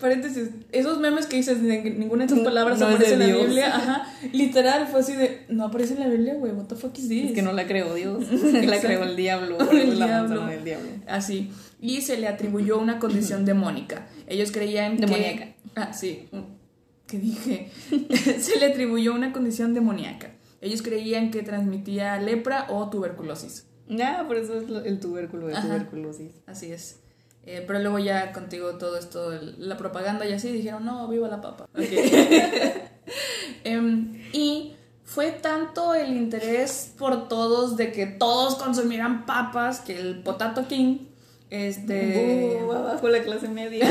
paréntesis, 0.00 0.48
esos 0.72 0.98
memes 0.98 1.26
que 1.26 1.36
dices, 1.36 1.58
que 1.58 1.90
ninguna 1.90 2.26
de 2.26 2.32
esas 2.32 2.44
palabras 2.44 2.80
No 2.80 2.86
aparece 2.86 3.12
en 3.12 3.18
la 3.20 3.26
Dios. 3.26 3.42
Biblia, 3.46 3.76
ajá, 3.76 4.06
literal, 4.32 4.88
fue 4.88 5.00
así 5.00 5.14
de, 5.14 5.44
no 5.48 5.66
aparece 5.66 5.92
en 5.94 6.00
la 6.00 6.08
Biblia, 6.08 6.34
güey, 6.34 6.52
what 6.52 6.64
the 6.64 6.74
fuck 6.74 6.96
is 6.98 7.08
this? 7.08 7.26
Es 7.26 7.32
que 7.32 7.42
no 7.42 7.52
la 7.52 7.66
creó 7.66 7.94
Dios, 7.94 8.24
la 8.42 8.80
creó 8.80 9.04
el 9.04 9.14
diablo. 9.16 9.58
El 9.70 9.98
la 9.98 10.06
diablo. 10.06 10.46
del 10.46 10.64
diablo. 10.64 10.88
Así. 11.06 11.50
Y 11.80 12.00
se 12.00 12.18
le 12.18 12.26
atribuyó 12.28 12.78
una 12.78 12.98
condición 12.98 13.44
demónica. 13.44 14.06
Ellos 14.26 14.50
creían 14.52 14.96
Demoníaca. 14.96 15.44
que. 15.44 15.54
Ah, 15.76 15.92
sí. 15.92 16.28
¿Qué 17.06 17.18
dije? 17.18 17.70
se 18.40 18.58
le 18.58 18.66
atribuyó 18.66 19.14
una 19.14 19.32
condición 19.32 19.74
demoníaca. 19.74 20.32
Ellos 20.60 20.82
creían 20.82 21.30
que 21.30 21.42
transmitía 21.42 22.20
lepra 22.20 22.66
o 22.68 22.90
tuberculosis. 22.90 23.66
Ya, 23.88 24.24
por 24.26 24.36
eso 24.36 24.58
es 24.60 24.64
el 24.86 25.00
tubérculo 25.00 25.46
de 25.48 25.54
Ajá. 25.54 25.66
tuberculosis. 25.66 26.32
Así 26.46 26.70
es. 26.70 27.00
Eh, 27.52 27.64
pero 27.66 27.80
luego 27.80 27.98
ya 27.98 28.30
contigo 28.30 28.74
todo 28.78 28.96
esto, 28.96 29.32
la 29.58 29.76
propaganda 29.76 30.24
y 30.24 30.32
así, 30.32 30.52
dijeron, 30.52 30.84
no, 30.84 31.08
viva 31.08 31.26
la 31.26 31.40
papa. 31.40 31.64
Ok. 31.74 31.82
Em, 33.64 34.22
y 34.32 34.76
fue 35.04 35.32
tanto 35.32 35.94
el 35.94 36.16
interés 36.16 36.94
por 36.96 37.26
todos 37.26 37.76
de 37.76 37.90
que 37.90 38.06
todos 38.06 38.54
consumieran 38.54 39.26
papas 39.26 39.80
que 39.80 39.98
el 39.98 40.22
Potato 40.22 40.68
King 40.68 41.08
Este. 41.50 42.62
Uh, 42.64 42.70
abajo 42.70 43.08
la 43.08 43.20
clase 43.24 43.48
media. 43.48 43.84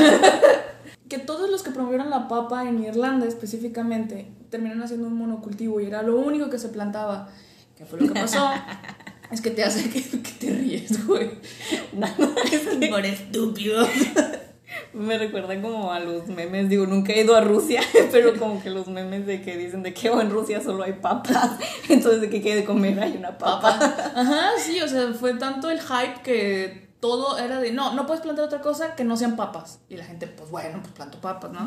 que 1.10 1.18
todos 1.18 1.50
los 1.50 1.62
que 1.62 1.70
promovieron 1.70 2.08
la 2.08 2.28
papa 2.28 2.66
en 2.66 2.82
Irlanda 2.82 3.26
específicamente 3.26 4.32
terminaron 4.48 4.82
haciendo 4.82 5.08
un 5.08 5.14
monocultivo 5.16 5.80
y 5.82 5.86
era 5.86 6.02
lo 6.02 6.16
único 6.16 6.48
que 6.48 6.58
se 6.58 6.70
plantaba. 6.70 7.28
¿Qué 7.76 7.84
fue 7.84 8.00
lo 8.00 8.08
que 8.08 8.18
pasó? 8.18 8.50
es 9.30 9.40
que 9.40 9.50
te 9.50 9.62
hace 9.62 9.88
que, 9.90 10.02
que 10.02 10.32
te 10.38 10.50
ríes, 10.50 11.06
güey. 11.06 11.30
Por 12.90 13.06
estúpido. 13.06 13.86
Me 14.92 15.18
recuerda 15.18 15.60
como 15.60 15.92
a 15.92 16.00
los 16.00 16.26
memes, 16.26 16.68
digo, 16.68 16.86
nunca 16.86 17.12
he 17.12 17.22
ido 17.22 17.36
a 17.36 17.40
Rusia, 17.40 17.80
pero 18.12 18.36
como 18.38 18.62
que 18.62 18.70
los 18.70 18.88
memes 18.88 19.26
de 19.26 19.42
que 19.42 19.56
dicen 19.56 19.82
de 19.82 19.94
que 19.94 20.10
oh, 20.10 20.20
en 20.20 20.30
Rusia 20.30 20.60
solo 20.60 20.82
hay 20.82 20.94
papas, 20.94 21.52
entonces 21.88 22.20
de 22.20 22.30
que 22.30 22.42
quede 22.42 22.56
de 22.56 22.64
comer 22.64 22.98
hay 22.98 23.16
una 23.16 23.38
papa. 23.38 23.78
Ajá, 24.14 24.50
sí, 24.58 24.80
o 24.80 24.88
sea, 24.88 25.12
fue 25.12 25.34
tanto 25.34 25.70
el 25.70 25.80
hype 25.80 26.22
que 26.22 26.90
todo 27.00 27.38
era 27.38 27.60
de, 27.60 27.72
no, 27.72 27.94
no 27.94 28.06
puedes 28.06 28.22
plantar 28.22 28.44
otra 28.44 28.60
cosa 28.60 28.94
que 28.94 29.04
no 29.04 29.16
sean 29.16 29.36
papas. 29.36 29.80
Y 29.88 29.96
la 29.96 30.04
gente, 30.04 30.26
pues 30.26 30.50
bueno, 30.50 30.80
pues 30.82 30.92
planto 30.92 31.20
papas, 31.20 31.50
¿no? 31.50 31.66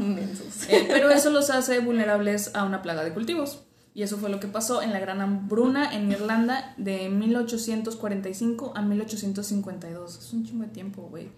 Eh, 0.70 0.86
pero 0.88 1.10
eso 1.10 1.30
los 1.30 1.50
hace 1.50 1.80
vulnerables 1.80 2.52
a 2.54 2.64
una 2.64 2.82
plaga 2.82 3.04
de 3.04 3.14
cultivos. 3.14 3.64
Y 3.96 4.02
eso 4.02 4.18
fue 4.18 4.30
lo 4.30 4.40
que 4.40 4.48
pasó 4.48 4.82
en 4.82 4.92
la 4.92 5.00
Gran 5.00 5.22
Hambruna 5.22 5.94
en 5.94 6.12
Irlanda 6.12 6.74
de 6.78 7.10
1845 7.10 8.74
a 8.76 8.82
1852. 8.82 10.18
Es 10.18 10.34
un 10.34 10.46
chingo 10.46 10.64
de 10.64 10.70
tiempo, 10.70 11.04
güey. 11.04 11.30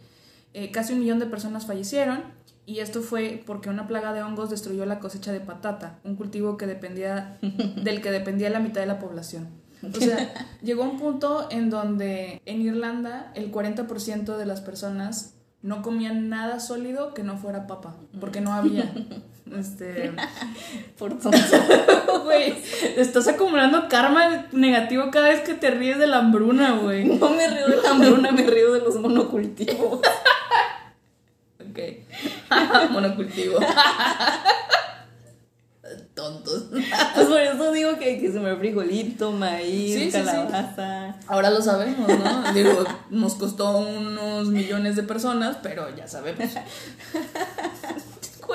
Eh, 0.54 0.72
casi 0.72 0.94
un 0.94 1.00
millón 1.00 1.20
de 1.20 1.26
personas 1.26 1.66
fallecieron 1.66 2.24
y 2.66 2.80
esto 2.80 3.02
fue 3.02 3.44
porque 3.46 3.70
una 3.70 3.88
plaga 3.88 4.14
de 4.14 4.24
hongos 4.24 4.50
destruyó 4.50 4.86
la 4.86 5.00
cosecha 5.00 5.32
de 5.32 5.42
patata, 5.42 6.00
un 6.04 6.16
cultivo 6.16 6.56
que 6.58 6.66
dependía, 6.66 7.38
del 7.84 8.02
que 8.02 8.12
dependía 8.12 8.50
la 8.50 8.60
mitad 8.60 8.82
de 8.82 8.88
la 8.88 9.00
población. 9.00 9.50
O 9.84 10.00
sea, 10.00 10.34
llegó 10.64 10.84
un 10.84 10.98
punto 10.98 11.48
en 11.52 11.70
donde 11.70 12.42
en 12.46 12.62
Irlanda 12.62 13.32
el 13.36 13.52
40% 13.52 14.38
de 14.38 14.46
las 14.46 14.62
personas 14.62 15.36
no 15.62 15.82
comían 15.82 16.30
nada 16.30 16.60
sólido 16.60 17.14
que 17.14 17.24
no 17.24 17.38
fuera 17.38 17.68
papa, 17.68 17.98
porque 18.20 18.42
no 18.42 18.54
había. 18.54 18.94
Este. 19.54 20.12
Por 20.98 21.18
tonto. 21.20 21.38
Güey, 22.26 22.56
estás 22.98 23.28
acumulando 23.28 23.88
karma 23.88 24.48
negativo 24.52 25.12
cada 25.12 25.30
vez 25.30 25.42
que 25.42 25.54
te 25.54 25.70
ríes 25.70 26.00
de 26.00 26.08
la 26.08 26.18
hambruna, 26.18 26.72
güey. 26.78 27.06
No 27.20 27.30
me 27.30 27.48
río 27.48 27.68
de 27.68 27.82
la 27.82 27.92
hambruna, 27.92 28.32
me 28.32 28.42
río 28.44 28.74
de 28.74 28.80
los 28.82 28.96
monocultivos. 28.96 30.00
ok. 31.60 31.80
Monocultivo. 32.90 33.60
Tontos. 36.16 36.64
Pues 37.14 37.28
por 37.28 37.40
eso 37.42 37.72
digo 37.74 37.98
que 38.00 38.06
hay 38.06 38.20
que 38.22 38.34
comer 38.34 38.58
frijolito, 38.58 39.32
maíz, 39.32 39.94
Sí, 39.94 40.00
sí, 40.00 40.06
sí. 40.06 40.12
calabaza. 40.12 41.16
Ahora 41.28 41.50
lo 41.52 41.62
sabemos, 41.62 42.08
¿no? 42.08 42.54
Digo, 42.54 42.84
nos 43.12 43.36
costó 43.36 43.78
unos 43.80 44.48
millones 44.48 44.96
de 44.96 45.04
personas, 45.04 45.58
pero 45.62 45.94
ya 45.96 46.08
sabemos. 46.08 46.50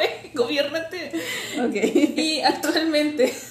Güey, 0.01 0.33
gobiernate. 0.35 1.13
Ok. 1.61 1.75
Y 2.17 2.41
actualmente. 2.41 3.33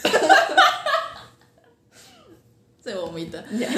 Se 2.83 2.95
vomita. 2.95 3.45
Ya. 3.51 3.69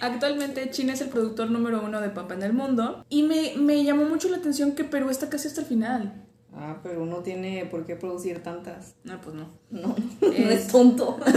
Actualmente 0.00 0.68
China 0.70 0.92
es 0.94 1.00
el 1.00 1.08
productor 1.08 1.50
número 1.50 1.82
uno 1.82 2.00
de 2.00 2.08
papa 2.10 2.34
en 2.34 2.42
el 2.42 2.52
mundo. 2.52 3.04
Y 3.08 3.22
me, 3.22 3.54
me 3.56 3.82
llamó 3.84 4.04
mucho 4.04 4.28
la 4.28 4.38
atención 4.38 4.72
que 4.72 4.84
Perú 4.84 5.10
está 5.10 5.28
casi 5.30 5.48
hasta 5.48 5.60
el 5.62 5.66
final. 5.66 6.12
Ah, 6.54 6.78
pero 6.82 7.06
no 7.06 7.18
tiene 7.18 7.64
por 7.66 7.86
qué 7.86 7.94
producir 7.96 8.42
tantas. 8.42 8.94
No, 9.04 9.20
pues 9.20 9.36
no. 9.36 9.50
No, 9.70 9.94
no 10.20 10.28
es 10.32 10.62
Es- 10.62 10.68
tonto. 10.68 11.18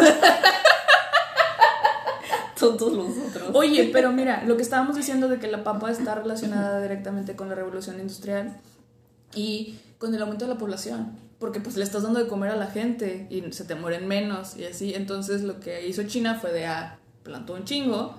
Tontos 2.59 2.93
los 2.93 3.17
otros. 3.17 3.49
Oye, 3.53 3.89
pero 3.91 4.11
mira, 4.13 4.43
lo 4.45 4.55
que 4.55 4.63
estábamos 4.63 4.95
diciendo 4.95 5.27
de 5.27 5.37
que 5.37 5.47
la 5.47 5.63
papa 5.65 5.91
está 5.91 6.15
relacionada 6.15 6.81
directamente 6.81 7.35
con 7.35 7.49
la 7.49 7.55
revolución 7.55 7.99
industrial 7.99 8.55
y 9.36 9.77
con 9.97 10.13
el 10.13 10.21
aumento 10.21 10.45
de 10.45 10.53
la 10.53 10.57
población, 10.57 11.17
porque 11.39 11.59
pues 11.59 11.75
le 11.77 11.84
estás 11.84 12.03
dando 12.03 12.19
de 12.19 12.27
comer 12.27 12.51
a 12.51 12.55
la 12.55 12.67
gente 12.67 13.27
y 13.29 13.43
se 13.51 13.65
te 13.65 13.75
mueren 13.75 14.07
menos 14.07 14.55
y 14.57 14.65
así, 14.65 14.93
entonces 14.93 15.41
lo 15.43 15.59
que 15.59 15.88
hizo 15.88 16.03
China 16.03 16.38
fue 16.39 16.51
de 16.53 16.65
ah, 16.65 16.99
plantó 17.23 17.53
un 17.53 17.63
chingo 17.65 18.15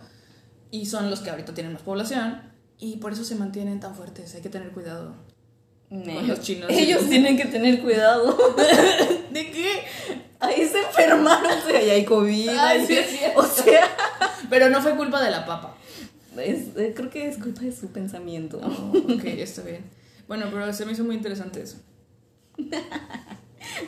y 0.70 0.86
son 0.86 1.10
los 1.10 1.20
que 1.20 1.30
ahorita 1.30 1.54
tienen 1.54 1.72
más 1.72 1.82
población 1.82 2.40
y 2.78 2.96
por 2.96 3.12
eso 3.12 3.24
se 3.24 3.34
mantienen 3.36 3.80
tan 3.80 3.94
fuertes, 3.94 4.34
hay 4.34 4.42
que 4.42 4.48
tener 4.50 4.70
cuidado. 4.72 5.14
Ne. 5.90 6.14
con 6.16 6.26
los 6.28 6.40
chinos. 6.40 6.68
Ellos 6.72 7.08
tienen 7.08 7.36
que 7.36 7.44
tener 7.44 7.80
cuidado. 7.80 8.36
¿De 9.30 9.50
qué? 9.50 9.84
Ahí 10.40 10.66
se 10.66 10.80
enfermaron, 10.80 11.58
o 11.58 11.70
sea, 11.70 11.82
y 11.82 11.90
hay 11.90 12.04
COVID. 12.04 12.48
Ay, 12.48 12.56
ahí 12.80 12.86
sí, 12.86 12.98
o 13.36 13.44
sea, 13.44 13.88
Pero 14.50 14.70
no 14.70 14.82
fue 14.82 14.96
culpa 14.96 15.22
de 15.22 15.30
la 15.30 15.46
papa. 15.46 15.76
es- 16.36 16.76
eh, 16.76 16.92
creo 16.96 17.10
que 17.10 17.28
es 17.28 17.38
culpa 17.38 17.60
de 17.62 17.70
su 17.72 17.88
pensamiento. 17.88 18.58
ok, 18.58 19.24
está 19.24 19.62
bien. 19.62 19.84
Bueno, 20.28 20.46
pero 20.50 20.72
se 20.72 20.86
me 20.86 20.92
hizo 20.92 21.04
muy 21.04 21.16
interesante 21.16 21.62
eso. 21.62 21.78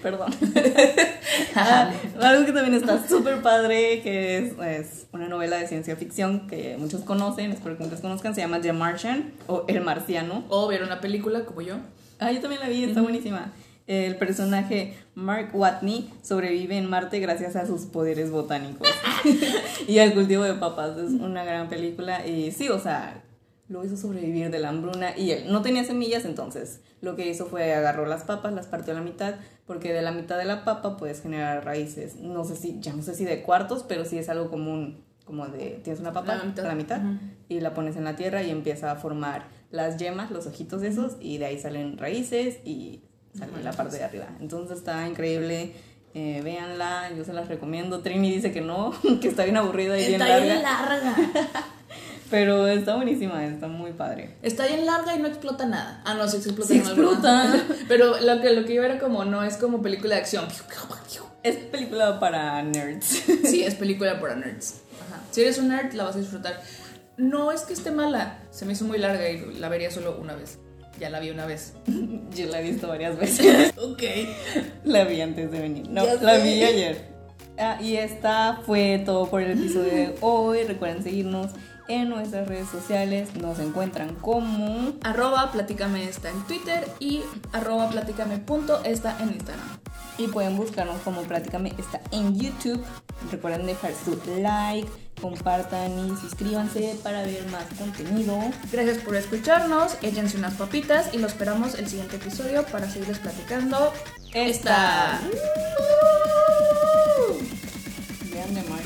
Perdón. 0.03 0.32
Ah, 1.55 1.91
algo 2.20 2.47
que 2.47 2.53
también 2.53 2.74
está 2.74 3.07
súper 3.07 3.43
padre, 3.43 4.01
que 4.03 4.39
es, 4.39 4.53
es 4.59 5.07
una 5.12 5.28
novela 5.28 5.57
de 5.57 5.66
ciencia 5.66 5.97
ficción 5.97 6.47
que 6.47 6.76
muchos 6.78 7.03
conocen, 7.03 7.51
espero 7.51 7.76
que 7.76 7.84
muchos 7.84 8.01
conozcan, 8.01 8.34
se 8.34 8.43
llama 8.43 8.61
The 8.61 8.72
Martian 8.72 9.32
o 9.47 9.64
El 9.66 9.80
Marciano. 9.82 10.45
O 10.49 10.68
vieron 10.68 10.89
la 10.89 11.01
película 11.01 11.45
como 11.45 11.62
yo. 11.62 11.76
Ah, 12.18 12.30
yo 12.32 12.41
también 12.41 12.61
la 12.61 12.68
vi, 12.68 12.84
está 12.84 13.03
buenísima. 13.03 13.53
El 13.87 14.16
personaje 14.16 14.97
Mark 15.14 15.51
Watney 15.55 16.11
sobrevive 16.22 16.76
en 16.76 16.91
Marte 16.91 17.20
gracias 17.20 17.55
a 17.55 17.66
sus 17.66 17.82
poderes 17.82 18.30
botánicos 18.30 18.89
y 19.89 19.99
al 19.99 20.12
cultivo 20.12 20.43
de 20.43 20.55
papas. 20.55 20.97
Es 20.97 21.12
una 21.12 21.45
gran 21.45 21.68
película 21.68 22.26
y 22.26 22.51
sí, 22.51 22.68
o 22.68 22.80
sea, 22.80 23.22
lo 23.69 23.85
hizo 23.85 23.97
sobrevivir 23.97 24.51
de 24.51 24.59
la 24.61 24.69
hambruna 24.69 25.17
y 25.19 25.33
él 25.33 25.53
no 25.53 25.61
tenía 25.62 25.83
semillas, 25.85 26.25
entonces 26.25 26.81
lo 27.01 27.17
que 27.17 27.29
hizo 27.29 27.47
fue 27.47 27.75
agarró 27.75 28.07
las 28.07 28.23
papas, 28.25 28.53
las 28.53 28.67
partió 28.67 28.93
a 28.93 28.97
la 28.97 29.03
mitad, 29.03 29.35
porque 29.67 29.93
de 29.93 30.03
la 30.03 30.12
mitad 30.12 30.39
de 30.39 30.45
la 30.45 30.64
papa 30.64 30.97
puedes 30.97 31.21
generar 31.23 31.64
raíces. 31.64 32.17
No 32.17 32.45
sé 32.45 32.55
si, 32.57 32.79
ya 32.81 32.93
no 32.93 33.03
sé 33.03 33.14
si 33.14 33.25
de 33.25 33.43
cuartos, 33.43 33.83
pero 33.83 34.05
sí 34.05 34.19
es 34.19 34.29
algo 34.29 34.49
común, 34.51 35.03
como 35.25 35.47
de, 35.49 35.81
tienes 35.83 36.01
una 36.01 36.12
papa 36.12 36.37
La 36.37 36.45
mitad. 36.45 36.64
a 36.64 36.69
la 36.69 36.75
mitad 36.77 37.01
y 37.49 37.59
la 37.61 37.75
pones 37.75 37.97
en 37.97 38.05
la 38.05 38.14
tierra 38.14 38.43
y 38.45 38.51
empieza 38.51 38.93
a 38.93 38.97
formar 38.97 39.47
las 39.73 39.97
yemas, 39.97 40.31
los 40.31 40.47
ojitos 40.47 40.83
esos, 40.85 41.17
y 41.21 41.39
de 41.39 41.47
ahí 41.47 41.59
salen 41.59 41.99
raíces 41.99 42.59
y 42.64 43.03
sale 43.37 43.62
la 43.64 43.73
parte 43.73 43.97
de 43.99 44.05
arriba. 44.05 44.29
Entonces 44.41 44.79
está 44.79 45.09
increíble. 45.09 45.73
Eh, 46.14 46.41
véanla, 46.43 47.11
yo 47.14 47.25
se 47.25 47.35
las 47.35 47.49
recomiendo. 47.49 48.01
Trini 48.01 48.31
dice 48.31 48.51
que 48.53 48.62
no, 48.62 48.95
que 49.21 49.29
está 49.29 49.43
bien 49.45 49.57
aburrida 49.59 49.99
y 49.99 50.07
bien 50.07 50.23
Está 50.23 50.29
larga. 50.39 50.45
bien 50.47 50.62
larga. 50.62 51.17
Pero 52.31 52.66
está 52.66 52.97
buenísima, 52.97 53.45
está 53.47 53.68
muy 53.68 53.93
padre. 53.93 54.35
Está 54.43 54.66
bien 54.66 54.85
larga 54.85 55.14
y 55.14 55.18
no 55.20 55.29
explota 55.29 55.64
nada. 55.66 56.03
Ah, 56.05 56.14
no, 56.14 56.27
sí 56.29 56.39
explota. 56.39 56.68
Sí 56.68 56.79
explota. 56.79 57.64
Pero 57.89 58.18
lo 58.20 58.41
que, 58.41 58.53
lo 58.53 58.64
que 58.64 58.74
iba 58.74 58.85
era 58.85 58.99
como, 58.99 59.24
no 59.24 59.43
es 59.45 59.57
como 59.57 59.81
película 59.83 60.16
de 60.16 60.20
acción. 60.22 60.47
Es 61.43 61.57
película 61.57 62.18
para 62.18 62.62
nerds. 62.62 63.22
Sí, 63.45 63.62
es 63.62 63.74
película 63.77 64.20
para 64.20 64.35
nerds. 64.35 64.81
Ajá. 65.09 65.22
Si 65.31 65.43
eres 65.43 65.59
un 65.59 65.68
nerd, 65.68 65.93
la 65.93 66.05
vas 66.05 66.16
a 66.16 66.18
disfrutar. 66.18 66.61
No 67.16 67.53
es 67.53 67.62
que 67.62 67.72
esté 67.72 67.91
mala. 67.91 68.39
Se 68.51 68.64
me 68.66 68.72
hizo 68.72 68.85
muy 68.85 68.99
larga 68.99 69.29
y 69.31 69.55
la 69.55 69.68
vería 69.68 69.91
solo 69.91 70.18
una 70.20 70.35
vez. 70.35 70.59
Ya 70.99 71.11
la 71.11 71.20
vi 71.20 71.31
una 71.31 71.47
vez. 71.47 71.74
Yo 72.35 72.47
la 72.47 72.61
he 72.61 72.62
visto 72.64 72.89
varias 72.89 73.16
veces. 73.18 73.72
Ok. 73.79 74.03
La 74.85 75.05
vi 75.05 75.20
antes 75.20 75.51
de 75.51 75.61
venir. 75.61 75.89
No, 75.89 76.05
Ya 76.05 76.14
la 76.14 76.37
sé. 76.37 76.43
vi 76.43 76.62
ayer. 76.64 77.14
Ah, 77.59 77.79
y 77.81 77.97
esta 77.97 78.61
fue 78.66 79.03
todo 79.05 79.29
por 79.31 79.41
el 79.43 79.53
episodio 79.53 79.93
de 79.93 80.14
hoy. 80.20 80.64
Recuerden 80.64 81.03
seguirnos 81.03 81.53
en 81.89 82.09
nuestras 82.09 82.49
redes 82.49 82.68
sociales. 82.68 83.34
Nos 83.37 83.59
encuentran 83.59 84.14
como 84.16 84.93
Arroba 85.03 85.51
platícame 85.53 86.05
está 86.05 86.30
en 86.30 86.43
Twitter 86.45 86.89
y 86.99 87.22
arroba 87.53 87.91
está 88.84 89.16
en 89.20 89.30
Instagram. 89.30 89.78
y 90.18 90.28
pueden 90.28 90.57
buscarnos 90.57 91.01
como 91.03 91.22
Prácticame 91.22 91.72
está 91.78 92.01
en 92.11 92.39
YouTube. 92.39 92.82
Recuerden 93.30 93.66
dejar 93.66 93.93
su 93.93 94.18
like, 94.41 94.89
compartan 95.20 96.07
y 96.07 96.16
suscríbanse 96.16 96.97
para 97.03 97.22
ver 97.22 97.47
más 97.49 97.64
contenido. 97.78 98.39
Gracias 98.72 98.99
por 98.99 99.16
escucharnos, 99.16 99.97
échense 100.03 100.37
unas 100.39 100.55
papitas 100.55 101.12
y 101.12 101.18
lo 101.18 101.26
esperamos 101.26 101.74
el 101.74 101.89
siguiente 101.89 102.16
episodio 102.16 102.64
para 102.66 102.89
seguirles 102.89 103.18
platicando 103.18 103.93
Esta. 104.32 105.18
esta. 105.18 105.20
Vean 108.32 108.55
de 108.55 108.62
Martian. 108.62 108.86